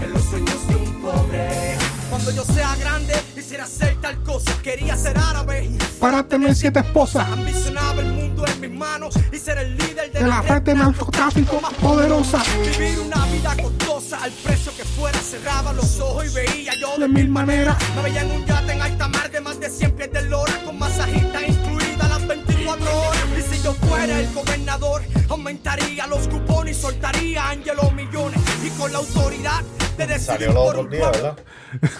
[0.00, 1.76] que los sueños de un pobre.
[2.08, 4.56] Cuando yo sea grande, quisiera hacer tal cosa.
[4.62, 5.68] Quería ser árabe.
[5.98, 7.28] Para tener siete esposas.
[7.28, 10.76] Ambicionaba el mundo en mis manos y ser el líder de, De la red de
[10.76, 12.42] narcotráfico más poderosa.
[12.62, 15.18] Vivir una vida costosa al precio que fuera.
[15.18, 17.76] Cerraba los ojos y veía yo De mil maneras.
[17.96, 20.54] Me veía en un yate en alta mar de más de 100 pies de lora
[20.64, 23.22] con masajista incluida las 24 horas.
[23.38, 25.02] Y si yo fuera el gobernador,
[25.34, 28.40] aumentaría los cupones y soltaría a Angelo millones.
[28.64, 29.62] Y con la autoridad
[29.96, 31.36] de decidir Salió los por otros un días, pueblo.
[31.36, 31.90] ¿verdad?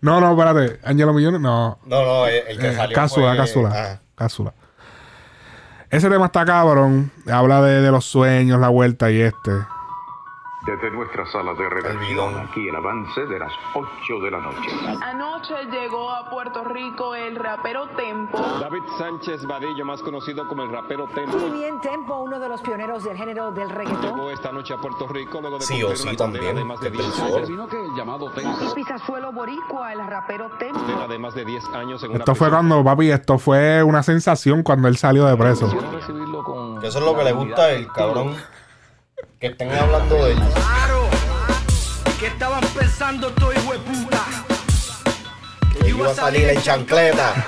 [0.00, 0.80] No, no, espérate.
[0.84, 1.78] Angelo Millones, no.
[1.86, 3.72] No, no, el, el que Eh, salió cápsula, fue- cápsula.
[3.74, 4.00] ah.
[4.14, 4.54] Cápsula.
[5.90, 7.10] Ese tema está cabrón.
[7.30, 9.50] Habla de, de los sueños, la vuelta y este.
[10.66, 14.70] Desde nuestra sala de redacción, aquí el avance de las 8 de la noche.
[15.02, 18.38] Anoche llegó a Puerto Rico el rapero Tempo.
[18.60, 22.62] David Sánchez Vadillo, más conocido como el rapero Tempo, Muy bien, Tempo, uno de los
[22.62, 24.14] pioneros del género del reggaetón.
[24.16, 26.64] llegó esta noche a Puerto Rico luego de Sí o sí una condena también, de
[26.64, 27.44] más de desde el 10 foro.
[27.44, 27.70] años.
[27.70, 28.74] que el llamado Tempo.
[28.74, 30.80] Pizasuelo boricua, el rapero Tempo.
[31.08, 34.62] De más de 10 años en una Esto fue cuando, papi, esto fue una sensación
[34.62, 35.66] cuando él salió de preso.
[35.66, 38.34] Eso es lo que le gusta el cabrón.
[39.44, 40.38] Que estén hablando de él.
[40.54, 41.02] Claro,
[42.18, 44.24] que estaban pensando todo hijo de puta.
[45.82, 47.44] Que iba a salir en chancleta.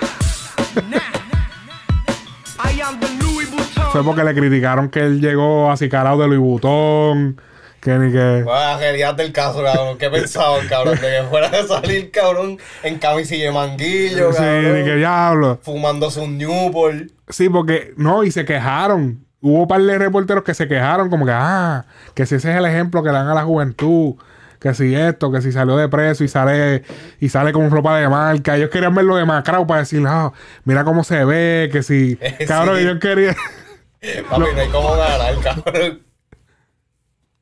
[2.62, 3.84] I am the Louis Vuitton.
[3.92, 7.40] Fue porque le criticaron que él llegó así calado de Louis Vuitton.
[7.80, 8.44] Que ni que.
[8.44, 9.96] La realidad del caso, cabrón.
[9.96, 11.00] ¿Qué pensaban, cabrón?
[11.00, 14.78] De que fuera a salir, cabrón, en camisilla de manguillo, Sí, cabrón.
[14.80, 15.60] ni que diablo.
[15.62, 17.04] Fumándose un Newport.
[17.30, 19.25] Sí, porque no, y se quejaron.
[19.48, 22.56] Hubo un par de reporteros que se quejaron, como que, ah, que si ese es
[22.56, 24.14] el ejemplo que dan a la juventud,
[24.58, 26.82] que si esto, que si salió de preso y sale
[27.20, 28.56] y sale con ropa de marca.
[28.56, 30.32] Ellos querían verlo demacrado para decir, ah,
[30.64, 32.16] mira cómo se ve, que si.
[32.48, 32.82] Cabrón, Sí.
[32.82, 33.36] ellos querían.
[34.30, 36.02] Papi, no hay cómo ganar, cabrón.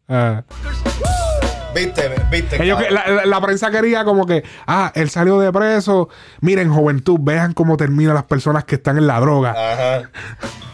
[0.08, 0.42] Ah.
[1.74, 2.62] Viste, viste.
[2.62, 6.08] Ellos la, la- la prensa quería como que, ah, él salió de preso.
[6.40, 9.50] Miren, juventud, vean cómo terminan las personas que están en la droga.
[9.52, 10.10] Ajá.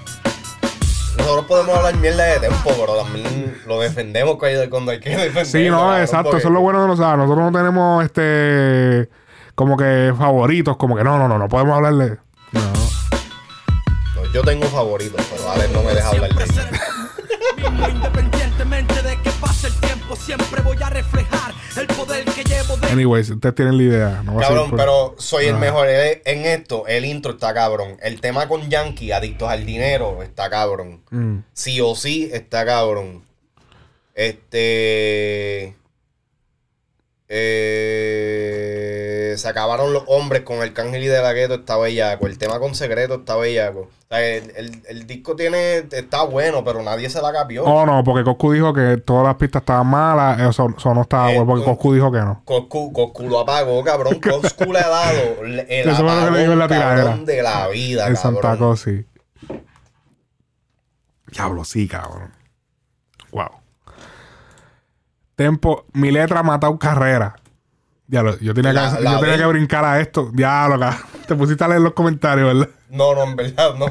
[1.17, 5.45] Nosotros podemos hablar mierda de tiempo, pero también lo defendemos cuando hay que defenderlo.
[5.45, 6.37] Sí, no, exacto.
[6.37, 7.19] Eso es lo bueno de nosotros.
[7.19, 9.09] Nosotros no tenemos este
[9.55, 12.19] como que favoritos, como que no, no, no, no podemos hablarle.
[12.53, 12.61] No.
[14.17, 16.47] No, yo tengo favoritos, pero Alex no me deja hablar de.
[17.57, 22.77] Mismo, independientemente de que pase el tiempo, siempre voy a reflejar el poder que llevo
[22.77, 24.23] de Anyways, ustedes tienen la idea.
[24.25, 25.61] No Cabrón, por- pero soy el Ajá.
[25.61, 26.87] mejor Eh, en esto.
[26.87, 27.97] El intro está cabrón.
[28.03, 31.03] El tema con Yankee, adictos al dinero, está cabrón.
[31.11, 31.39] Mm.
[31.53, 33.25] Sí o sí, está cabrón.
[34.15, 35.75] Este.
[38.03, 42.27] Eh, se acabaron los hombres con el Cángel y de la Gueto, está bellaco.
[42.27, 43.83] El tema con secreto está bellaco.
[43.83, 47.63] O sea, el, el- el disco tiene, está bueno, pero nadie se la capió.
[47.65, 50.41] Oh, no, porque Coscu dijo que todas las pistas estaban malas.
[50.41, 52.43] Eso, eso no estaba Eh, bueno, porque Coscu dijo que no.
[52.45, 54.19] Coscu, Coscu lo apagó, cabrón.
[54.29, 56.03] Coscu le ha dado el Eso que
[56.43, 58.35] le la cabrón, de la vida, En cabrón.
[58.43, 59.07] Santa Cosa, sí.
[61.31, 62.33] Diablo, sí, cabrón.
[63.31, 63.60] Wow.
[65.41, 67.35] Tempo, mi letra ha matado carrera.
[68.07, 70.29] Diablo, yo tenía, La- que, la yo tenía que brincar a esto.
[70.35, 70.87] Diablo.
[71.27, 72.69] Te pusiste a leer los comentarios, ¿verdad?
[72.91, 73.87] No, no, en verdad, no.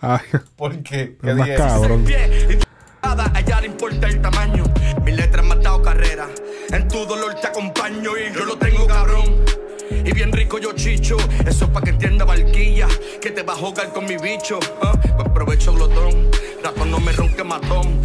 [0.00, 0.18] Ay,
[0.56, 1.16] ¿Por qué?
[1.22, 2.04] ¿Qué más cabrón.
[2.04, 4.64] Le importa el tamaño.
[5.04, 6.26] Mi letra han matado carrera.
[6.72, 9.36] En tu dolor te acompaño y yo lo tengo cabrón.
[9.90, 11.16] Y bien rico yo chicho.
[11.46, 12.88] Eso es pa' que entienda barquilla.
[13.22, 14.58] Que te va a jugar con mi bicho.
[14.82, 14.92] ¿ah?
[15.16, 16.28] Pues provecho glotón.
[16.64, 18.00] Ratón no me ronque matón.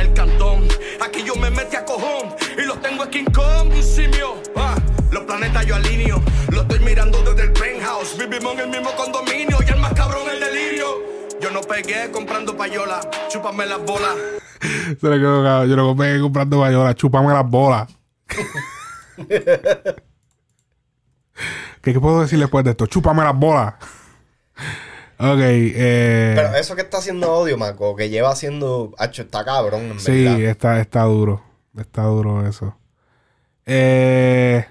[0.00, 0.68] El cantón.
[1.00, 2.34] Aquí yo me metí a cojón.
[2.56, 4.42] Y lo tengo aquí en Kong, un simio.
[4.56, 4.74] ¿ah?
[5.10, 6.20] Los planetas yo alineo.
[6.50, 8.16] Lo estoy mirando desde el penthouse.
[8.18, 9.58] Vivimos en el mismo condominio.
[9.66, 10.86] Y el más cabrón el delirio.
[11.40, 13.00] Yo no pegué comprando payola.
[13.28, 14.14] Chúpame las bolas.
[15.00, 15.68] Se le quedó cabrón.
[15.70, 16.94] Yo lo compré comprando bayola.
[16.94, 17.88] Chúpame las bolas.
[21.82, 22.86] ¿Qué, ¿Qué puedo decir después de esto?
[22.86, 23.74] Chúpame las bolas.
[25.24, 26.32] Ok, eh.
[26.34, 28.92] Pero eso que está haciendo odio, Marco, que lleva haciendo.
[28.98, 30.40] Hacho, está cabrón, en Sí, verdad.
[30.40, 31.42] está, está duro.
[31.78, 32.76] Está duro eso.
[33.64, 34.64] Eh,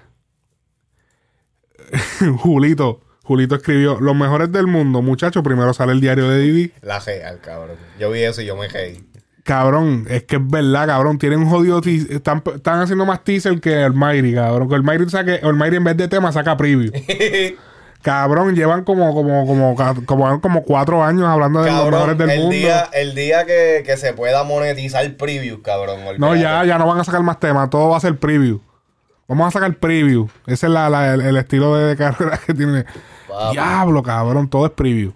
[2.38, 3.00] Julito.
[3.24, 5.42] Julito escribió: Los mejores del mundo, muchachos.
[5.42, 6.72] Primero sale el diario de Didi.
[6.82, 7.76] La real, cabrón.
[7.98, 9.08] Yo vi eso y yo me reí.
[9.44, 11.18] Cabrón, es que es verdad, cabrón.
[11.18, 11.80] Tienen un jodido.
[11.84, 14.68] Están, están haciendo más teaser que el Mayri, cabrón.
[14.68, 15.36] Que el Mayri saque.
[15.42, 16.92] El Mayri en vez de tema saca preview.
[18.02, 19.74] cabrón, llevan como, como, como,
[20.06, 22.54] como, como cuatro años hablando de los mejores del el mundo.
[22.54, 26.00] día, el día que, que se pueda monetizar preview, cabrón.
[26.18, 27.70] No, ya, ya no van a sacar más temas.
[27.70, 28.60] Todo va a ser preview.
[29.28, 30.28] Vamos a sacar preview.
[30.46, 32.84] Ese es la, la- el, el estilo de, de carrera que tiene.
[33.28, 33.52] Papi.
[33.52, 34.50] Diablo, cabrón.
[34.50, 35.12] Todo es preview.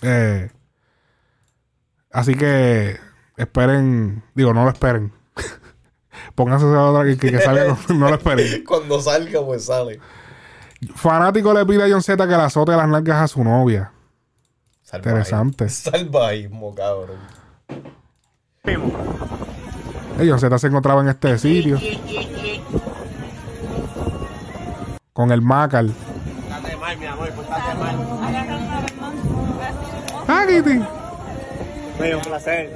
[0.00, 0.48] Eh,
[2.12, 2.98] así que
[3.36, 4.22] esperen.
[4.34, 5.12] Digo, no lo esperen.
[6.34, 7.76] Pónganse esa otra que, que, que salga.
[7.88, 8.64] No, no lo esperen.
[8.66, 10.00] Cuando salga, pues sale.
[10.94, 13.92] Fanático le pide a John Z que le azote las nalgas a su novia.
[14.92, 15.68] Interesante.
[15.70, 17.18] Salvajismo, cabrón.
[18.64, 21.78] Eh, John Z se encontraba en este sitio.
[25.12, 25.94] Con el Macal.
[26.80, 27.96] Mal, mi amor, pórtate mal.
[30.28, 30.84] Ah, Kitty.
[31.96, 32.70] Fue un placer.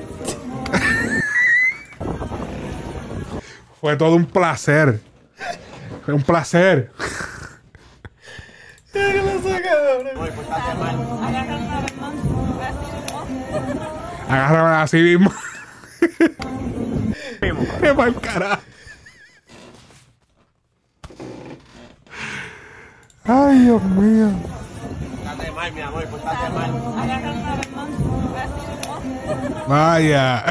[3.80, 5.00] Fue todo un placer.
[6.04, 6.90] Fue un placer.
[14.28, 15.32] Agárrame así mismo.
[17.80, 18.62] Qué mal carajo.
[23.24, 24.30] Ay, Dios mío.
[25.24, 26.70] Pórtate mal, mi amor, pórtate mal.
[29.68, 30.44] Vaya.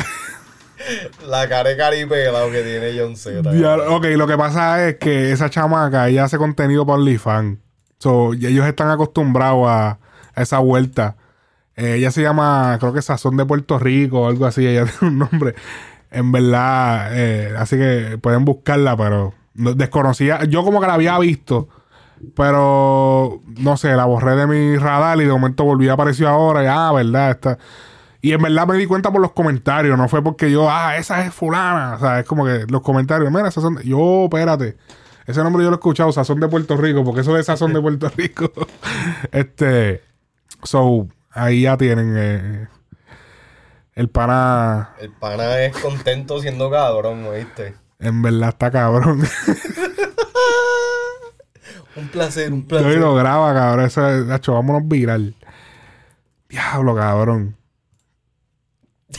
[1.27, 3.41] La cara de caripelado que tiene John Z.
[3.89, 7.59] Ok, lo que pasa es que esa chamaca, ella hace contenido para OnlyFans.
[7.99, 9.99] So, y ellos están acostumbrados a,
[10.35, 11.17] esa vuelta.
[11.75, 14.65] Eh, ella se llama, creo que Sazón de Puerto Rico o algo así.
[14.65, 15.55] Ella tiene un nombre.
[16.11, 20.43] En verdad, eh, así que pueden buscarla, pero no- desconocía.
[20.45, 21.67] Yo como que la había visto,
[22.35, 26.63] pero no sé, la borré de mi radar y de momento volví a aparecer ahora.
[26.63, 27.57] Y ah, verdad, está.
[28.21, 31.25] Y en verdad me di cuenta por los comentarios, no fue porque yo, ah, esa
[31.25, 31.95] es fulana.
[31.95, 33.75] O sea, es como que los comentarios, mira, Sazón.
[33.75, 33.85] de-".
[33.85, 34.77] Yo, espérate.
[35.29, 37.79] Ese nombre yo lo he escuchado, Sazón de Puerto Rico, porque eso de Sazón de
[37.79, 38.51] Puerto Rico.
[39.31, 40.01] este.
[40.63, 42.15] So, ahí ya tienen.
[42.17, 42.67] eh,
[43.93, 44.95] el pana.
[44.99, 47.75] El pana es contento siendo cabrón, ¿oíste?
[47.99, 49.21] En verdad está cabrón.
[51.95, 52.97] Un placer, un Yo placer.
[52.97, 53.85] lo graba, cabrón.
[53.85, 55.35] Eso es, Nacho, vámonos viral.
[56.47, 57.55] Diablo, cabrón.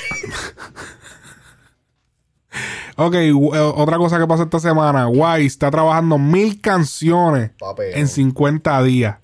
[3.06, 5.08] ok, eh, otra cosa que pasó esta semana.
[5.08, 7.52] Wise está trabajando mil canciones
[7.94, 9.18] en 50 días.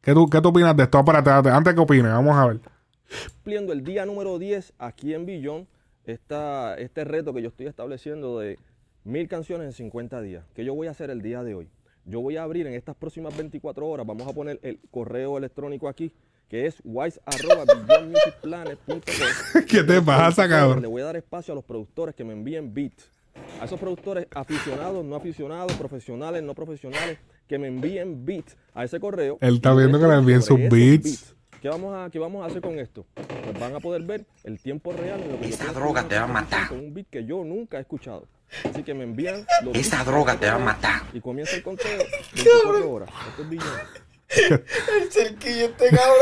[0.00, 0.98] ¿Qué tú, ¿Qué tú opinas de esto?
[0.98, 2.60] Espérate, espérate, antes que opines, vamos a ver.
[3.36, 5.68] cumpliendo el día número 10 aquí en Billón,
[6.04, 8.58] esta, este reto que yo estoy estableciendo de
[9.04, 10.44] mil canciones en 50 días.
[10.54, 11.68] ¿Qué yo voy a hacer el día de hoy?
[12.04, 15.88] Yo voy a abrir en estas próximas 24 horas, vamos a poner el correo electrónico
[15.88, 16.12] aquí,
[16.54, 19.64] que es wise.billonmusicplanet.com.
[19.68, 20.82] ¿Qué te pasa, cabrón?
[20.82, 23.10] Le voy a dar espacio a los productores que me envíen beats.
[23.60, 27.18] A esos productores aficionados, no aficionados, profesionales, no profesionales,
[27.48, 29.36] que me envíen beats a ese correo.
[29.40, 31.34] Él está viendo que le envíen sus beats.
[31.60, 33.04] ¿Qué vamos, a, ¿Qué vamos a hacer con esto?
[33.14, 36.22] Pues van a poder ver el tiempo real en lo que Esa droga te va
[36.22, 36.68] a matar.
[36.68, 38.28] Con un beat que yo nunca he escuchado.
[38.62, 41.02] Así que me envían los Esa droga te va a matar.
[41.12, 41.98] Y comienza el conteo
[42.32, 43.10] 24 horas.
[43.28, 44.03] Esto es Billón.
[44.28, 46.14] El cerquillo este cabrón.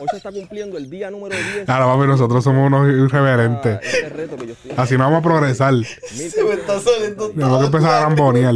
[0.00, 1.68] Hoy se está cumpliendo el día número 10.
[1.68, 3.78] Ahora, papi, nosotros somos unos irreverentes.
[3.82, 5.74] Este reto que yo estoy Así no vamos a progresar.
[5.84, 8.54] Se me está saliendo Tenemos que empezar a rambonear.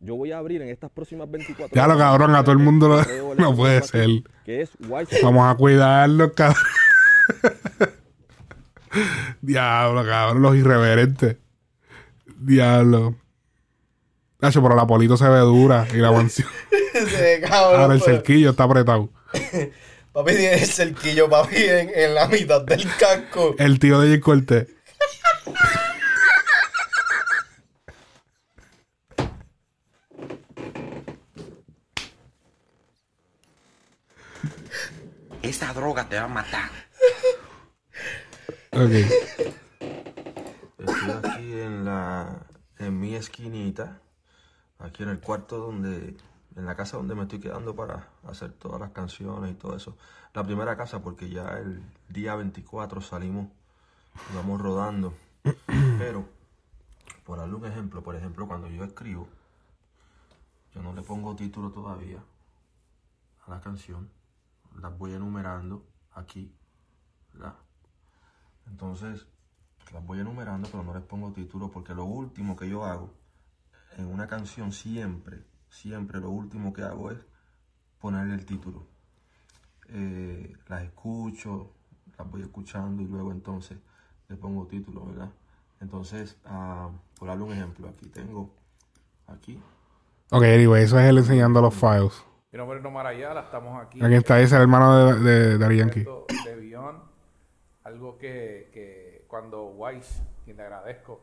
[0.00, 2.88] Yo voy a abrir en estas próximas 24 Ya lo cabrón, a todo el mundo
[2.88, 3.34] lo...
[3.36, 4.08] no puede ser.
[4.44, 4.70] Que es.
[5.22, 6.62] Vamos a cuidarlos, cabrón.
[9.40, 11.38] Diablo, cabrón, los irreverentes.
[12.38, 13.16] Diablo.
[14.44, 16.46] Nacho, pero la polito se ve dura y la mansión.
[16.94, 17.80] Ese cabrón.
[17.80, 19.08] Ahora el cerquillo está apretado.
[20.12, 23.54] Papi tiene el cerquillo, papi, en, en la mitad del casco.
[23.58, 24.68] El tío de Jay Cortés.
[35.42, 36.70] Esa droga te va a matar.
[38.72, 38.92] Ok.
[40.78, 42.46] Estoy aquí en la
[42.78, 44.00] en mi esquinita,
[44.78, 46.16] aquí en el cuarto donde
[46.56, 49.96] en la casa donde me estoy quedando para hacer todas las canciones y todo eso.
[50.34, 53.48] La primera casa porque ya el día 24 salimos
[54.34, 55.14] vamos rodando.
[55.98, 56.26] Pero
[57.24, 59.28] por darle un ejemplo, por ejemplo, cuando yo escribo,
[60.74, 62.22] yo no le pongo título todavía
[63.46, 64.10] a la canción.
[64.80, 66.52] Las voy enumerando aquí,
[67.32, 67.54] ¿verdad?
[68.66, 69.26] Entonces,
[69.92, 73.10] las voy enumerando, pero no les pongo título porque lo último que yo hago
[73.96, 75.38] en una canción siempre,
[75.68, 77.18] siempre lo último que hago es
[77.98, 78.86] ponerle el título.
[79.88, 81.72] Eh, las escucho,
[82.18, 83.78] las voy escuchando y luego entonces
[84.28, 85.30] le pongo título, ¿verdad?
[85.80, 88.50] Entonces, ah, por darle un ejemplo, aquí tengo,
[89.26, 89.60] aquí,
[90.30, 92.24] Ok, anyway, eso es él enseñando los files.
[92.50, 94.02] Mi nombre es Nomar Ayala, estamos aquí.
[94.02, 95.68] Aquí está, ese es el hermano de, de, de
[96.56, 96.98] Beyond,
[97.84, 101.20] algo que, que cuando Wise, quien le agradezco,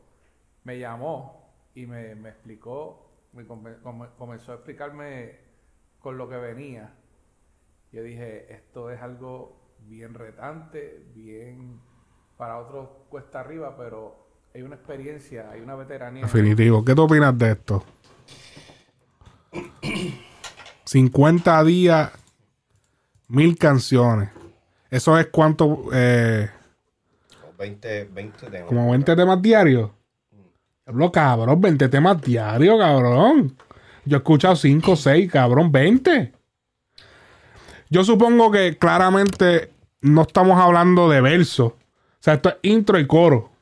[0.64, 1.41] me llamó
[1.74, 5.38] y me, me explicó, me come- come- comenzó a explicarme
[6.00, 6.94] con lo que venía.
[7.92, 11.80] Yo dije, esto es algo bien retante, bien
[12.36, 16.22] para otros cuesta arriba, pero hay una experiencia, hay una veteranía.
[16.22, 16.84] Definitivo.
[16.84, 17.84] ¿Qué tú opinas de esto?
[20.84, 22.12] 50 días,
[23.28, 24.30] mil canciones.
[24.90, 26.50] Eso es cuánto, eh,
[27.58, 28.68] 20, 20 temas.
[28.68, 29.90] como 20 temas diarios.
[30.84, 33.56] Hablo, cabrón, 20 temas diarios, cabrón.
[34.04, 36.32] Yo he escuchado 5, 6, cabrón, 20.
[37.88, 41.66] Yo supongo que claramente no estamos hablando de verso.
[41.66, 41.76] O
[42.18, 43.52] sea, esto es intro y coro.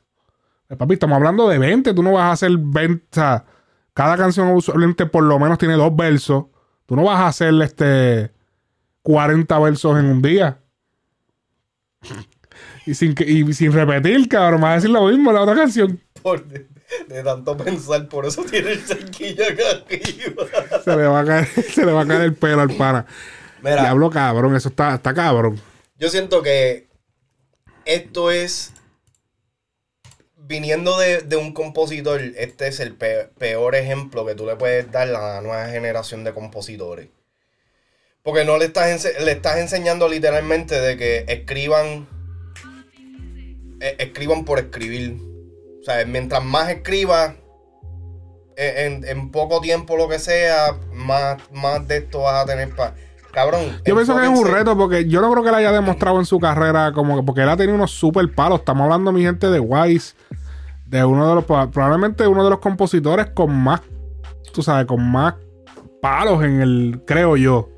[0.69, 1.93] Eh, Papi, estamos hablando de 20.
[1.93, 3.05] Tú no vas a hacer 20.
[3.05, 3.45] O sea,
[3.93, 6.45] cada canción usualmente por lo menos tiene dos versos.
[6.85, 8.31] Tú no vas a hacer este
[9.03, 10.59] 40 versos en un día.
[12.83, 14.59] Y sin, y sin repetir, cabrón.
[14.59, 15.99] Me vas a decir lo mismo la otra canción.
[17.07, 20.81] De tanto pensar, por eso tiene el cerquillo acá arriba.
[20.83, 23.05] Se le va a caer, se le va a caer el pelo al pana.
[23.61, 23.81] Mira.
[23.81, 24.55] Diablo, cabrón.
[24.55, 25.61] Eso está, está cabrón.
[25.97, 26.87] Yo siento que
[27.85, 28.73] esto es.
[30.35, 34.91] Viniendo de, de un compositor, este es el pe- peor ejemplo que tú le puedes
[34.91, 37.07] dar a la nueva generación de compositores.
[38.21, 42.07] Porque no le estás, le estás enseñando literalmente de que escriban.
[43.79, 45.17] eh, escriban por escribir.
[45.81, 47.33] O sea, mientras más escribas,
[48.55, 52.75] eh, en, en poco tiempo lo que sea, más, más de esto vas a tener
[52.75, 52.93] para.
[53.31, 53.61] Cabrón.
[53.85, 56.25] Yo pienso que es un reto porque yo no creo que él haya demostrado en
[56.25, 58.59] su carrera como que porque él ha tenido unos super palos.
[58.59, 60.15] Estamos hablando, mi gente, de Wise,
[60.85, 63.81] de uno de los probablemente uno de los compositores con más,
[64.53, 65.35] tú sabes, con más
[66.01, 67.69] palos en el, creo yo,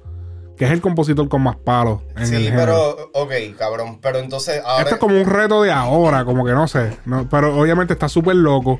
[0.63, 3.99] que es el compositor con más palos en Sí, pero, ok, cabrón.
[4.01, 4.83] Pero entonces ahora.
[4.83, 6.97] Esto es como un reto de ahora, como que no sé.
[7.05, 8.79] no, pero obviamente está súper loco.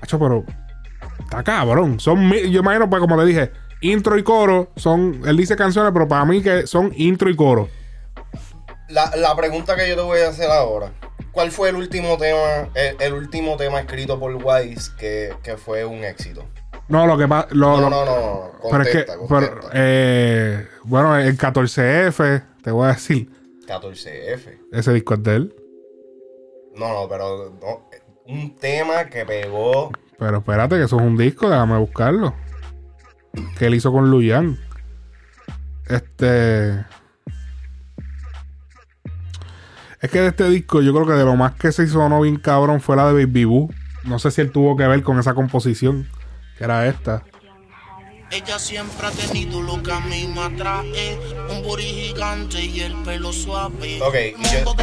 [0.00, 0.44] Hacho, pero
[1.20, 1.98] está cabrón.
[2.00, 5.20] Son mil- yo imagino, pues como te dije, intro y coro son.
[5.26, 7.68] Él dice canciones, pero para mí que son intro y coro.
[8.88, 10.92] La, la pregunta que yo te voy a hacer ahora.
[11.32, 15.84] ¿Cuál fue el último tema, el, el último tema escrito por Wise que, que fue
[15.84, 16.44] un éxito?
[16.88, 17.48] No, lo que pasa.
[17.52, 19.06] No, no, no, no, Pero es que.
[19.28, 23.30] pero, eh, bueno, el 14F, te voy a decir.
[23.66, 24.58] 14F.
[24.72, 25.54] Ese disco es de él.
[26.74, 27.88] No, no, pero no,
[28.26, 29.90] un tema que pegó.
[30.18, 32.34] Pero espérate, que eso es un disco, déjame buscarlo.
[33.58, 34.58] Que él hizo con Luyan.
[35.86, 36.84] Este.
[40.00, 42.36] Es que de este disco, yo creo que de lo más que se sonó bien
[42.36, 43.70] cabrón fue la de Baby Boo.
[44.04, 46.06] No sé si él tuvo que ver con esa composición,
[46.58, 47.22] que era esta.
[48.30, 51.18] Ella siempre ha tenido lo que a mí me atrae.
[51.48, 54.00] Un booty gigante y el pelo suave.
[54.02, 54.74] Ok, y yo-.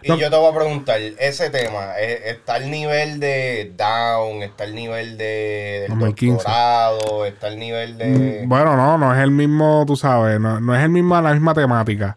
[0.00, 4.42] Y te voy a preguntar, ese tema, eh, ¿está al nivel de Down?
[4.42, 6.34] ¿Está al nivel de del 2015.
[6.34, 7.26] doctorado?
[7.26, 8.42] ¿Está al nivel de...?
[8.44, 11.32] Mm, Bueno, no, no es el mismo, tú sabes, no, no es el mismo, la
[11.32, 12.16] misma temática.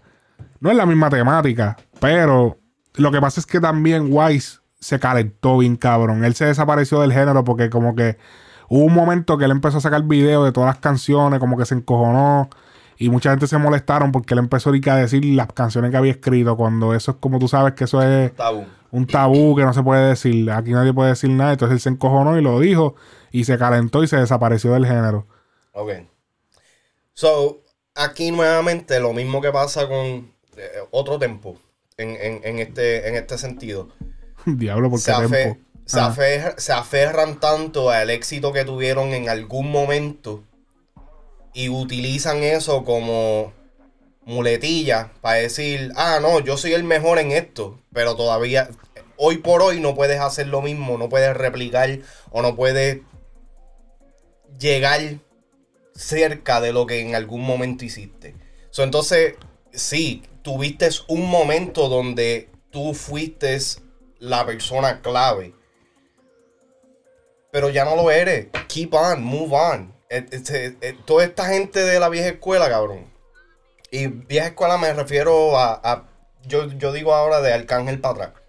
[0.59, 2.59] No es la misma temática, pero
[2.95, 6.25] lo que pasa es que también Wise se calentó bien cabrón.
[6.25, 8.17] Él se desapareció del género porque como que
[8.67, 11.65] hubo un momento que él empezó a sacar videos de todas las canciones, como que
[11.65, 12.49] se encojonó
[12.97, 16.57] y mucha gente se molestaron porque él empezó a decir las canciones que había escrito
[16.57, 18.65] cuando eso es como tú sabes que eso es Tabú.
[18.91, 20.51] un tabú que no se puede decir.
[20.51, 21.53] Aquí nadie puede decir nada.
[21.53, 22.95] Entonces él se encojonó y lo dijo
[23.31, 25.25] y se calentó y se desapareció del género.
[25.73, 25.91] Ok.
[27.13, 27.61] So,
[27.95, 30.31] aquí nuevamente lo mismo que pasa con eh,
[30.91, 31.57] otro tempo
[31.97, 33.89] en, en- en este, en este sentido.
[34.57, 36.53] Diablo, porque Se, afe- se, Ah.
[36.57, 40.43] se aferran tanto al éxito que tuvieron en algún momento
[41.53, 43.53] y utilizan eso como
[44.25, 48.69] muletilla para decir, ah, no, yo soy el mejor en esto, pero todavía,
[49.17, 51.99] hoy por hoy no puedes hacer lo mismo, no puedes replicar
[52.29, 52.99] o no puedes
[54.59, 55.01] llegar
[55.95, 58.35] cerca de lo que en algún momento hiciste.
[58.69, 59.35] So, entonces,
[59.73, 63.59] sí, tuviste un momento donde tú fuiste
[64.21, 65.53] la persona clave.
[67.51, 68.47] Pero ya no lo eres.
[68.67, 69.93] Keep on, move on.
[71.05, 73.11] Toda esta gente de la vieja escuela, cabrón.
[73.89, 76.05] Y vieja escuela me refiero a.
[76.45, 78.41] yo, yo digo ahora de Arcángel para atrás.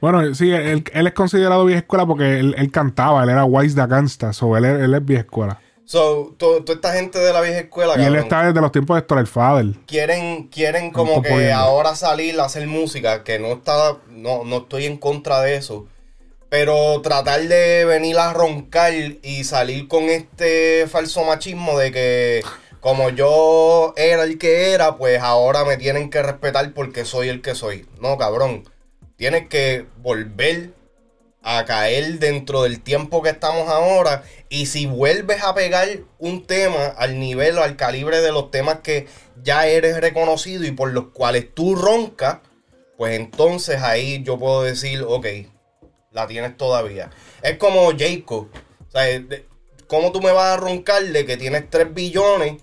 [0.00, 3.86] Bueno, sí, él, él es considerado vieja escuela porque él, cantaba, él era Wise da
[3.86, 5.60] Gangsta, so él, él es vieja escuela.
[5.90, 8.96] So, to- toda esta gente de la vieja escuela, Y él está desde los tiempos
[8.96, 9.74] de el Father.
[9.88, 14.86] quieren, quieren como que ahora salir a hacer música, que no está, no, no estoy
[14.86, 15.88] en contra de eso.
[16.48, 22.42] Pero tratar de venir a roncar y salir con este falso machismo de que
[22.78, 27.42] como yo era el que era, pues ahora me tienen que respetar porque soy el
[27.42, 27.88] que soy.
[28.00, 28.62] No, cabrón.
[29.16, 30.70] Tienes que volver
[31.42, 34.24] a caer dentro del tiempo que estamos ahora.
[34.48, 35.88] Y si vuelves a pegar
[36.18, 39.06] un tema al nivel o al calibre de los temas que
[39.42, 42.38] ya eres reconocido y por los cuales tú roncas,
[42.96, 45.26] pues entonces ahí yo puedo decir, ok,
[46.12, 47.10] la tienes todavía.
[47.42, 48.48] Es como Jacob.
[48.88, 49.04] O sea,
[49.86, 52.62] ¿cómo tú me vas a roncar de que tienes 3 billones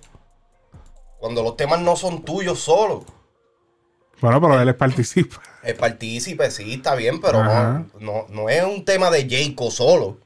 [1.20, 3.06] cuando los temas no son tuyos solo?
[4.22, 5.42] Bueno, pero él participa.
[5.68, 10.18] El partícipe sí está bien, pero no, no, no es un tema de Jacob solo.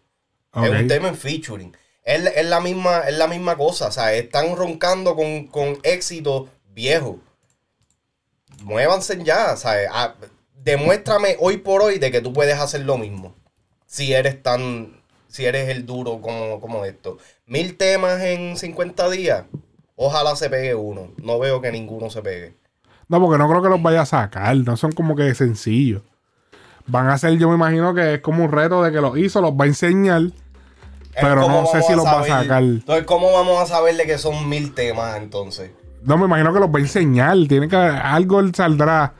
[0.53, 1.76] Es un tema en featuring.
[2.03, 3.88] Es, es la misma, es la misma cosa.
[3.88, 7.19] O sea, están roncando con, con éxito viejo.
[8.61, 9.53] Muévanse ya.
[9.53, 10.15] O sea, ah,
[10.53, 13.34] demuéstrame hoy por hoy de que tú puedes hacer lo mismo.
[13.88, 15.01] Si eres tan.
[15.27, 17.18] Si eres el duro como, como esto.
[17.47, 19.45] Mil temas en 50 días.
[19.95, 21.13] Ojalá se pegue uno.
[21.18, 22.60] No veo que ninguno se pegue.
[23.11, 24.55] No, porque no creo que los vaya a sacar.
[24.55, 26.01] No son como que sencillos.
[26.88, 29.41] Van a ser, yo me imagino que es como un reto de que los hizo,
[29.41, 30.21] los va a enseñar.
[31.19, 32.63] Pero ¿Cómo no sé si los va a sacar.
[32.63, 35.71] Entonces, ¿cómo vamos a saber de que son mil temas entonces?
[36.03, 37.35] No, me imagino que los va a enseñar.
[37.49, 39.13] Tiene que algo él saldrá.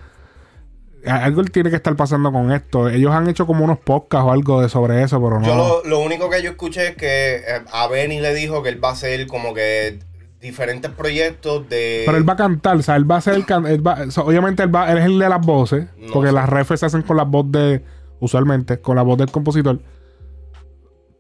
[1.06, 2.88] Algo tiene que estar pasando con esto.
[2.88, 5.46] Ellos han hecho como unos podcasts o algo de sobre eso, pero no.
[5.46, 8.70] Yo lo, lo único que yo escuché es que eh, a Benny le dijo que
[8.70, 10.00] él va a hacer como que
[10.42, 12.04] diferentes proyectos de...
[12.06, 14.00] Pero él va a cantar, o sea, él va a ser el can- él va-
[14.24, 17.04] obviamente él va, él es el de las voces, No porque las refes se hacen
[17.04, 17.86] con la voz de,
[18.20, 19.80] usualmente, con la voz del compositor.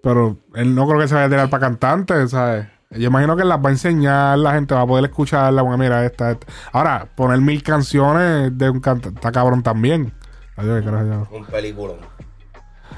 [0.01, 2.67] Pero él no creo que se vaya a tirar para cantante, ¿sabes?
[2.89, 6.03] Yo imagino que las va a enseñar, la gente va a poder escucharla, bueno, mira,
[6.05, 6.47] esta, esta.
[6.73, 10.11] Ahora, poner mil canciones de un cantante, está cabrón también.
[10.57, 11.35] Adiós, que.
[11.35, 11.97] Un peliculón.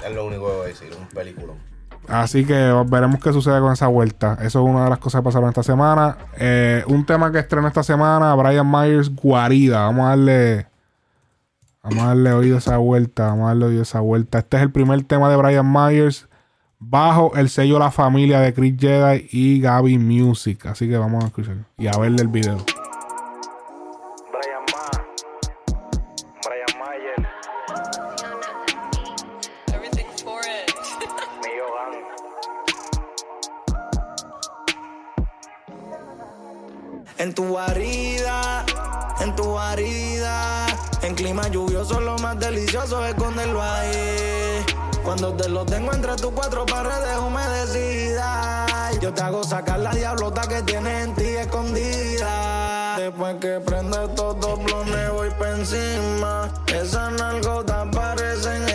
[0.04, 1.56] Es lo único que voy a decir, un peliculón.
[2.08, 2.54] Así que
[2.86, 4.38] veremos qué sucede con esa vuelta.
[4.40, 6.16] Eso es una de las cosas que pasaron esta semana.
[6.36, 9.86] Eh, un tema que estrenó esta semana, Brian Myers, Guarida.
[9.86, 10.66] Vamos a darle.
[11.82, 13.26] Vamos a darle oído a esa vuelta.
[13.26, 14.38] Vamos a darle oído a esa vuelta.
[14.38, 16.28] Este es el primer tema de Brian Myers
[16.78, 20.66] bajo el sello La Familia de Chris Jedi y Gaby Music.
[20.66, 22.58] Así que vamos a escuchar y a verle el video.
[37.24, 38.66] En tu guarida,
[39.18, 40.66] en tu guarida.
[41.00, 44.62] En clima lluvioso lo más delicioso es esconderlo ahí.
[45.02, 49.00] Cuando te lo tengo entre tus cuatro paredes humedecidas.
[49.00, 52.96] Yo te hago sacar la diablota que tienes en ti escondida.
[52.98, 56.50] Después que prende estos dos blones voy pa' encima.
[56.66, 58.68] Esas nalgotas parecen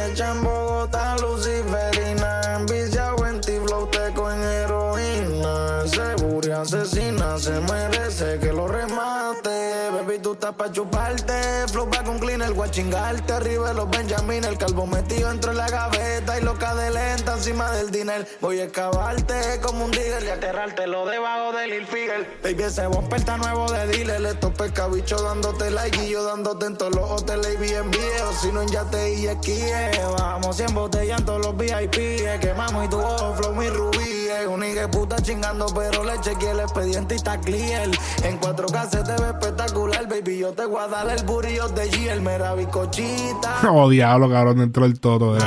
[6.61, 9.89] asesina, se merece que lo remate.
[9.91, 11.67] Baby, tú estás pa' chuparte.
[11.71, 13.33] Flow con clean, el guachingarte.
[13.33, 16.39] Arriba de los Benjamin, el calvo metido entre la gaveta.
[16.39, 18.25] Y loca de lenta encima del dinero.
[18.41, 22.27] Voy a excavarte como un digger y aterrártelo debajo del Lil Figure.
[22.43, 24.25] Baby, ese bumper está nuevo de dealer.
[24.25, 28.35] Estos pescabichos dándote like y yo dándote en todos los hoteles y bien viejos.
[28.41, 29.91] Si no en yate y esquíe.
[30.17, 32.39] Vamos 100 botellas en todos los VIP.
[32.39, 34.19] Quemamos y tu ojo, flow, mi rubí.
[34.47, 37.89] Un puta chingando, pero le chequeé el expediente y está clear.
[38.23, 40.39] En 4K se te ve espectacular, baby.
[40.39, 43.57] Yo te voy a dar el burillo de G, el mera bicochita.
[43.71, 45.37] Oh, diablo, cabrón, dentro del todo.
[45.37, 45.41] eh.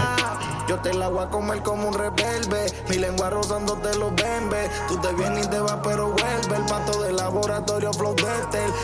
[0.69, 2.67] Yo te la voy a comer como un rebelde.
[2.89, 4.71] Mi lengua rozándote los bembes.
[4.89, 6.57] Tú te vienes y te vas, pero vuelve.
[6.57, 8.15] El pato de laboratorio Flow.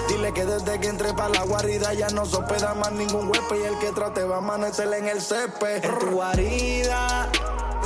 [0.09, 3.57] Dile que desde que entré para la guarida ya no se hospeda más ningún huésped.
[3.63, 5.85] Y el que trate va a amanecer en el césped.
[5.85, 7.29] En tu guarida,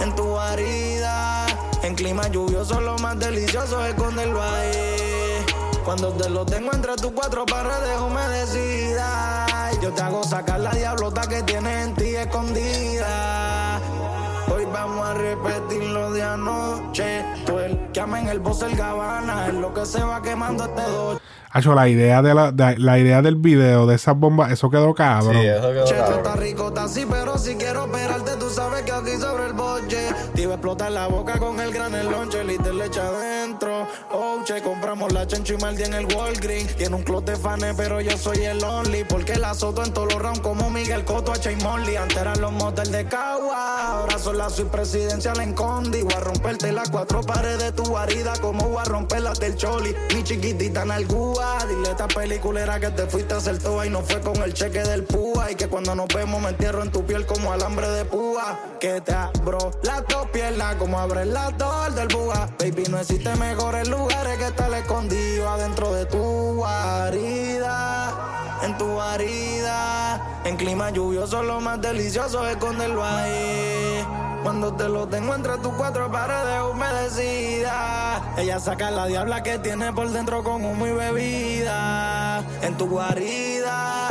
[0.00, 1.46] en tu guarida.
[1.82, 5.44] En clima lluvioso lo más delicioso es esconderlo ahí.
[5.84, 9.80] Cuando te lo tengo entre tus cuatro paredes humedecidas.
[9.82, 13.80] Yo te hago sacar la diablota que tienes en ti escondida.
[14.54, 17.24] Hoy vamos a repetir lo de anoche.
[17.46, 19.48] Tú el que ama en el boss el gabana.
[19.48, 21.20] Es lo que se va quemando este dos.
[21.54, 24.94] Hacho, la idea de la, de- la idea del video de esas bombas, eso quedó
[24.94, 25.34] cabrón.
[25.42, 29.46] Che, tú estás rico, estás así, pero si quiero operarte, tú sabes que aquí sobre
[29.46, 30.08] el boche.
[30.34, 33.86] Te iba a explotar la boca con el gran el lonche, liter le echa adentro.
[34.10, 34.60] Oh, Roche.
[34.62, 36.74] Compramos la chencho y Maldi en el Walgreens.
[36.76, 39.04] Tiene un club de fans, pero yo soy el only.
[39.04, 41.52] Porque la soto en todos los rounds como Miguel Cotto, H.
[41.52, 41.96] y Molly.
[41.96, 43.92] Antes eran los motel de Cagua.
[44.00, 46.02] Ahora son la suite presidencial en Condi.
[46.02, 48.32] Voy a romperte las cuatro paredes de tu guarida.
[48.40, 49.94] Como voy a romper las del Choli.
[50.14, 50.84] Mi chiquitita
[51.42, 51.66] nalgúa.
[51.66, 54.52] Dile a esta peliculera que te fuiste a hacer toa y no fue con el
[54.54, 55.50] cheque del púa.
[55.50, 58.58] Y que cuando nos vemos me entierro en tu piel como alambre de púa.
[58.80, 62.48] Que te abro las dos piernas como abres las dos del búa.
[62.58, 68.10] Baby, no existe mejores lugares que estar escondido adentro de tu guarida.
[68.62, 70.40] En tu guarida.
[70.44, 74.31] En clima lluvioso lo más delicioso es esconderlo ahí.
[74.42, 78.22] Cuando te lo tengo entre tus cuatro paredes humedecidas.
[78.36, 82.42] Ella saca la diabla que tiene por dentro con humo y bebida.
[82.62, 84.08] En tu guarida,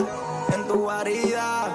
[0.54, 1.68] en tu guarida.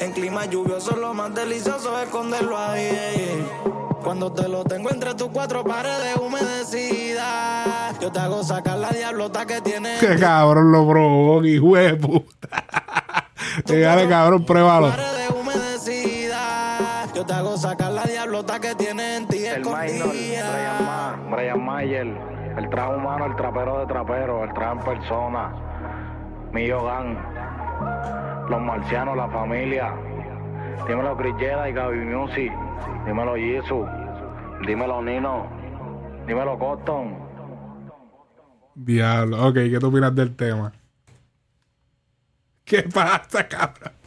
[0.00, 3.44] En clima lluvioso lo más delicioso es esconderlo ahí.
[4.04, 7.98] Cuando te lo tengo entre tus cuatro paredes humedecidas.
[8.00, 9.96] Yo te hago sacar la diablota que tiene.
[9.98, 12.64] Qué cabrón lo probó, hijo de puta.
[13.66, 14.92] Dígale, cabrón, pruébalo.
[17.18, 20.10] Yo te hago sacar la diablota que tiene en ti El minor.
[20.12, 22.06] Brian, Ma- Brian Mayer,
[22.56, 25.52] el traje humano, el trapero de trapero, el traje en persona,
[26.52, 27.16] Millo Gang,
[28.48, 29.92] los marcianos, la familia,
[30.86, 32.52] dímelo Chris Jedi y Gaby Music,
[33.04, 33.88] dímelo Jisoo,
[34.64, 35.48] dímelo Nino,
[36.24, 37.18] dímelo Cotton.
[38.76, 39.44] Diablo.
[39.48, 40.72] Ok, ¿qué tú opinas del tema?
[42.64, 43.97] ¿Qué pasa, cabrón?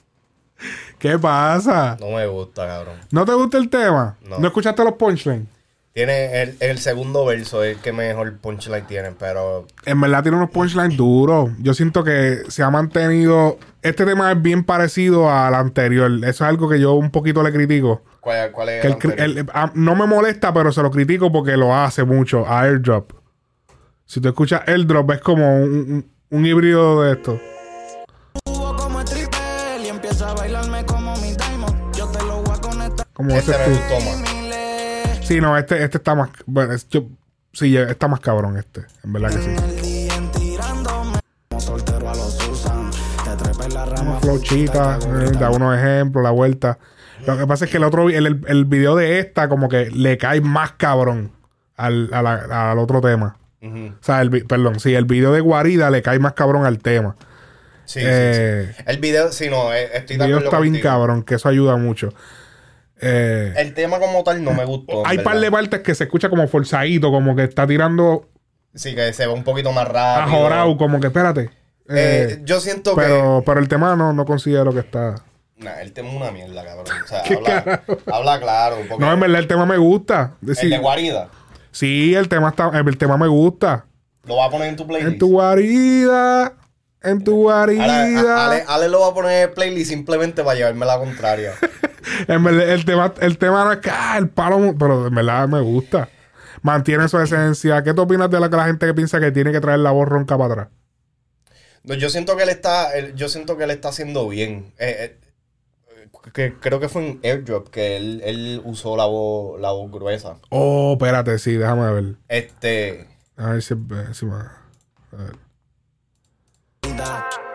[1.02, 1.98] ¿Qué pasa?
[2.00, 2.96] No me gusta, cabrón.
[3.12, 4.18] ¿No te gusta el tema?
[4.28, 4.38] No.
[4.40, 5.48] ¿No, escuchaste los punchlines?
[5.94, 10.38] Tiene el, el segundo verso, es el que mejor punchline tiene, pero En verdad tiene
[10.38, 11.50] unos punchlines duros.
[11.60, 13.58] Yo siento que se ha mantenido.
[13.82, 16.10] Este tema es bien parecido al anterior.
[16.20, 18.04] Eso es algo que yo un poquito le critico.
[18.22, 21.58] ¿cuál, cuál es Que el el- ah, no me molesta, pero se lo critico porque
[21.58, 23.12] lo hace mucho a Airdrop.
[24.06, 27.38] Si tú escuchas Airdrop, es como un, un- un híbrido de esto.
[33.22, 35.26] Como Ese ese gustó más.
[35.26, 36.30] Sí, no, este, este está más.
[36.48, 37.08] Bueno, es- yo-
[37.54, 38.82] sí, está más cabrón este.
[39.04, 40.52] En verdad que sí.
[44.02, 46.80] Una flowchita, eh, da unos ejemplos, la vuelta.
[47.28, 49.92] Lo que pasa es que el otro, el, el, el video de esta, como que
[49.92, 51.32] le cae más cabrón
[51.78, 53.38] al, a la- al otro tema.
[53.62, 53.88] Ujú.
[54.00, 57.16] O sea, el, perdón, sí, el video de Guarida le cae más cabrón al tema.
[57.86, 58.84] Sí, Eh, sí, sí.
[58.88, 60.90] El video, sí, no, eh, estoy El de video está bien contigo.
[60.90, 62.10] cabrón, que eso ayuda mucho.
[63.02, 65.06] Eh, El tema como tal no me gustó.
[65.08, 68.28] hay par de partes que se escucha como forzadito, como que está tirando
[68.76, 70.38] Sí, que se ve un poquito más rápido.
[70.38, 71.50] ajorado, como que espérate.
[71.90, 75.16] Eh, Eh, yo siento pero, pero el tema no, no considero que está.
[75.58, 75.64] que.
[75.66, 76.86] Nah, el tema es una mierda, cabrón.
[77.04, 78.78] O sea, ¿Qué habla, habla claro.
[78.98, 80.36] No, en verdad el tema me gusta.
[80.48, 81.30] el de Guarida.
[81.72, 83.86] Sí, el tema está, el tema me gusta.
[84.26, 85.14] Lo va a poner en tu playlist.
[85.14, 86.54] En tu guarida,
[87.02, 87.84] en tu guarida.
[88.38, 91.54] A- Ale, Ale lo va a poner en el playlist simplemente para llevarme la contraria.
[92.28, 95.48] En verdad, el tema, el tema no es que ah, el palo, pero en verdad
[95.48, 96.10] me gusta.
[96.62, 97.82] Mantiene su esencia.
[97.84, 99.92] ¿Qué tú opinas de la, que la gente que piensa que tiene que traer la
[99.92, 100.68] voz ronca para atrás?
[101.84, 104.72] No, yo siento que él está, él- yo siento que él está haciendo bien.
[104.78, 105.18] Eh,
[106.00, 109.92] eh, que creo que fue en Airdrop que él, él usó la voz, la voz
[109.92, 110.36] gruesa.
[110.50, 112.16] Oh, espérate, sí, déjame ver.
[112.28, 113.08] Este,
[113.38, 113.74] A ver si,
[114.14, 115.36] si me- a ver.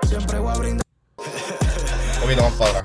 [0.08, 0.82] Siempre voy a brindar.
[1.18, 2.84] un poquito más para atrás.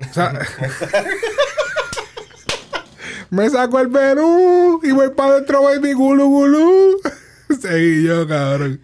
[0.00, 0.32] O sea,
[3.30, 7.00] me saco el menú y voy para adentro, baby, gulu, gulu.
[7.60, 8.80] Seguí yo, cabrón.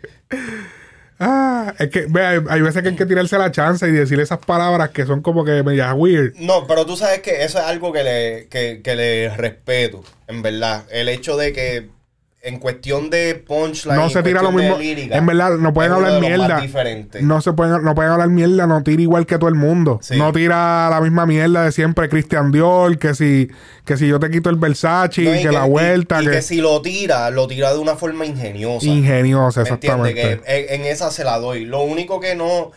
[1.26, 4.38] Ah, es que, ve, hay, veces que hay que tirarse la chance y decir esas
[4.40, 6.34] palabras que son como que medias weird.
[6.36, 8.48] No, pero tú sabes que eso es algo que le,
[8.82, 10.84] que le respeto, en verdad.
[10.90, 11.93] El hecho de que
[12.44, 14.76] en cuestión de punchline, No se tira lo mismo.
[14.78, 16.62] lírica, En verdad, no pueden hablar mierda.
[17.22, 19.98] No se pueden, no pueden hablar mierda, no tira igual que todo el mundo.
[20.02, 20.16] Sí.
[20.18, 23.48] No tira la misma mierda de siempre Christian Dior, que si,
[23.84, 26.32] que si yo te quito el Versace, No, y que, la vuelta, y, y que,
[26.34, 28.86] que si lo tira, lo tira de una forma ingeniosa.
[28.86, 30.14] ingeniosa, exactamente.
[30.14, 31.64] Que en, en esa se la doy.
[31.64, 32.72] Lo único que no.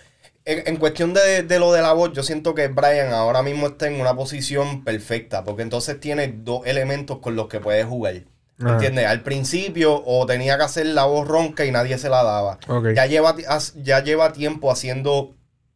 [0.46, 3.68] En, en cuestión de, de lo de la voz, yo siento que Brian ahora mismo
[3.68, 5.44] está en una posición perfecta.
[5.44, 8.22] Porque entonces tiene dos elementos con los que puede jugar.
[8.58, 8.74] ¿Me Ah.
[8.74, 9.06] entiendes?
[9.06, 12.58] Al principio, o tenía que hacer la voz ronca y nadie se la daba.
[12.96, 13.36] Ya, lleva,
[13.84, 15.36] ya lleva tiempo haciendo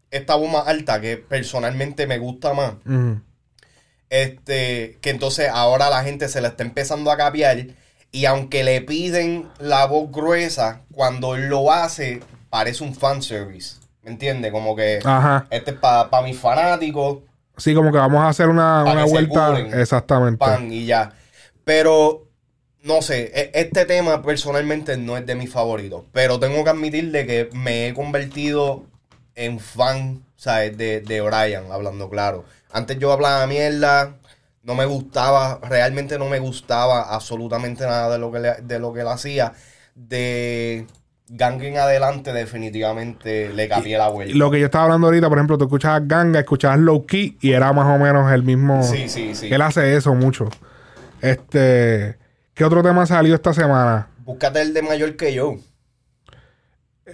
[0.10, 2.74] esta voz más alta, que personalmente me gusta más.
[4.10, 7.66] Este, que entonces ahora la gente se la está empezando a capiar
[8.12, 13.78] Y aunque le piden la voz gruesa, cuando él lo hace, parece un fanservice.
[14.04, 14.52] ¿Me entiendes?
[14.52, 15.48] Como que Ajá.
[15.50, 17.20] este es para mis fanáticos,
[17.58, 19.60] Sí, como que vamos a hacer una, Pa' una vuelta.
[19.80, 20.40] Exactamente.
[20.40, 21.12] pan y ya.
[21.64, 22.28] Pero,
[22.84, 26.04] no sé, e- este tema personalmente no es de mis favoritos.
[26.12, 28.86] Pero tengo que admitirle que me he convertido
[29.36, 30.78] en fan, ¿sabes?
[30.78, 32.44] De, de Brian, hablando claro.
[32.72, 34.16] Antes yo hablaba mierda,
[34.64, 38.94] no me gustaba, realmente no me gustaba absolutamente nada de lo que, le- de lo
[38.94, 39.54] que él hacía.
[39.96, 40.86] De
[41.30, 44.36] Gang en adelante, definitivamente le cambié la vuelta.
[44.36, 47.52] Lo que yo estaba hablando ahorita, por ejemplo, tú escuchabas Ganga, escuchabas Low Key y
[47.54, 48.84] era más o menos el mismo.
[48.84, 49.48] Sí, sí, sí.
[49.54, 50.50] Él hace eso mucho.
[51.22, 52.18] Este.
[52.62, 54.08] ¿Qué otro tema salió esta semana?
[54.20, 55.56] Búscate el de mayor que yo.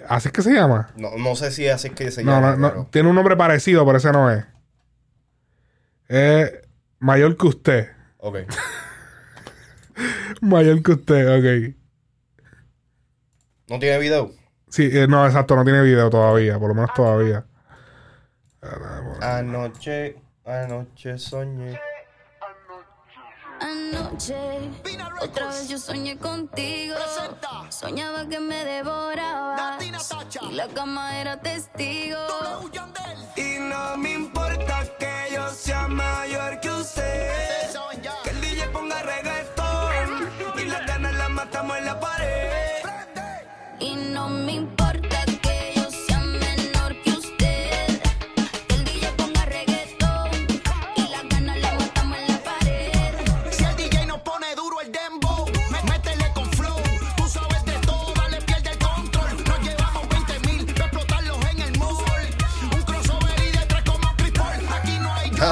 [0.10, 0.90] ¿Así es que se llama?
[0.98, 2.52] No, no sé si así es que se No, llama.
[2.52, 2.70] no, no.
[2.70, 4.44] pero- Tiene un nombre parecido, pero ese no es.
[6.10, 6.52] Es
[7.00, 7.88] mayor que usted.
[8.18, 8.40] Ok.
[10.42, 11.76] Mayor que usted, ok.
[13.70, 14.32] ¿No tiene video?
[14.68, 17.46] Sí, eh, no, exacto, no tiene video todavía, por lo menos todavía.
[19.22, 21.80] Anoche, anoche soñé.
[23.60, 24.72] Anoche,
[25.22, 26.96] otra vez yo soñé contigo.
[27.70, 29.78] Soñaba que me devoraba.
[30.42, 32.18] Y la cama era testigo.
[33.36, 37.72] Y no me importa que yo sea mayor que usted.
[38.24, 40.30] Que el DJ ponga reggaetón.
[40.58, 42.84] Y las ganas las matamos en la pared.
[43.80, 44.77] Y no me importa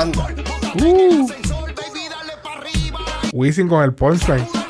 [0.05, 0.27] Anda.
[0.75, 1.27] Uh.
[3.33, 3.95] Wisin con el.
[3.95, 4.64] Ella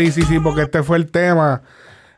[0.00, 1.62] sí, sí, sí, porque este fue el tema.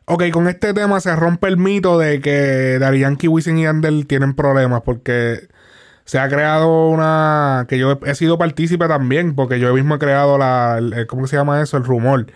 [0.05, 4.07] Ok, con este tema se rompe el mito de que Daddy Yankee, Wisin y Yandel
[4.07, 5.49] tienen problemas porque
[6.05, 7.67] se ha creado una...
[7.69, 10.77] que yo he, sido partícipe también porque yo mismo he creado la...
[10.79, 11.77] el- ¿cómo se llama eso?
[11.77, 12.27] El rumor.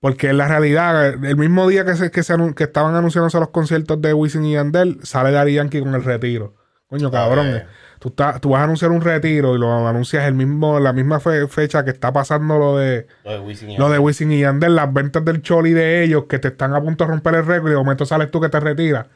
[0.00, 3.38] Porque en la realidad, el mismo día que, se, que, se anun- que estaban anunciándose
[3.40, 6.54] los conciertos de Wisin y Yandel, sale Daddy Yankee con el retiro.
[6.88, 7.48] Coño, cabrón.
[7.48, 7.66] eh.
[8.04, 11.20] Tú, estás- tú vas a anunciar un retiro y lo anuncias el mismo, la misma
[11.20, 13.06] fe- fecha que está pasando lo de...
[13.24, 14.00] Lo de Wisin y Lo de Yandel.
[14.04, 17.10] Wisin y Yandel, las ventas del Choli de ellos que te están a punto de
[17.12, 19.06] romper el récord y de momento sales tú que te retiras.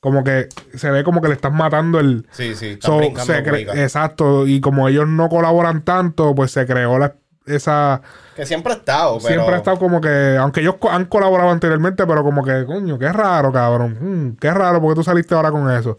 [0.00, 2.26] Como que se ve como que le estás matando el.
[2.32, 3.44] Sí, sí, So, se.
[3.84, 4.48] Exacto.
[4.48, 7.14] Y como ellos no colaboran tanto, pues se creó la,
[7.46, 8.02] esa.
[8.34, 9.28] Que siempre ha estado, pero...
[9.34, 10.36] Siempre ha estado como que.
[10.36, 13.96] Aunque ellos han colaborado anteriormente, pero como que, coño, qué raro, cabrón.
[14.32, 15.96] Mm, qué raro, porque tú saliste ahora con eso.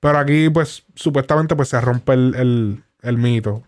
[0.00, 3.62] Pero aquí, pues, supuestamente, pues se rompe el, el, el mito.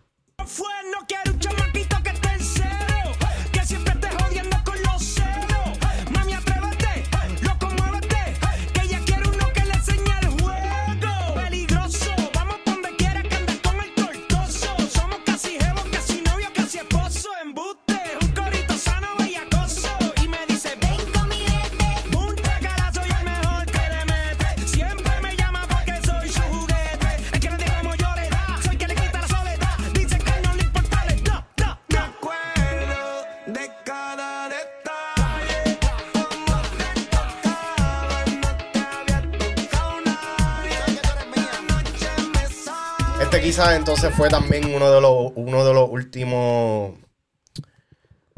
[43.68, 46.94] Entonces fue también uno de los, uno de los últimos,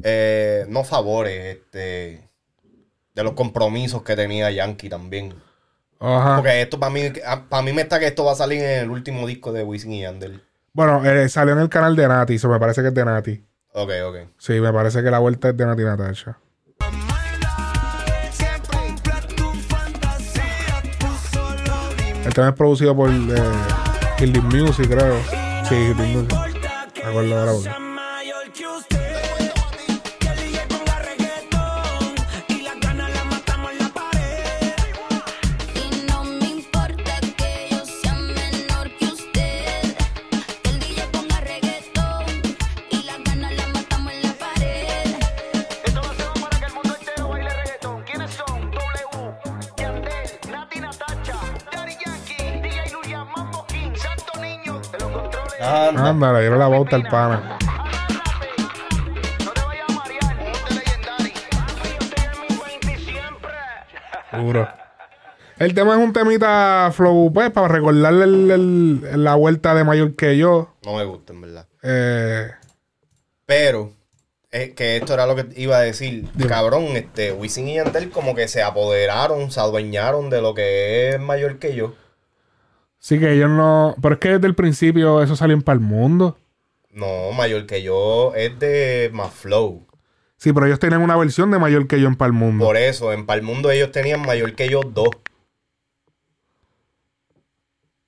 [0.02, 2.28] eh, no favores, este,
[3.14, 5.34] de los compromisos que tenía Yankee también.
[6.00, 6.36] Ajá.
[6.36, 7.12] Porque esto para mí,
[7.48, 9.92] para mí me está que esto va a salir en el último disco de Wisin
[9.92, 10.42] y Yandel.
[10.72, 13.44] Bueno, eh, salió en el canal de Nati, eso me parece que es de Nati.
[13.74, 14.16] Ok, ok.
[14.38, 16.38] Sí, me parece que la vuelta es de Nati Natasha.
[22.24, 23.81] El tema es producido por eh,
[24.22, 25.16] Killing Music, creo.
[25.68, 26.32] Sí, Killing Music.
[26.94, 27.81] Me acuerdo ahora
[56.12, 57.58] Anda, le dieron la bauta al pana.
[64.32, 64.68] Duro.
[65.58, 70.16] El tema es un temita flow, pues, para recordarle el- el- la vuelta de mayor
[70.16, 70.74] que yo.
[70.84, 71.66] No me gusta, en verdad.
[71.82, 72.50] Eh,
[73.46, 73.92] Pero,
[74.50, 76.26] es que esto era lo que iba a decir.
[76.34, 76.48] Dime.
[76.48, 81.20] Cabrón, este, Wisin y Yandel como que se apoderaron, se adueñaron de lo que es
[81.20, 81.94] mayor que yo.
[83.02, 83.94] Sí que ellos no...
[84.00, 86.38] Pero es que desde el principio eso salió para el mundo.
[86.90, 89.86] No, mayor que yo es de más flow.
[90.36, 92.64] Sí, pero ellos tenían una versión de mayor que yo en Pal Mundo.
[92.64, 95.10] Por eso, en Palmundo ellos tenían mayor que yo dos.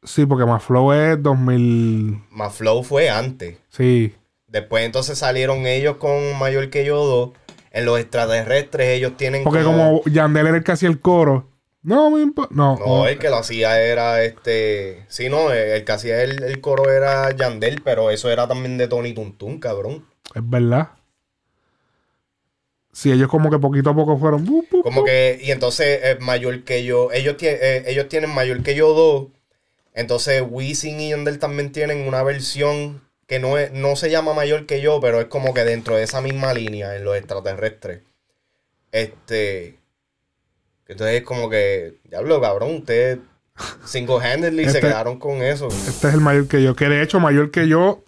[0.02, 2.24] Sí, porque más flow es 2000...
[2.30, 3.58] Más flow fue antes.
[3.68, 4.14] Sí.
[4.46, 7.30] Después entonces salieron ellos con mayor que yo dos.
[7.70, 11.48] En los extraterrestres ellos tienen Porque como Yandel era el que hacía el coro.
[11.84, 12.52] No me importa.
[12.54, 15.04] No, No, el que lo hacía era este.
[15.08, 18.78] Sí, no, el, el que hacía el, el coro era Yandel, pero eso era también
[18.78, 20.06] de Tony Tuntun, cabrón.
[20.34, 20.88] es verdad.
[22.90, 24.44] Sí, ellos como que poquito a poco fueron...
[24.44, 28.62] bu, bu, Como que, y entonces eh, mayor que yo, ellos, eh, ellos tienen mayor
[28.62, 29.26] que yo dos.
[29.94, 34.66] Entonces Wisin y Yandel también tienen una versión que no, es, no se llama mayor
[34.66, 38.02] que yo, pero es como que dentro de esa misma línea en los extraterrestres.
[38.92, 39.76] Este.
[40.88, 43.18] Entonces es como que, diablo, cabrón, ustedes
[43.84, 45.68] single-handedly se Este- quedaron con eso.
[45.68, 46.74] Este es el mayor que yo.
[46.76, 48.02] Que de hecho, mayor que yo.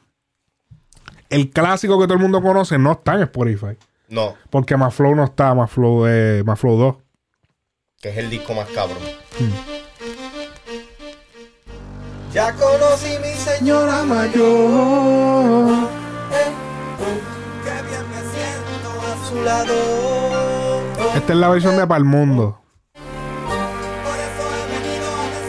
[1.31, 3.77] El clásico que todo el mundo conoce no está en Spotify.
[4.09, 6.97] No, Porque más flow no está, más flow de más flow 2.
[8.01, 8.99] que es el disco más cabrón.
[12.33, 15.89] Ya conocí mi señora mayor.
[16.31, 16.53] Eh,
[17.01, 21.15] uh, qué bien me siento a su lado.
[21.17, 22.61] Esta es la versión de Palmundo.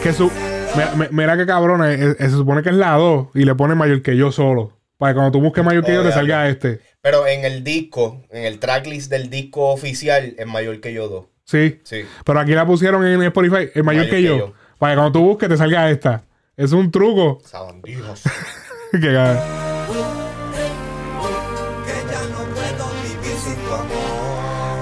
[0.02, 0.30] Que su.
[0.74, 3.74] Mira, mi- mira qué cabrón, eh, se supone que es la 2 y le pone
[3.74, 4.72] mayor que yo solo.
[4.96, 6.80] Para que cuando tú busques mayor que yo te salga este.
[7.00, 11.26] Pero en el disco, en el tracklist del disco oficial, es mayor que yo dos.
[11.44, 11.80] Sí.
[11.84, 12.02] Sí.
[12.24, 14.36] Pero aquí la pusieron en Spotify, el mayor, Mayor que, que yo.
[14.38, 14.52] yo.
[14.78, 16.24] Para que cuando tú busques te salga esta.
[16.56, 17.40] Es un truco.
[17.44, 18.22] Sabandijos.
[18.92, 19.67] que caga.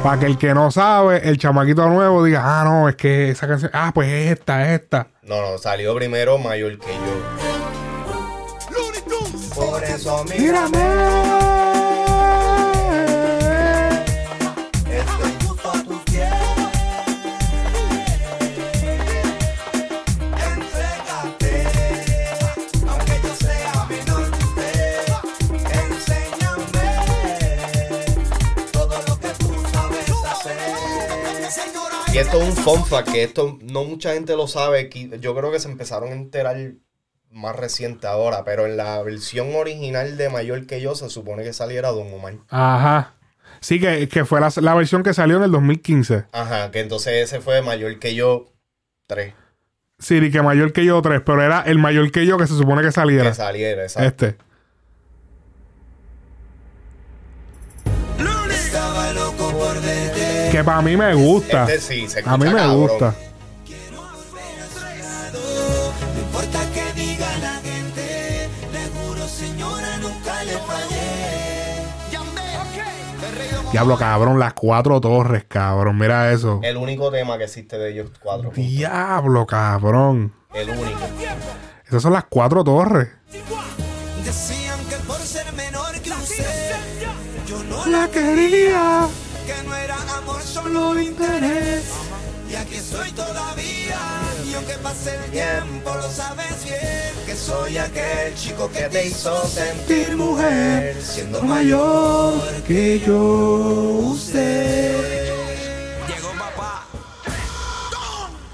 [0.03, 3.49] Para que el que no sabe, el chamaquito nuevo diga, ah, no, es que esa
[3.49, 5.09] canción, ah, pues es esta, es esta.
[5.23, 7.47] No, no, salió primero mayor que yo.
[9.55, 11.76] Por eso Mírame.
[32.17, 34.89] Y esto es un fun fact, que esto no mucha gente lo sabe.
[34.89, 36.57] que Yo creo que se empezaron a enterar
[37.31, 41.53] más reciente ahora, pero en la versión original de Mayor que yo se supone que
[41.53, 42.37] saliera Don Omar.
[42.49, 43.17] Ajá.
[43.61, 46.25] Sí, que, que fue la, la versión que salió en el 2015.
[46.33, 48.47] Ajá, que entonces ese fue Mayor que yo
[49.09, 49.35] 3.
[49.99, 52.57] Sí, y que mayor que yo tres, pero era el mayor que yo que se
[52.57, 53.29] supone que saliera.
[53.29, 54.27] Que saliera, exacto.
[54.27, 54.47] Este.
[58.55, 59.86] estaba loco por.
[60.57, 61.65] Que para mí me gusta.
[61.65, 62.77] Este sí, se A mí me cabrón.
[62.79, 63.15] gusta.
[73.73, 75.99] Diablo, cabrón, las cuatro torres, cabrón.
[75.99, 76.61] Mira eso.
[76.63, 78.45] El único tema que existe de ellos cuatro.
[78.51, 78.65] juntos.
[78.65, 80.33] Diablo, cabrón.
[80.55, 81.01] El único.
[81.87, 83.09] Esas son las cuatro torres.
[84.25, 86.77] Decían que por ser menor que usted,
[87.47, 89.07] yo no La quería.
[89.47, 89.75] que no
[90.57, 91.85] solo interés.
[92.51, 93.99] Y aquí estoy todavía,
[94.49, 97.27] y aunque pase el tiempo, lo sabes bien.
[97.27, 103.17] Que soy aquel chico que te hizo sentir mujer, siendo mayor que yo
[104.13, 105.35] usted.
[106.07, 106.87] Llegó papá.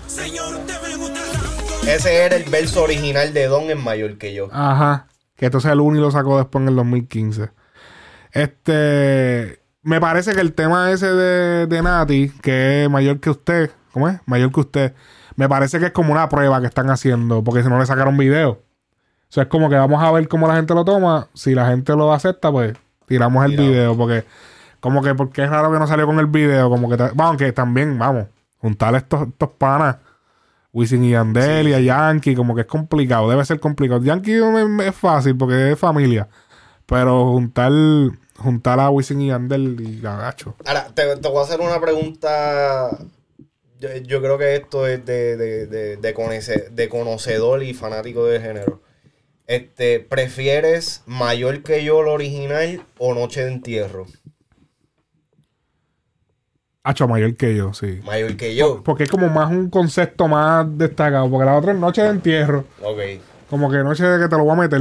[0.07, 1.87] Señor, te me gusta tanto.
[1.87, 4.49] Ese era el verso original de Don en mayor que yo.
[4.51, 5.09] Ajá.
[5.37, 7.51] Que entonces el Uni lo sacó después en el 2015.
[8.33, 9.62] Este.
[9.83, 14.09] Me parece que el tema ese de, de Nati, que es mayor que usted, ¿cómo
[14.09, 14.21] es?
[14.27, 14.95] Mayor que usted.
[15.35, 18.17] Me parece que es como una prueba que están haciendo, porque si no le sacaron
[18.17, 18.51] video.
[18.51, 18.61] O
[19.35, 21.29] sea, es como que vamos a ver cómo la gente lo toma.
[21.35, 22.77] Si la gente lo acepta, pues
[23.07, 24.25] tiramos el video, porque
[24.79, 27.29] como que porque es raro que no salió con el video, como que ta- bueno,
[27.31, 28.27] aunque también, vamos,
[28.59, 29.97] juntar estos, estos panas,
[30.73, 34.03] Wisin y Yandel y a Yankee, como que es complicado, debe ser complicado.
[34.03, 34.39] Yankee
[34.85, 36.29] es fácil porque es familia,
[36.87, 37.73] pero juntar
[38.43, 40.55] juntar a Wisin y Yandel y Gagacho.
[40.65, 42.99] Ahora, te, te voy a hacer una pregunta.
[43.79, 48.27] Yo, yo creo que esto es de, de, de, de conoce- de conocedor y fanático
[48.27, 48.81] del género.
[49.47, 54.07] Este, ¿prefieres mayor que yo lo original o Noche de Entierro?
[56.85, 58.01] Hacho mayor que yo, sí.
[58.05, 58.83] Mayor que yo.
[58.83, 62.65] Porque es como más un concepto más destacado, porque la otra es noche de entierro.
[62.83, 62.99] Ok.
[63.49, 64.81] Como que noche de que te lo voy a meter.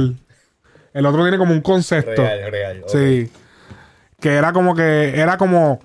[0.94, 2.22] El otro tiene como un concepto.
[2.22, 2.82] Real, real.
[2.82, 2.88] ok.
[2.90, 3.30] Sí.
[4.22, 5.20] Que era como que.
[5.20, 5.80] Era como.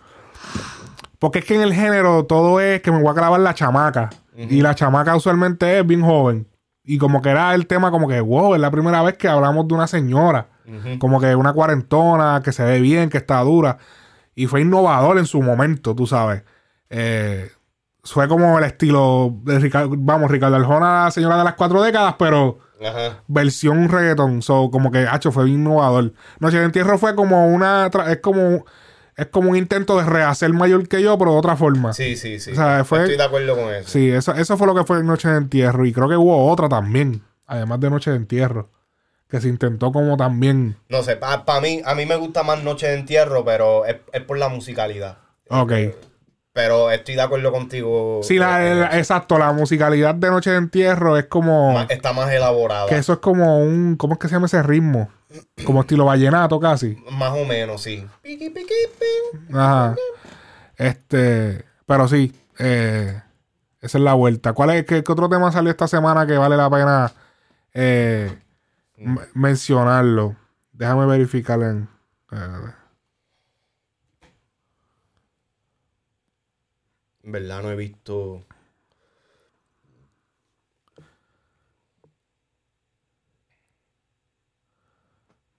[1.19, 4.11] Porque es que en el género todo es que me voy a clavar la chamaca.
[4.37, 6.47] Y la chamaca usualmente es bien joven.
[6.83, 9.67] Y como que era el tema como que, wow, es la primera vez que hablamos
[9.67, 10.47] de una señora.
[10.99, 13.79] Como que una cuarentona, que se ve bien, que está dura.
[14.35, 16.43] Y fue innovador en su momento, tú sabes.
[16.89, 17.49] Eh,
[18.03, 22.15] fue como el estilo de Ricardo, vamos, Ricardo Arjona, la señora de las cuatro décadas,
[22.19, 23.23] pero Ajá.
[23.27, 24.41] versión reggaeton.
[24.41, 26.13] So, como que, hacho, fue bien innovador.
[26.39, 27.89] Noche de Entierro fue como una.
[28.07, 28.65] Es como.
[29.15, 31.91] Es como un intento de rehacer mayor que yo, pero de otra forma.
[31.91, 32.51] Sí, sí, sí.
[32.51, 33.89] O sea, fue- Estoy de acuerdo con eso.
[33.89, 35.87] Sí, eso, eso fue lo que fue Noche de Entierro.
[35.87, 37.23] Y creo que hubo otra también.
[37.47, 38.69] Además de Noche de Entierro.
[39.27, 40.77] Que se intentó como también.
[40.87, 44.21] No sé, para mí, a mí me gusta más Noche de Entierro, pero es, es
[44.21, 45.17] por la musicalidad.
[45.49, 45.71] Ok.
[46.57, 48.21] Pero estoy de acuerdo contigo.
[48.23, 49.37] Sí, la, eh, el- exacto.
[49.37, 51.79] La musicalidad de Noche de Entierro es como.
[51.87, 52.87] está más elaborada.
[52.87, 53.95] Que eso es como un.
[53.95, 55.07] ¿Cómo es que se llama ese ritmo?
[55.67, 56.97] Como estilo vallenato casi.
[57.11, 58.03] Más o menos, sí.
[59.53, 59.93] Ajá.
[60.77, 61.63] Este.
[61.85, 62.33] Pero sí.
[62.57, 63.21] eh,
[63.79, 64.53] esa es la vuelta.
[64.53, 67.11] ¿Cuál es, qué, qué otro tema salió esta semana que vale la pena
[67.75, 68.35] eh,
[68.97, 70.35] m- mencionarlo?
[70.71, 71.87] Déjame verificar en.
[72.31, 72.71] eh,
[77.27, 78.45] En verdad no he visto.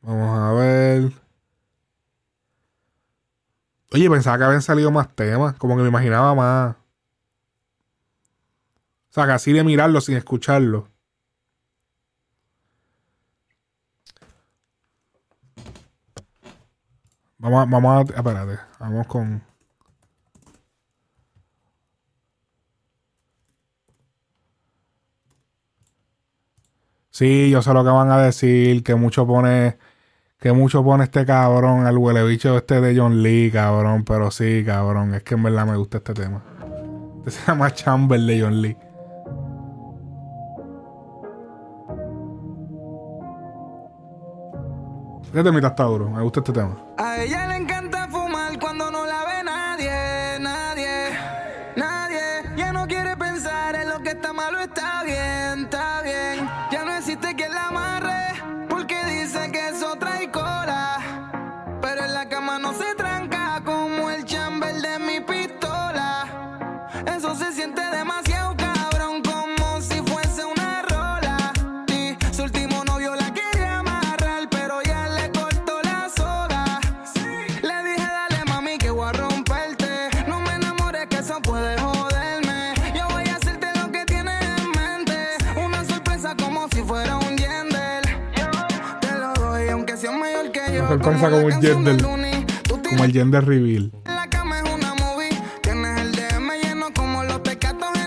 [0.00, 1.12] vamos a ver.
[3.92, 5.56] Oye, pensaba que habían salido más temas.
[5.56, 6.76] Como que me imaginaba más.
[9.10, 10.88] O sea, así de mirarlo sin escucharlo.
[17.36, 19.42] Vamos a, vamos a, espérate, vamos con.
[27.18, 29.76] Sí, yo sé lo que van a decir, que mucho pone,
[30.38, 34.62] que mucho pone este cabrón, el huele bicho este de John Lee, cabrón, pero sí,
[34.64, 36.44] cabrón, es que en verdad me gusta este tema.
[37.18, 38.76] Este se llama Chamber de John Lee.
[45.24, 46.76] Este temita está duro, me gusta este tema.
[46.98, 47.77] A ella le encanta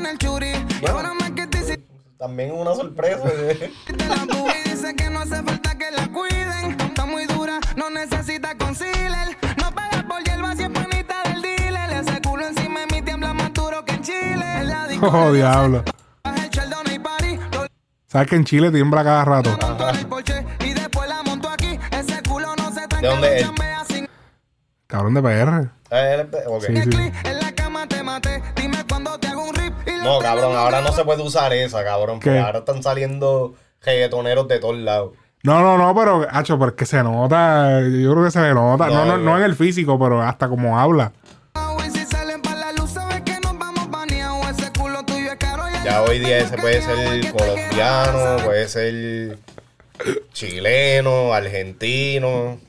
[0.06, 0.52] el churi.
[0.82, 1.84] Y ahora más que te hiciste
[2.18, 3.24] También es una sorpresa.
[3.26, 3.72] ¿eh?
[4.66, 6.80] dice que no hace falta que la cuiden.
[6.80, 9.38] Está muy dura, no necesita concealer.
[9.58, 11.92] No paga por hierba si es panita del dealer.
[11.92, 14.46] Ese culo encima de mí tiembla más duro que en Chile.
[15.02, 15.84] Oh, diablo.
[16.26, 17.70] el
[18.08, 19.71] ¿Sabes que en Chile tiembla cada rato?
[23.02, 23.48] ¿De dónde es?
[23.88, 24.08] sin
[24.86, 25.70] Cabrón de PR.
[26.48, 26.64] Ok.
[26.68, 27.12] Sí, sí.
[29.88, 32.18] Y No, cabrón, ahora no se puede usar esa, cabrón.
[32.20, 32.40] Porque ¿Qué?
[32.40, 35.14] ahora están saliendo reggaetoneros de todos lados.
[35.44, 37.82] No, no, no, pero, hacho, pero es que se nota.
[37.82, 38.88] Yo creo que se le nota.
[38.88, 41.12] No, no, No, no en el físico, pero hasta como habla.
[45.84, 49.40] Ya hoy día ese puede ser colombiano, puede ser
[50.32, 52.60] chileno, argentino.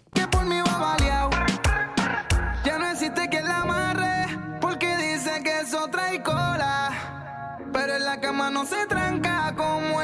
[2.65, 6.91] Ya no existe quien la amarre, porque dice que eso trae cola.
[7.73, 10.03] Pero en la cama no se tranca como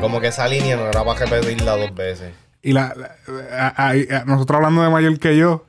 [0.00, 2.32] como que esa línea no era para repetirla dos veces.
[2.62, 5.64] Y la, la- nosotros hablando de mayor que yo.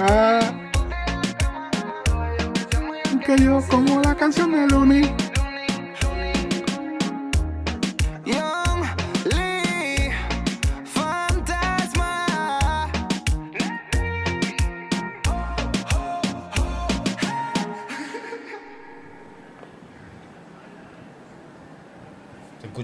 [0.00, 0.40] Ah,
[3.24, 5.14] que yo como la canción de Looney.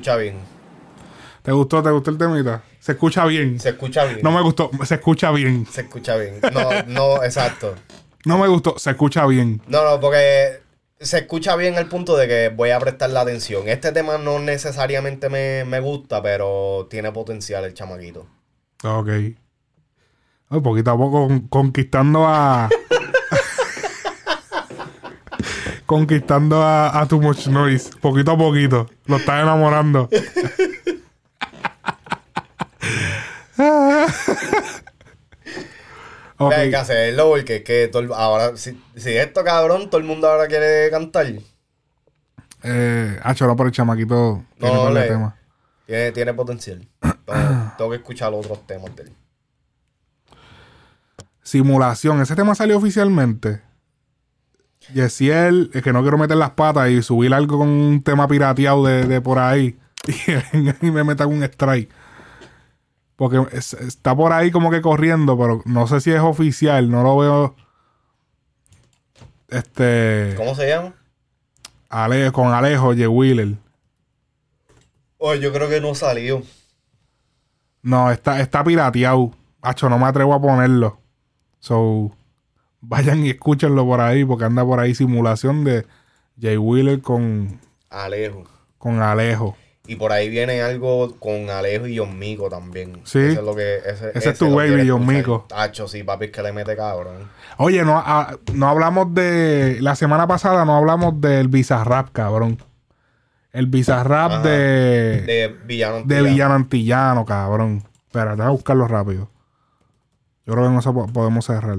[0.00, 0.36] Escucha bien.
[1.42, 1.82] ¿Te gustó?
[1.82, 2.62] ¿Te gustó el temita?
[2.78, 3.60] Se escucha bien.
[3.60, 4.20] Se escucha bien.
[4.22, 4.70] No me gustó.
[4.84, 5.66] Se escucha bien.
[5.70, 6.40] Se escucha bien.
[6.52, 7.74] No, no, exacto.
[8.24, 8.78] No me gustó.
[8.78, 9.60] Se escucha bien.
[9.66, 10.60] No, no, porque
[10.98, 13.68] se escucha bien el punto de que voy a prestar la atención.
[13.68, 18.26] Este tema no necesariamente me, me gusta, pero tiene potencial el chamaquito.
[18.84, 19.08] Ok.
[20.52, 22.68] Ay, poquito a poco con- conquistando a.
[25.90, 27.90] conquistando a, a Too Much Noise.
[28.00, 28.88] Poquito a poquito.
[29.06, 30.08] Lo estás enamorando.
[36.38, 36.52] Ok.
[36.52, 40.28] Hay que hacerlo porque es que todo ahora, si, si esto cabrón, todo el mundo
[40.28, 41.26] ahora quiere cantar.
[42.62, 45.34] Eh, Hacho, no, pero el chamaquito tiene No, le- temas.
[45.86, 46.86] Tiene, tiene potencial.
[47.76, 49.12] Tengo que escuchar los otros temas de él.
[51.42, 52.20] Simulación.
[52.22, 53.60] Ese tema salió oficialmente.
[54.94, 58.84] Yesiel, es que no quiero meter las patas y subir algo con un tema pirateado
[58.84, 59.78] de, de por ahí.
[60.82, 61.90] Y, me metan un strike.
[63.16, 66.90] Porque es- está por ahí como que corriendo, pero no sé si es oficial.
[66.90, 67.56] No lo veo.
[69.48, 70.34] Este.
[70.36, 70.94] ¿Cómo se llama?
[71.88, 73.08] Ale- con Alejo, J.
[73.08, 73.56] Wheeler.
[75.18, 76.42] Oh, yo creo que no salió.
[77.82, 79.32] No, está, está pirateado.
[79.60, 80.98] Hacho, no me atrevo a ponerlo.
[81.58, 82.10] So,
[82.80, 85.86] vayan y escúchenlo por ahí, porque anda por ahí simulación de
[86.40, 88.44] Jay Wheeler con, Alejo.
[88.78, 89.56] con Alejo.
[89.86, 93.00] Y por ahí viene algo con Alejo y John Mico también.
[93.04, 93.18] Sí.
[93.18, 93.76] Ese es lo que.
[93.78, 95.04] Ese, Ese es tu lo baby, John.
[95.04, 95.46] Mico.
[95.48, 97.28] Tacho, sí, papi, es que le mete cabrón.
[97.56, 99.78] Oye, no, ah, no hablamos de.
[99.80, 102.58] La semana pasada no hablamos del Bizarrap, cabrón.
[103.52, 104.42] El Bizarrap Ajá.
[104.42, 105.22] de.
[105.22, 106.28] De Villano de Antillano.
[106.28, 107.82] Villano Antillano, cabrón.
[108.06, 109.28] Espera, déjame buscarlo rápido.
[110.46, 111.78] Yo creo que po- podemos cerrar.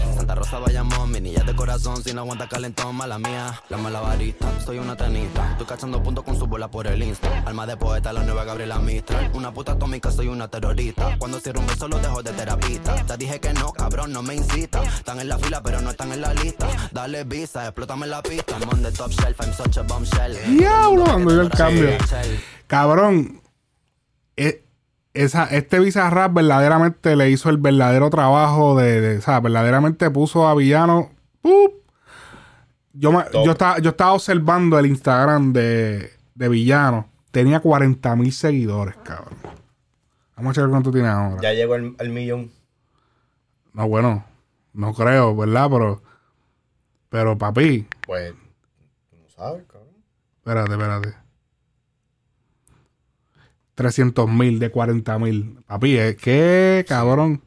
[0.21, 3.59] Santa Rosa Bayamón, mi niña de corazón, si no aguanta calentón, mala mía.
[3.69, 7.41] La malabarista, soy una tenista, estoy cachando puntos con su bola por el insta.
[7.43, 9.31] Alma de poeta, la nueva Gabriela Mistral.
[9.33, 11.17] Una puta atómica, soy una terrorista.
[11.17, 13.03] Cuando cierro un beso, lo dejo de terapista.
[13.03, 14.83] Te dije que no, cabrón, no me incita.
[14.83, 16.67] Están en la fila, pero no están en la lista.
[16.91, 18.59] Dale visa, explótame la pista.
[18.59, 20.37] I'm on the top shelf, I'm such a bombshell.
[20.55, 21.97] Diablo, ando yo el cambio.
[22.67, 23.41] Cabrón,
[24.37, 24.67] e-
[25.13, 30.47] esa, este Bizarrap verdaderamente le hizo el verdadero trabajo de, de- o sea, verdaderamente puso
[30.47, 31.11] a Villano.
[31.41, 31.73] ¡pup!
[32.93, 37.09] Yo, me- yo, estaba, yo estaba observando el Instagram de, de Villano.
[37.31, 39.35] Tenía 40 mil seguidores, cabrón.
[40.35, 41.41] Vamos a ver cuánto tiene ahora.
[41.41, 42.51] Ya llegó el millón.
[43.73, 44.25] No, bueno,
[44.73, 45.69] no creo, ¿verdad?
[45.71, 46.01] Pero,
[47.09, 49.89] pero papi, Pues, no sabes, cabrón.
[50.37, 51.13] espérate, espérate.
[53.81, 55.57] 300 mil de 40 mil.
[55.65, 57.41] Papi, es que, cabrón.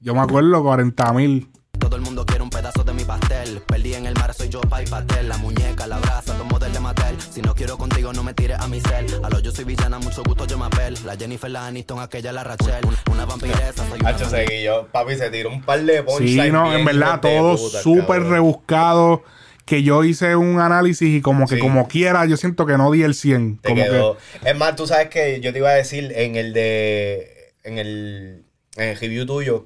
[0.00, 1.50] Yo me acuerdo 40 mil.
[1.78, 3.62] Todo el mundo quiere un pedazo de mi pastel.
[3.66, 5.30] Perdí en el mar, soy yo, pa' y pastel.
[5.30, 7.16] La muñeca, la brasa, tomo del de Mattel.
[7.18, 9.06] Si no quiero contigo, no me tires a mi cel.
[9.22, 10.98] A lo yo soy villana, mucho gusto yo me apel.
[11.06, 12.84] La Jennifer, la Aniston, aquella, la Rachel.
[13.10, 14.88] Una, vampiresa, soy una Hacho seguillo.
[14.92, 19.22] Papi se tiró un par de Sí, punchlines no, bien en verdad, todo súper rebuscado.
[19.64, 21.60] Que yo hice un análisis y como que Sí.
[21.60, 23.58] como quiera, yo siento que no di el 100.
[23.58, 24.16] Te como quedó.
[24.44, 27.52] Es más, tú sabes que yo te iba a decir en el de.
[27.62, 28.44] En el,
[28.76, 29.64] en el review tuyo,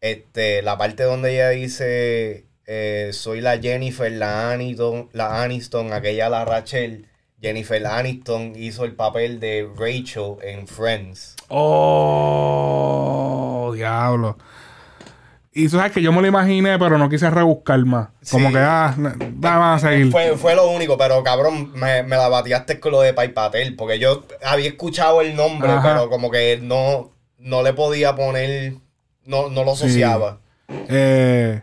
[0.00, 2.46] este, la parte donde ella dice.
[2.66, 7.08] eh, soy la Jennifer, la Aniston, la Aniston, aquella la Rachel.
[7.42, 11.34] Jennifer Aniston hizo el papel de Rachel en Friends.
[12.74, 14.38] Oh, diablo.
[15.56, 18.08] Y tú sabes que yo me lo imaginé, pero no quise rebuscar más.
[18.28, 18.54] Como Sí.
[18.54, 20.10] que, ah, vamos a seguir.
[20.10, 23.76] Fue, fue lo único, pero cabrón, me, me la bateaste con lo de Pai Patel,
[23.76, 25.82] porque yo había escuchado el nombre, Ajá.
[25.94, 28.74] pero como que no, no le podía poner,
[29.24, 29.84] no, no lo Sí.
[29.84, 30.40] asociaba.
[30.88, 31.62] Eh,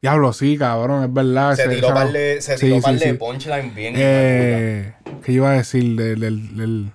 [0.00, 1.56] diablo, sí, cabrón, es verdad.
[1.56, 3.12] Se tiró par de, se sí, tiró sí, par de sí.
[3.14, 3.94] punchline bien.
[3.96, 6.92] Eh, ¿Qué iba a decir del, del- del-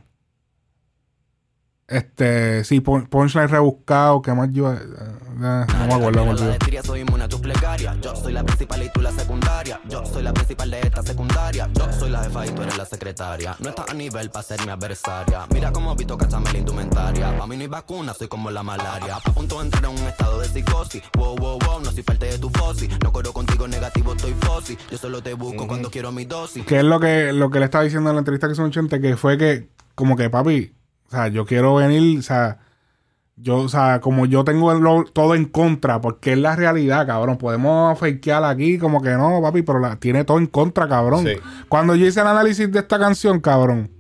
[1.88, 4.74] este, sí, pun- punchline rebuscado, ¿qué más yo?
[4.74, 6.52] eh, eh, no me acuerdo, me La olvidé.
[6.54, 7.96] de Tiria soy inmune a tus plegarias.
[8.02, 9.80] Yo soy la principal y tú la secundaria.
[9.90, 11.70] Yo soy la principal de esta secundaria.
[11.74, 13.56] Yo soy la jefa y tú eres la secretaria.
[13.60, 15.46] No estás a nivel para ser mi adversaria.
[15.54, 17.38] Mira cómo Vito cachame la indumentaria.
[17.38, 19.18] Pa' mí no hay vacuna, soy como la malaria.
[19.18, 21.04] A punto de entrar en un estado de psicosis.
[21.18, 22.88] Wow, wow, wow, no soy parte de tu fosi.
[23.04, 24.78] No corro contigo negativo, estoy fosi.
[24.90, 26.66] Yo solo te busco cuando quiero mi dosis.
[26.66, 29.00] Que es lo que, lo que le estaba diciendo en la entrevista que un chente,
[29.02, 30.74] que fue que, como que, papi,
[31.16, 32.60] sea, yo quiero venir, o sea,
[33.38, 37.38] yo, o sea, como yo tengo lo- todo en contra, porque es la realidad, cabrón.
[37.38, 41.26] Podemos fakear aquí, como que no, papi, pero la, tiene todo en contra, cabrón.
[41.26, 41.34] Sí.
[41.68, 43.92] Cuando yo hice el análisis de esta canción, cabrón,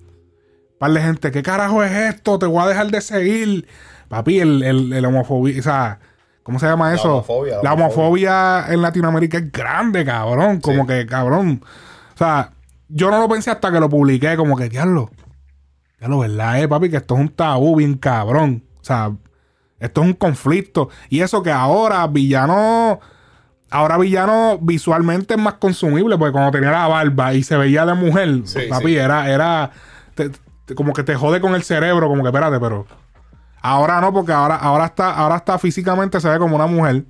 [0.79, 2.39] par de gente, ¿qué carajo es esto?
[2.39, 3.67] Te voy a dejar de seguir.
[4.07, 5.99] Papi, el, el, el homofobia, o sea,
[6.43, 7.11] ¿cómo se llama La eso?
[7.11, 10.61] homofobia, la la homofobia en Latinoamérica es grande, cabrón.
[10.61, 11.61] Como que, cabrón.
[12.13, 12.51] O sea,
[12.87, 15.09] yo no lo pensé hasta que lo publiqué, como que, diablo.
[16.05, 16.89] Diablo, ¿verdad, eh, papi?
[16.89, 18.63] Que esto es un tabú bien cabrón.
[18.81, 19.11] O sea,
[19.79, 20.89] esto es un conflicto.
[21.09, 22.99] Y eso que ahora Villano.
[23.71, 27.95] Ahora Villano visualmente es más consumible, porque cuando tenía la barba y se veía de
[27.95, 28.95] mujer, Sí, papi, sí.
[28.97, 29.71] era, era
[30.13, 30.29] te-
[30.65, 32.85] te- como que te jode con el cerebro, como que espérate, pero
[33.61, 37.05] ahora no, porque ahora, ahora está, ahora está físicamente se ve como una mujer,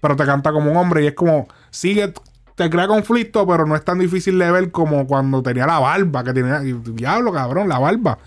[0.00, 2.14] pero te canta como un hombre y es como, sigue,
[2.54, 6.24] te crea conflicto, pero no es tan difícil de ver como cuando tenía la barba,
[6.24, 8.18] que tenía, diablo, cabrón, la barba.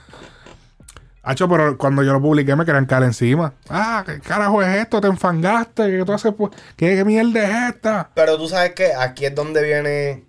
[1.22, 3.53] Hacho, pero cuando yo lo publiqué me querían caer encima.
[3.68, 5.02] Ah, ¿qué carajo es esto?
[5.02, 5.89] ¿Te enfangaste?
[5.89, 6.34] ¿Qué tú haces?
[6.38, 6.52] pues?
[6.76, 8.11] ¿Qué, qué mierda es esta?
[8.14, 10.23] Pero tú sabes que aquí es donde viene.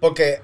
[0.00, 0.40] Porque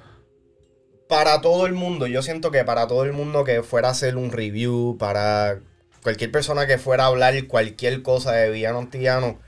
[1.09, 4.17] para todo el mundo, yo siento que para todo el mundo que fuera a hacer
[4.17, 5.61] un review, para
[6.03, 9.39] cualquier persona que fuera a hablar cualquier cosa de villano antillano,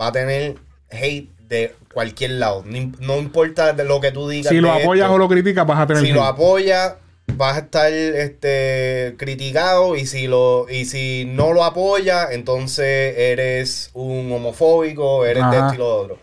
[0.00, 0.56] va a tener
[0.90, 2.62] hate de cualquier lado.
[2.64, 4.48] No, im- no importa de lo que tú digas.
[4.50, 5.14] Si lo apoyas esto.
[5.14, 6.94] o lo criticas, vas a tener Si lo apoyas,
[7.36, 9.94] vas a estar este, criticado.
[9.96, 15.74] Y si, lo, y si no lo apoyas, entonces eres un homofóbico, eres de esto
[15.74, 16.18] y lo otro.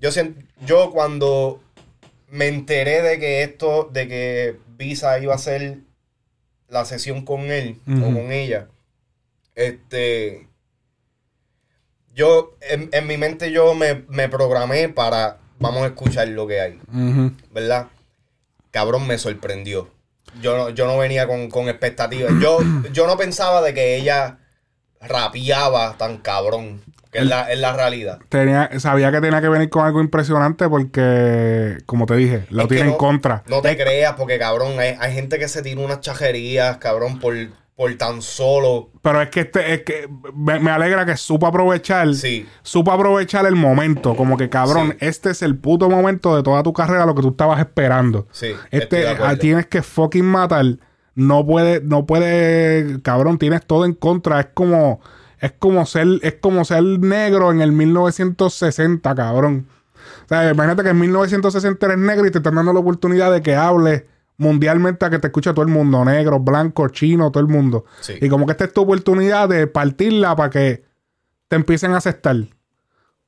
[0.00, 0.10] Yo,
[0.64, 1.60] yo cuando
[2.28, 5.78] me enteré de que esto, de que Visa iba a hacer
[6.68, 8.68] la sesión con él o con ella,
[9.56, 10.46] este,
[12.14, 16.60] yo, en, en mi mente yo me, me programé para, vamos a escuchar lo que
[16.60, 16.80] hay.
[17.52, 17.88] ¿verdad?
[18.70, 19.88] Cabrón, me sorprendió.
[20.40, 22.32] Yo no, yo no venía con, con expectativas.
[22.40, 22.58] Yo,
[22.92, 24.38] yo no pensaba de que ella
[25.00, 28.18] rapeaba tan cabrón, que es la, es la realidad.
[28.28, 32.68] Tenía, sabía que tenía que venir con algo impresionante porque, como te dije, lo Es
[32.68, 33.42] tiene en contra.
[33.48, 37.34] No te creas, porque cabrón, hay, hay gente que se tira unas chajerías, cabrón, por,
[37.80, 38.90] por tan solo.
[39.00, 42.12] Pero es que este, es que me, me alegra que supo aprovechar.
[42.14, 42.46] Sí.
[42.62, 44.14] Supo aprovechar el momento.
[44.14, 47.30] Como que cabrón, este es el puto momento de toda tu carrera, lo que tú
[47.30, 48.26] estabas esperando.
[48.32, 49.32] Sí, Este, acuerdo.
[49.32, 50.66] ah, tienes que fucking matar.
[51.14, 54.40] No puede, no puede, cabrón, tienes todo en contra.
[54.40, 55.00] Es como,
[55.38, 59.68] es como ser, es como ser negro en el 1960, cabrón.
[60.26, 63.40] O sea, imagínate que en 1960 eres negro y te están dando la oportunidad de
[63.40, 64.04] que hables
[64.40, 67.84] mundialmente a que te escuche todo el mundo, negro, blanco, chino, todo el mundo.
[68.00, 68.14] Sí.
[68.20, 70.82] Y como que esta es tu oportunidad de partirla para que
[71.46, 72.36] te empiecen a aceptar.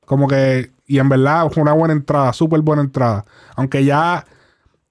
[0.07, 3.27] Como que, y en verdad fue una buena entrada, súper buena entrada.
[3.57, 4.25] Aunque ya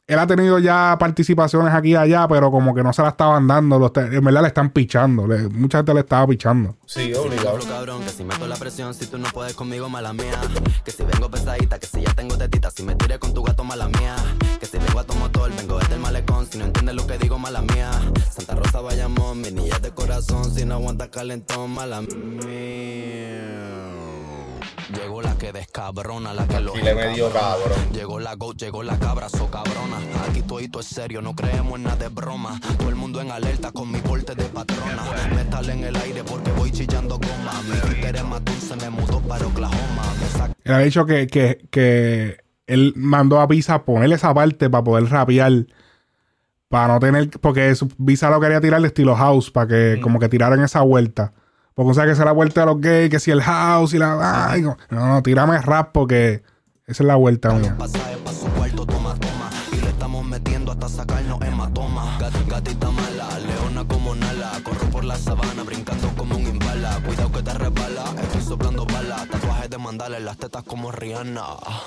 [0.08, 3.48] él ha tenido ya participaciones aquí y allá, pero como que no se la estaban
[3.48, 3.80] dando.
[3.80, 5.26] Los te- en verdad le están pichando.
[5.26, 6.76] le- mucha gente le estaba pichando.
[6.86, 7.60] Sí, obligado.
[7.60, 10.40] cabrón, que si meto la presión, si tú no puedes conmigo, mala mía.
[10.84, 13.64] Que si vengo pesadita, que si ya tengo tetita, si me tiré con tu gato,
[13.64, 14.16] mala mía.
[14.60, 17.18] Que si vengo a tu motor, vengo desde el malecón, si no entiendes lo que
[17.18, 17.92] digo, mala mía.
[18.30, 22.10] Santa Rosa, Bayamón, mi niña de corazón, si no aguantas calentón, mala mía.
[24.94, 27.80] Llegó la que descabrona, la que lo Y le medio cabrón.
[27.94, 29.98] Llegó la go, llegó la cabra, so cabrona.
[30.28, 32.60] Aquí todo es serio, no creemos en nada de broma.
[32.78, 35.04] Todo el mundo en alerta con mi porte de patrona.
[35.34, 37.54] Metal en el aire porque voy chillando goma.
[37.70, 40.04] Mi títer es más dulce, me mudó para Oklahoma.
[40.64, 42.38] Él ha dicho que, que, que
[42.68, 45.68] él mandó a Visa ponerle esa parte para poder rapear.
[46.68, 47.30] Para no tener.
[47.40, 49.52] Porque su, Visa lo quería tirar de estilo house.
[49.52, 51.34] Para que como que tiraran esa vuelta.
[51.74, 53.10] Porque o sea que esa es la vuelta de los gays.
[53.10, 54.50] Que si el house y la.
[54.52, 56.44] ay, no, no, no, tírame rap porque
[56.86, 57.76] esa es la vuelta mía.
[70.20, 71.42] las tetas como Rihanna.
[71.42, 71.82] A.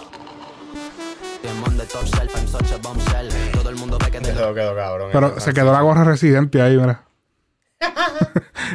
[5.13, 7.05] Pero se quedó la gorra residente ahí, mira.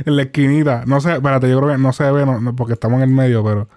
[0.05, 0.83] En la esquinita.
[0.85, 3.15] No sé, espérate, yo creo que no se ve no, no, porque estamos en el
[3.15, 3.69] medio, pero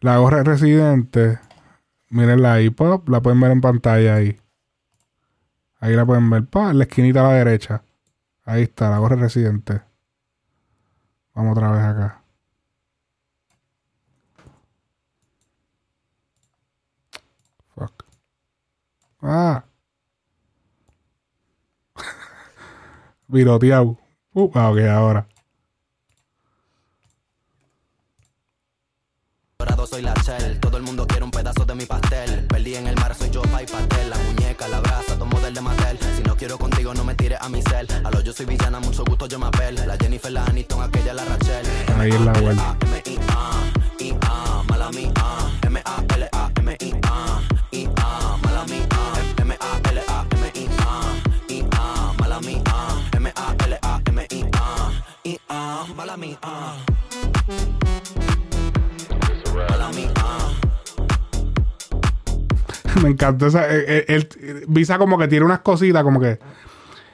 [0.00, 1.38] la gorra residente,
[2.10, 4.38] mírenla ahí, pop, la pueden ver en pantalla ahí.
[5.80, 7.82] Ahí la pueden ver, pa, en la esquinita a la derecha.
[8.44, 9.82] Ahí está, la gorra residente.
[11.34, 12.22] Vamos otra vez acá.
[17.74, 18.04] Fuck.
[19.22, 19.64] Ah.
[23.28, 24.05] Viroteado.
[24.38, 25.26] Uh, ah, ok, ahora.
[29.58, 30.60] dorado soy la shell.
[30.60, 32.46] Todo el mundo quiere un pedazo de mi pastel.
[32.46, 34.10] Perdí en el mar, soy yo, pa' y pastel.
[34.10, 35.98] La muñeca, la brasa, tomo del de Mattel.
[36.16, 37.86] Si no quiero contigo, no me tires a mi cel.
[38.04, 39.74] A lo yo soy villana, mucho gusto, yo me apel.
[39.86, 41.66] La Jennifer, la Aniston, aquella, la Rachel.
[41.98, 42.76] Ahí es la vuelta.
[42.82, 45.12] M-I-A, mala mía.
[45.62, 47.40] M-A-L-A-M-I-A.
[47.70, 47.95] I-A,
[55.96, 56.38] Mala mía.
[59.54, 60.10] Mala mía.
[63.02, 63.66] Me encantó esa.
[63.66, 66.38] eh, eh, él- Visa como que tiene unas cositas, como que.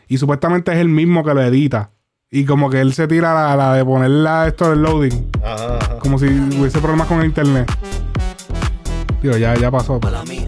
[0.08, 1.90] Y supuestamente es el mismo que lo edita.
[2.30, 5.30] Y como que él se tira la, la de ponerla esto del loading.
[5.42, 5.98] Ajá, ajá.
[5.98, 7.70] Como si hubiese problemas con el internet.
[9.22, 10.00] Digo, ya, ya pasó.
[10.00, 10.46] pero- Mala mía.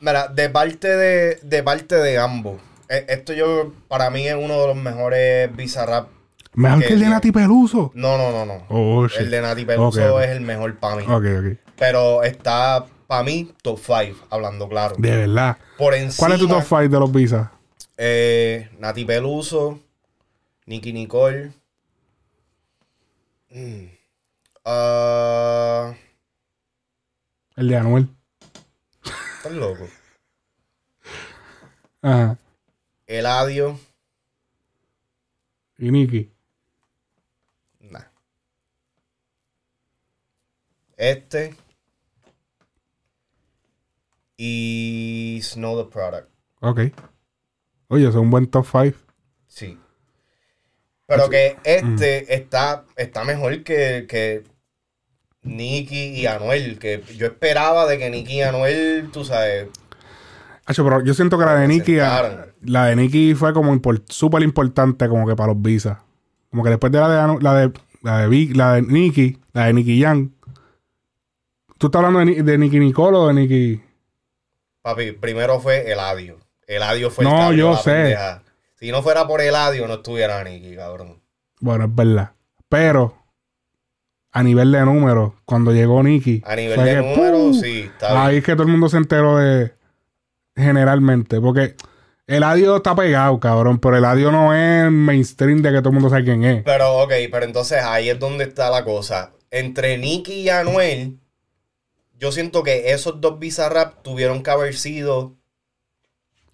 [0.00, 2.60] Mira, de parte de, de parte de ambos.
[2.88, 6.08] eh, Esto yo, para mí es uno de los mejores Bizarrap.
[6.54, 7.08] Mejor que el de.
[7.08, 7.90] Nati Peluso.
[7.94, 8.64] No, no, no, no.
[8.68, 11.02] Oh, el de Nati Peluso es el mejor para mí.
[11.04, 11.58] Ok, ok.
[11.76, 14.96] Pero está, para mí, top 5, hablando claro.
[14.98, 15.56] De verdad.
[15.76, 17.52] Por encima, ¿Cuál es tu top 5 de los Visa?
[17.96, 19.78] eh, Nati Peluso,
[20.66, 21.52] Nicky Nicole.
[23.50, 23.84] mm,
[24.64, 25.92] ah,
[27.56, 28.08] El de Anuel.
[29.38, 29.88] Estás loco.
[32.02, 32.38] Ajá.
[33.06, 33.78] Eladio.
[35.78, 36.30] Y Nicky.
[37.80, 38.04] Nah.
[40.96, 41.54] Este.
[44.36, 46.28] Y Snow the Product.
[46.60, 46.80] Ok.
[47.88, 48.96] Oye, es un buen top 5.
[49.46, 49.78] Sí.
[51.06, 51.60] Pero que Mm.
[51.94, 54.44] este está, está mejor que, que
[55.48, 56.78] Nicky y Anuel.
[56.78, 59.68] Que yo esperaba de que Nicky y Anuel, tú sabes.
[60.66, 64.42] Hacho, pero yo siento que la de Nicky, ah, la de Nicky fue como súper
[64.42, 66.02] importante como que para los Visa.
[66.50, 69.66] Como que después de la de la de la de, Vi- la de Nicky, la
[69.66, 70.30] de Nicky Young.
[71.78, 73.82] ¿Tú estás hablando de, de Nicky Nicole o de Nicky?
[74.82, 76.38] Papi, primero fue Eladio.
[76.66, 77.90] Eladio fue el No, abrió yo sé.
[77.92, 78.42] pendeja.
[78.76, 81.20] Si no fuera por Eladio, no estuviera Nicky, cabrón.
[81.60, 82.32] Bueno, es verdad.
[82.68, 83.17] Pero
[84.38, 86.44] a nivel de números, cuando llegó Nicky.
[86.46, 89.72] A nivel de números, sí, está Ahí es que todo el mundo se enteró de.
[90.54, 91.40] Generalmente.
[91.40, 91.74] Porque
[92.28, 93.80] el audio está pegado, cabrón.
[93.80, 96.62] Pero el audio no es mainstream de que todo el mundo sabe quién es.
[96.62, 99.32] Pero, ok, pero entonces ahí es donde está la cosa.
[99.50, 101.18] Entre Nicky y Anuel,
[102.16, 105.36] yo siento que esos dos Bizarrap tuvieron que haber sido.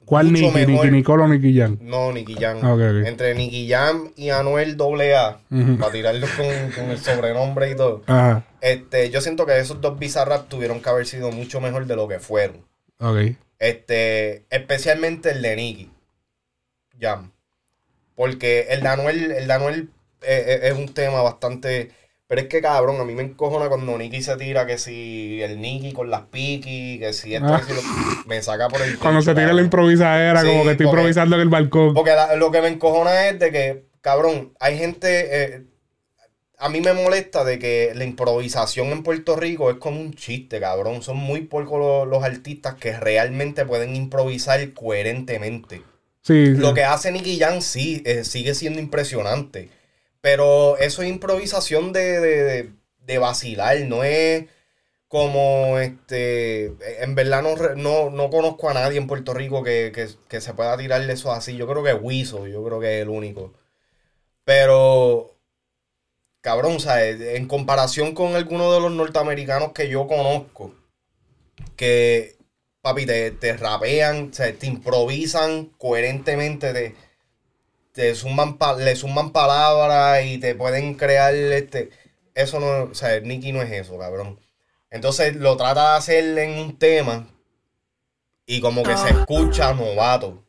[0.05, 0.66] ¿Cuál Nicky?
[0.66, 1.78] ¿Nicky Nicole o Nicky Young?
[1.81, 2.58] No, Nicky Jam.
[2.62, 2.76] Ah.
[3.07, 5.78] Entre Nicky Jam y Anuel AA, Ujú.
[5.78, 8.02] para tirarlos con, con el sobrenombre y todo.
[8.07, 8.44] Ajá.
[8.60, 12.08] Este, yo siento que esos dos Bizarrap tuvieron que haber sido mucho mejor de lo
[12.08, 12.65] que fueron.
[12.99, 13.36] Ok.
[13.58, 15.91] Este, especialmente el de Nicky
[17.00, 17.33] Jam.
[18.15, 19.91] Porque el de Anuel, el de Anuel
[20.23, 21.91] eh, eh, es un tema bastante.
[22.27, 25.61] Pero es que cabrón, a mí me encojona cuando Nicky se tira que si el
[25.61, 27.61] Nicky con las piqui, que si esto, Ah.
[27.61, 29.65] que si lo- me saca por el Cuando techo, se tira la cabrón.
[29.67, 31.93] improvisadera, Sí, como que estoy porque- improvisando en el balcón.
[31.94, 35.09] Porque la- lo que me encojona es de que, cabrón, hay gente.
[35.44, 35.65] eh,
[36.57, 40.61] a mí me molesta de que la improvisación en Puerto Rico es como un chiste,
[40.61, 41.03] cabrón.
[41.03, 45.83] Son muy pocos los, los artistas que realmente pueden improvisar coherentemente.
[46.23, 46.47] Sí.
[46.55, 49.69] Lo que hace Nicky Jam sí, eh, sigue siendo impresionante.
[50.25, 52.70] Pero eso es improvisación de, de, de-
[53.01, 54.47] de vacilar, no es
[55.09, 56.67] como este.
[57.03, 60.55] En verdad no, no, no conozco a nadie en Puerto Rico que, que- que se
[60.55, 61.57] pueda tirarle eso así.
[61.57, 63.53] Yo creo que Wiso, yo creo que es el único.
[64.44, 65.33] Pero.
[66.43, 67.20] Cabrón, ¿sabes?
[67.20, 70.73] En comparación con algunos de los norteamericanos que yo conozco,
[71.77, 72.36] que,
[72.83, 76.94] papi, te, te rapean, sea, te improvisan coherentemente, te,
[77.95, 81.91] te suman pa- le suman palabras y te pueden crear este.
[82.35, 84.39] Eso no, o sea, Nicky no es eso, cabrón.
[84.91, 87.29] Entonces lo trata de hacer en un tema
[88.47, 90.45] y como que se escucha novato.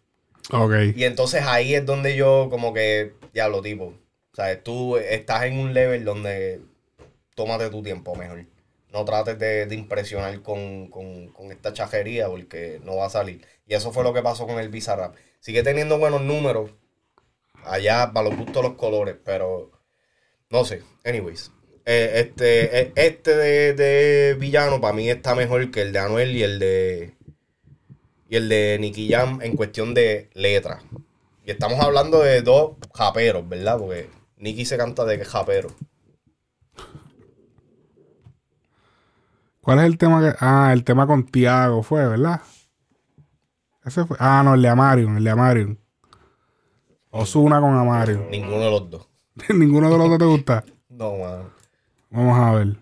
[0.52, 0.74] Ok.
[0.96, 5.58] Y entonces ahí es donde yo como que, diablo, tipo, o sea, tú estás en
[5.60, 6.62] un level donde
[7.36, 8.46] tómate tu tiempo mejor.
[8.92, 13.46] No trates de, de impresionar con, con- con esta chajería porque no va a salir.
[13.68, 15.16] Y eso fue lo que pasó con el Bizarrap.
[15.40, 16.72] Sigue teniendo buenos números.
[17.66, 19.72] Allá, para los gustos los colores, pero
[20.50, 20.84] no sé.
[21.04, 21.52] Anyways.
[21.86, 26.36] Eh, este, eh, este de, de villano para mí está mejor que el de Anuel
[26.36, 27.16] y el de
[28.28, 30.82] y el de Nicky Jam en cuestión de letra.
[31.46, 33.78] Y estamos hablando de dos japeros, ¿verdad?
[33.78, 35.70] Porque Nicky se canta de que japero.
[39.62, 40.36] ¿Cuál es el tema que.?
[40.40, 42.42] Ah, el tema con Tiago fue, ¿verdad?
[43.84, 44.18] Ese fue.
[44.20, 45.80] Ah, no, el de Amarion, el de Amarion.
[47.18, 48.30] Osuna con Amarion.
[48.30, 49.08] Ninguno de los dos.
[49.56, 50.66] Ninguno de los dos te gusta.
[50.90, 51.50] No, mano.
[52.10, 52.78] Vamos a ver.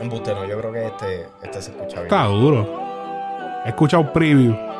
[0.00, 2.06] Embuste, no, yo creo que este, este se escucha bien.
[2.06, 2.68] Está duro.
[3.64, 4.73] He escuchado preview.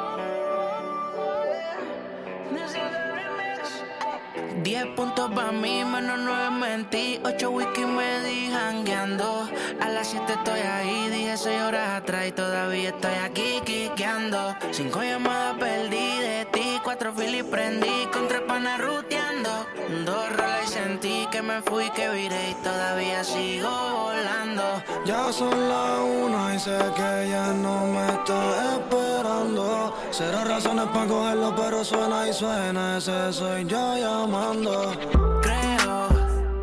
[4.62, 7.20] 10 puntos para mí, menos 9 mentí.
[7.24, 9.48] 8 whisky me di jangueando.
[9.80, 14.54] A las 7 estoy ahí, dije 6 horas atrás y todavía estoy aquí quiqueando.
[14.70, 19.66] 5 llamadas perdí de ti, 4 filis prendí, con 3 panas ruteando.
[20.04, 24.82] Dos rolas y sentí que me fui, que viré y todavía sigo volando.
[25.04, 29.94] Ya son las una y sé que ella no me está esperando.
[30.10, 32.98] Cero razones para cogerlo, pero suena y suena.
[32.98, 34.43] Ese soy yo llamando.
[34.52, 36.08] Creo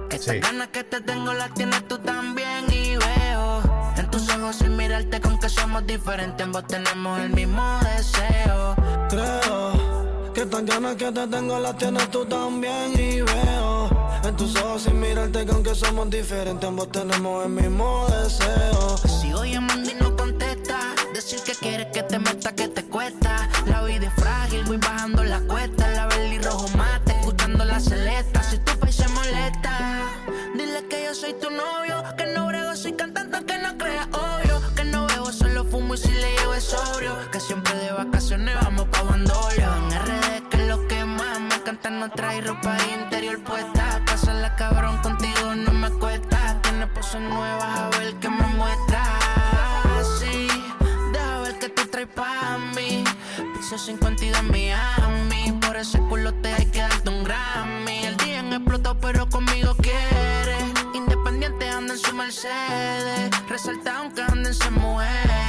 [0.07, 3.61] que estas ganas que te tengo las tienes tú también y veo
[3.97, 8.75] en tus ojos sin mirarte con que somos diferentes, ambos tenemos el mismo deseo.
[9.09, 13.89] Creo que tan ganas que te tengo las tienes tú también y veo
[14.25, 18.97] en tus ojos sin mirarte que aunque somos diferentes ambos tenemos el mismo deseo.
[18.99, 20.93] Sigo llamando y no contesta.
[21.15, 23.49] Decir que quieres que te meta, que te cuesta.
[23.65, 25.80] La vida es frágil, voy bajando la cuesta.
[31.39, 34.61] Que no brego, soy cantante, que no creas obvio.
[34.75, 37.15] Que no bebo, solo fumo y si le llevo es sobrio.
[37.31, 39.73] Que siempre de vacaciones vamos pa' Bandolio.
[39.77, 44.01] En RD, que es lo que más me encanta, no trae ropa interior puesta.
[44.05, 46.59] Pasarla cabrón contigo no me cuesta.
[46.63, 49.07] Tienes poses nuevas, a ver qué me muestras.
[50.19, 50.49] Sí,
[51.13, 53.05] deja ver que tú traes pa' mí.
[53.55, 55.59] Piso 52 en Miami.
[55.61, 56.65] Por ese culo te hay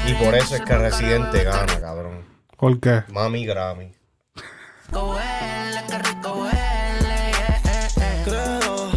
[0.06, 2.24] Y por eso es que Residente gana, cabrón.
[2.56, 3.02] ¿Por qué?
[3.08, 3.92] Mami Grammy.
[6.52, 7.32] Eh,
[7.66, 8.22] eh, eh.
[8.24, 8.90] Creo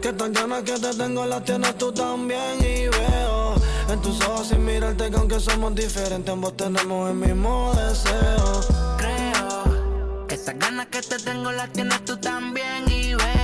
[0.00, 3.54] que tan ganas que te tengo las tienes tú también y veo
[3.88, 8.60] en tus ojos sin mirarte que aunque somos diferentes ambos tenemos el mismo deseo.
[8.98, 13.37] Creo que estas ganas que te tengo las tienes tú también y veo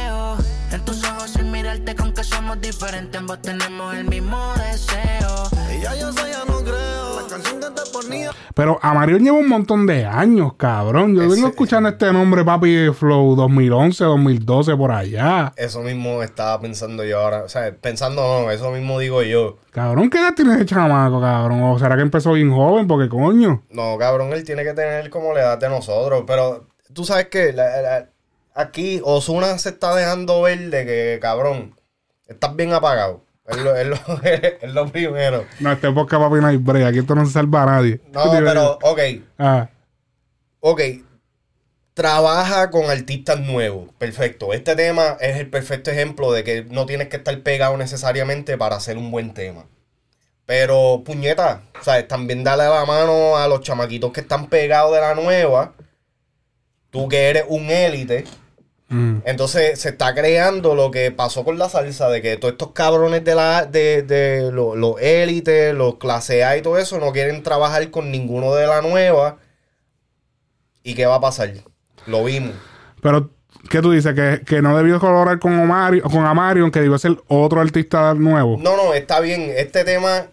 [0.84, 5.48] tus ojos sin mirarte con que somos diferentes ambos tenemos el mismo deseo.
[5.76, 7.20] Y ya yo sé, ya no creo.
[7.20, 8.30] La canción que te ponía.
[8.54, 11.14] Pero Amarion lleva un montón de años, cabrón.
[11.16, 15.52] Yo vengo escuchando este nombre, papi, de Flow 2011, 2012, por allá.
[15.56, 17.42] Eso mismo estaba pensando yo ahora.
[17.44, 19.58] O sea, pensando no, eso mismo digo yo.
[19.72, 21.62] Cabrón, ¿qué edad tiene ese chamaco, cabrón?
[21.64, 22.86] ¿O será que empezó bien joven?
[22.86, 23.64] Porque, coño.
[23.70, 26.22] No, cabrón, él tiene que tener como la edad de nosotros.
[26.26, 28.06] Pero tú sabes que la- la-
[28.54, 31.74] aquí Osuna se está dejando ver de que, cabrón,
[32.26, 33.22] estás bien apagado.
[33.46, 35.44] Es lo, es lo- es lo primero.
[35.60, 36.86] No, este podcast, papi, no hay break.
[36.86, 38.00] Aquí esto no se salva a nadie.
[38.12, 39.00] No, pero, ok,
[39.38, 39.68] Ah,
[40.60, 40.80] ok.
[41.92, 43.90] Trabaja con artistas nuevos.
[43.98, 44.52] Perfecto.
[44.52, 48.76] Este tema es el perfecto ejemplo de que no tienes que estar pegado necesariamente para
[48.76, 49.66] hacer un buen tema.
[50.46, 52.08] Pero, puñeta, ¿sabes?
[52.08, 55.74] También dale la mano a los chamaquitos que están pegados de la nueva.
[56.90, 58.24] Tú que eres un élite.
[58.88, 59.18] Mm.
[59.24, 63.24] Entonces se está creando lo que pasó con la salsa, de que todos estos cabrones
[63.24, 67.42] de la de, de lo- los élites, los clase A y todo eso, no quieren
[67.42, 69.38] trabajar con ninguno de la nueva.
[70.82, 71.52] ¿Y qué va a pasar?
[72.06, 72.52] Lo vimos.
[73.00, 73.30] Pero,
[73.70, 74.14] ¿qué tú dices?
[74.14, 78.56] Que, que no debió colaborar con Omarion, con Amarion, que debió ser otro artista nuevo.
[78.58, 79.50] No, no, está bien.
[79.56, 80.26] Este tema,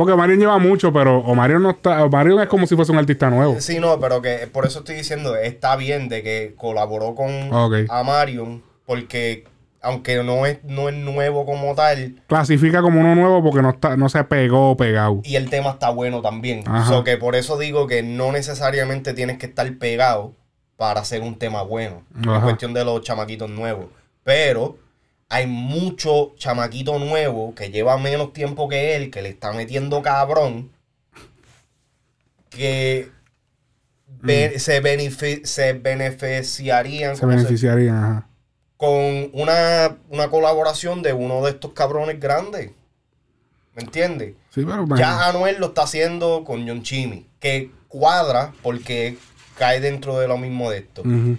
[0.00, 2.02] Porque Omarion lleva mucho, pero Omarion no está.
[2.06, 3.60] Omarion es como si fuese un artista nuevo.
[3.60, 7.74] sí, no, pero que por eso estoy diciendo, está bien de que colaboró con Ok.
[7.90, 9.44] Amarion, porque
[9.82, 13.94] aunque no es, no es nuevo como tal, Clasifica como uno nuevo porque no está,
[13.98, 15.20] no se pegó pegado.
[15.22, 16.62] y el tema está bueno también.
[16.66, 16.88] Ajá.
[16.88, 20.32] So que por eso digo que no necesariamente tienes que estar pegado
[20.76, 22.04] para hacer un tema bueno.
[22.18, 22.40] Es Ajá.
[22.40, 23.84] cuestión de los chamaquitos nuevos.
[24.24, 24.78] Pero
[25.30, 30.70] hay mucho chamaquito nuevo que lleva menos tiempo que él, que le está metiendo cabrón,
[32.50, 33.08] que
[34.22, 37.14] be- se, benefi- se beneficiarían Mm.
[37.16, 38.26] Se ¿cómo se- beneficiarían, ajá.
[38.76, 42.72] con una, una colaboración de uno de estos cabrones grandes.
[43.76, 44.34] ¿Me entiendes?
[44.52, 49.16] Sí, pero Ya Anuel lo está haciendo con John Chimmy, que cuadra porque
[49.56, 51.02] cae dentro de lo mismo de esto.
[51.02, 51.38] Ujú.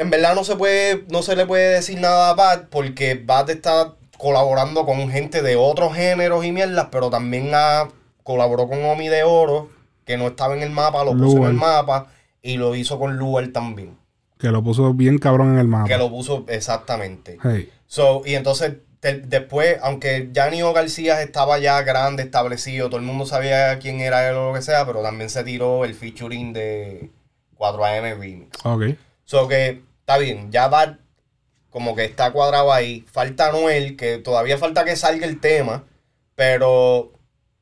[0.00, 3.50] En verdad no se puede, no se le puede decir nada a Bad porque Bad
[3.50, 7.86] está colaborando con gente de otros géneros y mierdas, pero también ha,
[8.22, 9.68] colaboró con Omi de Oro,
[10.06, 12.06] que no estaba en el mapa, lo puso en el mapa,
[12.40, 13.98] y lo hizo con Luel también.
[14.38, 15.86] Que lo puso bien cabrón en el mapa.
[15.86, 17.36] Que lo puso exactamente.
[17.42, 17.70] Hey.
[17.86, 23.26] So, y entonces, te- después, aunque Janio García estaba ya grande, establecido, todo el mundo
[23.26, 27.10] sabía quién era él o lo que sea, pero también se tiró el featuring de
[27.58, 28.64] 4AM Remix.
[28.64, 28.84] Ok.
[29.26, 30.98] So que está bien, ya va
[31.70, 33.04] como que está cuadrado ahí.
[33.10, 35.84] Falta Noel, que todavía falta que salga el tema,
[36.34, 37.12] pero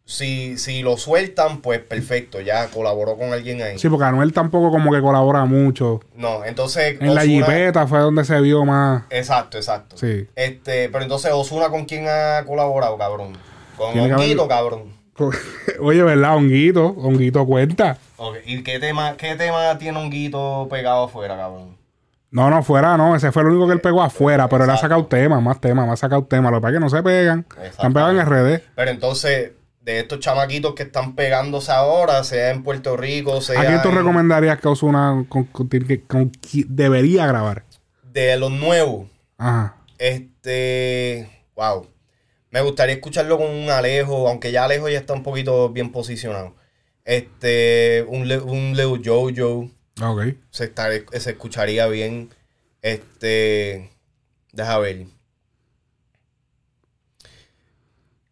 [0.05, 3.78] si, si lo sueltan, pues perfecto, ya colaboró con alguien ahí.
[3.78, 6.00] Sí, porque Anuel tampoco como que colabora mucho.
[6.15, 6.99] No, entonces.
[7.00, 9.05] En la jipeta fue donde se vio más.
[9.10, 9.99] Exacto, exacto.
[9.99, 10.26] Sí.
[10.34, 13.36] Este, pero entonces Osuna con quién ha colaborado, cabrón.
[13.76, 14.97] Con Honguito, cabrón.
[15.81, 16.36] Oye, ¿verdad?
[16.36, 16.86] Honguito.
[16.86, 17.99] Honguito cuenta.
[18.17, 21.77] Ok, ¿Y qué tema, qué tema tiene Honguito pegado afuera, cabrón?
[22.31, 23.16] No, no, fuera, no.
[23.16, 24.48] Ese fue el único que él pegó afuera.
[24.48, 26.50] Pero él ha sacado temas, más temas, más sacado temas.
[26.52, 27.47] Lo que pasa es que no se pegan.
[27.65, 28.60] Están pegados en RD.
[28.74, 33.65] Pero entonces, de estos chamaquitos que están pegándose ahora, sea en Puerto Rico, sea ¿A
[33.65, 35.70] quién tú en- recomendarías que Osuna con, con-
[36.68, 37.65] debería grabar?
[38.12, 39.07] de los nuevos,
[39.39, 39.76] Ajá.
[39.98, 41.86] este, wow.
[42.50, 46.55] Me gustaría escucharlo con un Alejo, aunque ya Alejo ya está un poquito bien posicionado.
[47.05, 49.70] Este, un, Le- un Leo Jojo.
[50.02, 50.23] Ok.
[50.51, 50.73] se,
[51.20, 52.31] se escucharía bien.
[52.83, 53.91] Este.
[54.52, 55.07] Deja ver.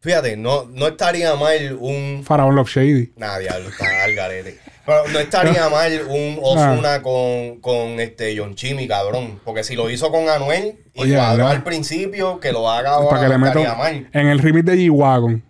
[0.00, 2.22] Fíjate, no, no estaría mal un.
[2.24, 3.12] Faraón Love Shady.
[3.16, 4.60] Nah, diablo, está al garete.
[4.84, 9.40] Pero no estaría mal un Osuna con, con este John Chimmy, cabrón.
[9.44, 13.08] Porque si lo hizo con Anuel y Oye, cuadró al principio, que lo haga ahora
[13.10, 14.08] Para que le meto estaría mal.
[14.12, 15.42] en el remix de G-Wagon.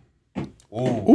[0.70, 1.12] Uh,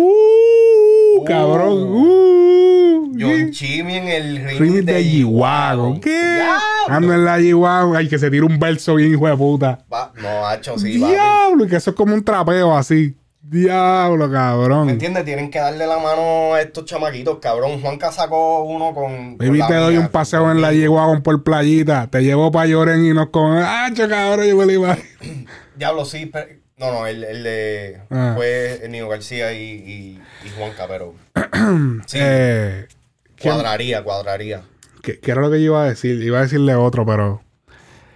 [1.17, 1.73] Uh, cabrón.
[1.83, 5.99] Uh, John Chimmy en el remix de G-Wagon.
[5.99, 6.41] ¿Qué?
[6.87, 7.95] Ando en la G-Wagon.
[7.95, 9.79] Ay, que se tira un verso bien hijo de puta.
[9.91, 10.91] Va- No, hacho, sí.
[10.97, 13.15] Diablo, y que eso es como un trapeo así.
[13.43, 14.89] Diablo, ¿Me cabrón.
[14.89, 15.25] entiendes?
[15.25, 17.81] Tienen que darle la mano a estos chamaquitos, cabrón.
[17.81, 19.37] Juanca sacó uno con.
[19.37, 20.71] Baby, te doy mía, un paseo con en la.
[20.71, 22.07] G-Wagon por playita.
[22.07, 23.57] Te llevo para Lloren y nos con.
[23.57, 24.45] ¡Ah, cabrón!
[24.47, 24.97] Yo me lo iba.
[25.75, 26.27] Diablo, sí.
[26.27, 28.01] pero- no, no, el, el de.
[28.09, 28.33] Ah.
[28.35, 31.13] Fue el Nino García y, y, y Juanca, pero.
[32.07, 32.17] sí.
[32.19, 33.00] Eh, ¿quién-
[33.49, 34.61] cuadraría, cuadraría.
[35.01, 36.21] ¿qué, qué era lo que yo iba a decir?
[36.21, 37.41] Iba a decirle otro, pero.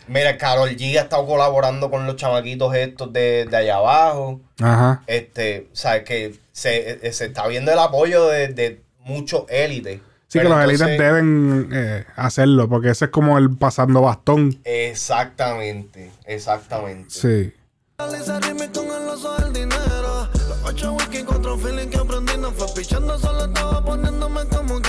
[0.08, 4.40] Mira, Carol G ha estado colaborando con los chamaquitos estos de, de allá abajo.
[4.62, 5.02] Ajá.
[5.08, 10.02] Este, o sea, que se, eh, se está viendo el apoyo de, de muchos élites.
[10.28, 14.02] Sí, Pero que los entonces- élites deben eh, hacerlo, porque ese es como el pasando
[14.02, 14.60] bastón.
[14.64, 17.10] Exactamente, exactamente.
[17.10, 17.54] Sí.
[17.98, 20.28] Realiza remix con el oso del dinero.
[20.34, 22.38] Los ocho whisky, cuatro feeling que aprendí.
[22.38, 24.80] No fue pichando, solo estaba poniéndome como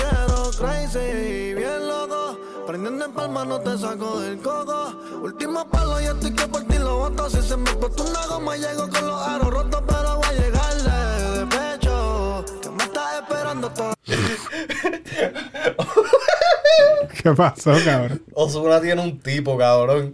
[0.57, 0.71] quiero.
[0.71, 2.37] Crazy, bien loco.
[2.65, 4.95] Prendiendo en palma, no te saco del coco.
[5.21, 7.29] Último palo, ya estoy que por ti lo voto.
[7.29, 10.91] Si se me explotó una goma, llego con los aros rotos, pero voy a llegarle
[11.39, 12.43] de pecho.
[12.61, 13.93] Que me estás esperando todo.
[17.23, 18.21] ¿Qué pasó, cabrón?
[18.33, 20.13] Osuna tiene un tipo, cabrón.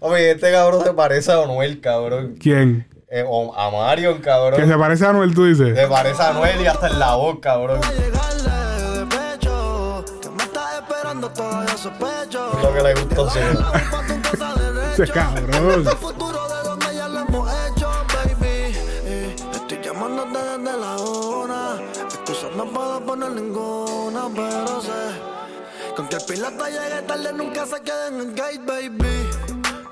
[0.00, 2.36] Papi, este cabrón se parece a Anuel, cabrón.
[2.40, 2.88] ¿Quién?
[3.08, 4.60] Eh, o a Marion, cabrón.
[4.60, 5.78] Que se parece a Anuel, tú dices.
[5.78, 7.80] Se parece a Anuel y hasta en la voz, cabrón.
[12.62, 13.72] Lo que le a Osuna.
[14.92, 15.86] Ese cabrón.
[15.86, 18.76] El futuro de donde ya lo hemos hecho, baby.
[19.04, 19.36] Eh,
[22.56, 25.94] no puedo poner ninguna, pero sé.
[25.96, 29.28] Con que el piloto llegue tarde, nunca se quede en el gate, baby.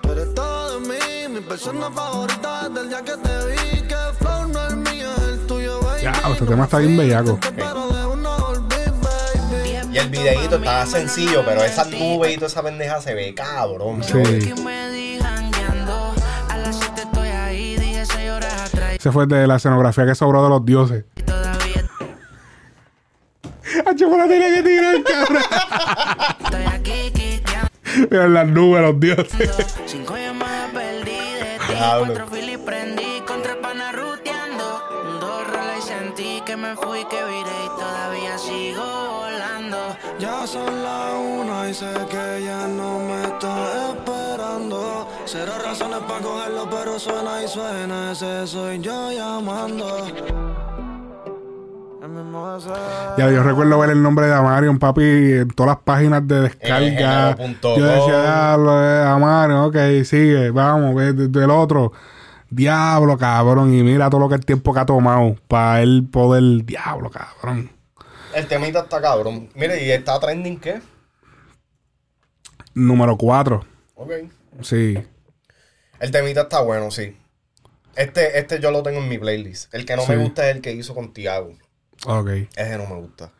[0.02, 3.82] Tú eres todo de mí, mi persona favorita desde el día que te vi.
[3.88, 6.02] Que flow no es mío, es el tuyo, baby.
[6.02, 7.38] Ya, este tema está bien bellaco.
[7.54, 7.99] Pero
[9.92, 14.02] Y el videíto está sencillo, pero esas nubes y toda esa pendeja se ve cabrón.
[14.04, 14.18] Sí.
[18.94, 21.04] Ese fue de la escenografía que sobró de los dioses.
[23.86, 25.42] A la tiene que tirar, cabrón.
[28.10, 29.76] Mira las nubes, los dioses.
[29.86, 32.14] Cinco llamadas perdí de ti, Diablo.
[40.30, 45.08] Ya son las una y sé que ya no me está esperando.
[45.24, 48.12] Será razones para cogerlo, pero suena y suena.
[48.12, 50.06] Ese soy yo llamando.
[53.18, 57.34] Ya, yo recuerdo ver el nombre de Amarion, papi, en todas las páginas de descarga.
[57.36, 57.76] género.com.
[57.78, 61.92] Yo decía, diablo, eh, Amarion, ok, sigue, vamos, ve de- del otro.
[62.48, 63.74] Diablo, cabrón.
[63.74, 66.64] Y mira todo lo que el tiempo que ha tomado para él poder.
[66.64, 67.70] Diablo, cabrón.
[68.34, 69.48] El temita está cabrón.
[69.54, 70.80] Mire, ¿y está trending qué?
[72.74, 73.64] Número 4.
[73.96, 74.10] Ok.
[74.62, 74.98] Sí.
[75.98, 77.16] El temita está bueno, sí.
[77.96, 79.74] Este, este yo lo tengo en mi playlist.
[79.74, 81.52] El que no me gusta es el que hizo con Tiago.
[82.06, 82.28] Ok.
[82.56, 83.32] Ese no me gusta.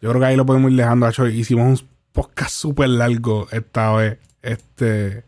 [0.00, 1.26] Yo creo que ahí lo podemos ir dejando, Hacho.
[1.26, 4.18] Hicimos un podcast súper largo esta vez.
[4.42, 5.24] Este.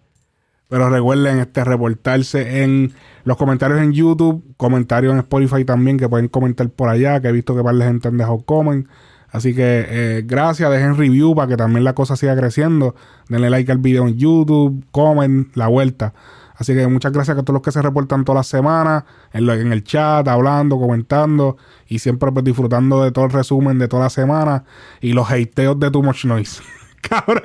[0.70, 6.28] Pero recuerden este reportarse en los comentarios en YouTube, comentarios en Spotify también, que pueden
[6.28, 8.88] comentar por allá, que he visto que varias gente han dejado comen.
[9.32, 12.94] Así que eh, gracias, dejen review para que también la cosa siga creciendo.
[13.28, 16.14] Denle like al video en YouTube, comen la vuelta.
[16.54, 19.82] Así que muchas gracias a todos los que se reportan todas las semanas, en el
[19.82, 21.56] chat, hablando, comentando
[21.88, 24.64] y siempre pues, disfrutando de todo el resumen de toda la semana
[25.00, 26.62] y los hateos de Too Much Noise.
[27.00, 27.42] cabrón.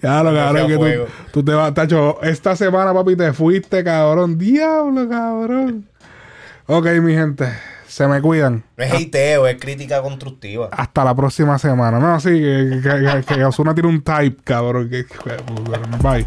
[0.00, 4.38] Claro, cabrón, que tú, tú te vas, tacho, esta semana, papi, te fuiste, cabrón.
[4.38, 5.86] Diablo, cabrón.
[6.66, 7.46] Ok, mi gente,
[7.86, 8.64] se me cuidan.
[8.76, 10.68] No es hateo, es crítica constructiva.
[10.72, 11.98] Hasta la próxima semana.
[11.98, 14.90] No, sí, que, que, que, que Ozuna tiene un type, cabrón.
[16.02, 16.26] Bye.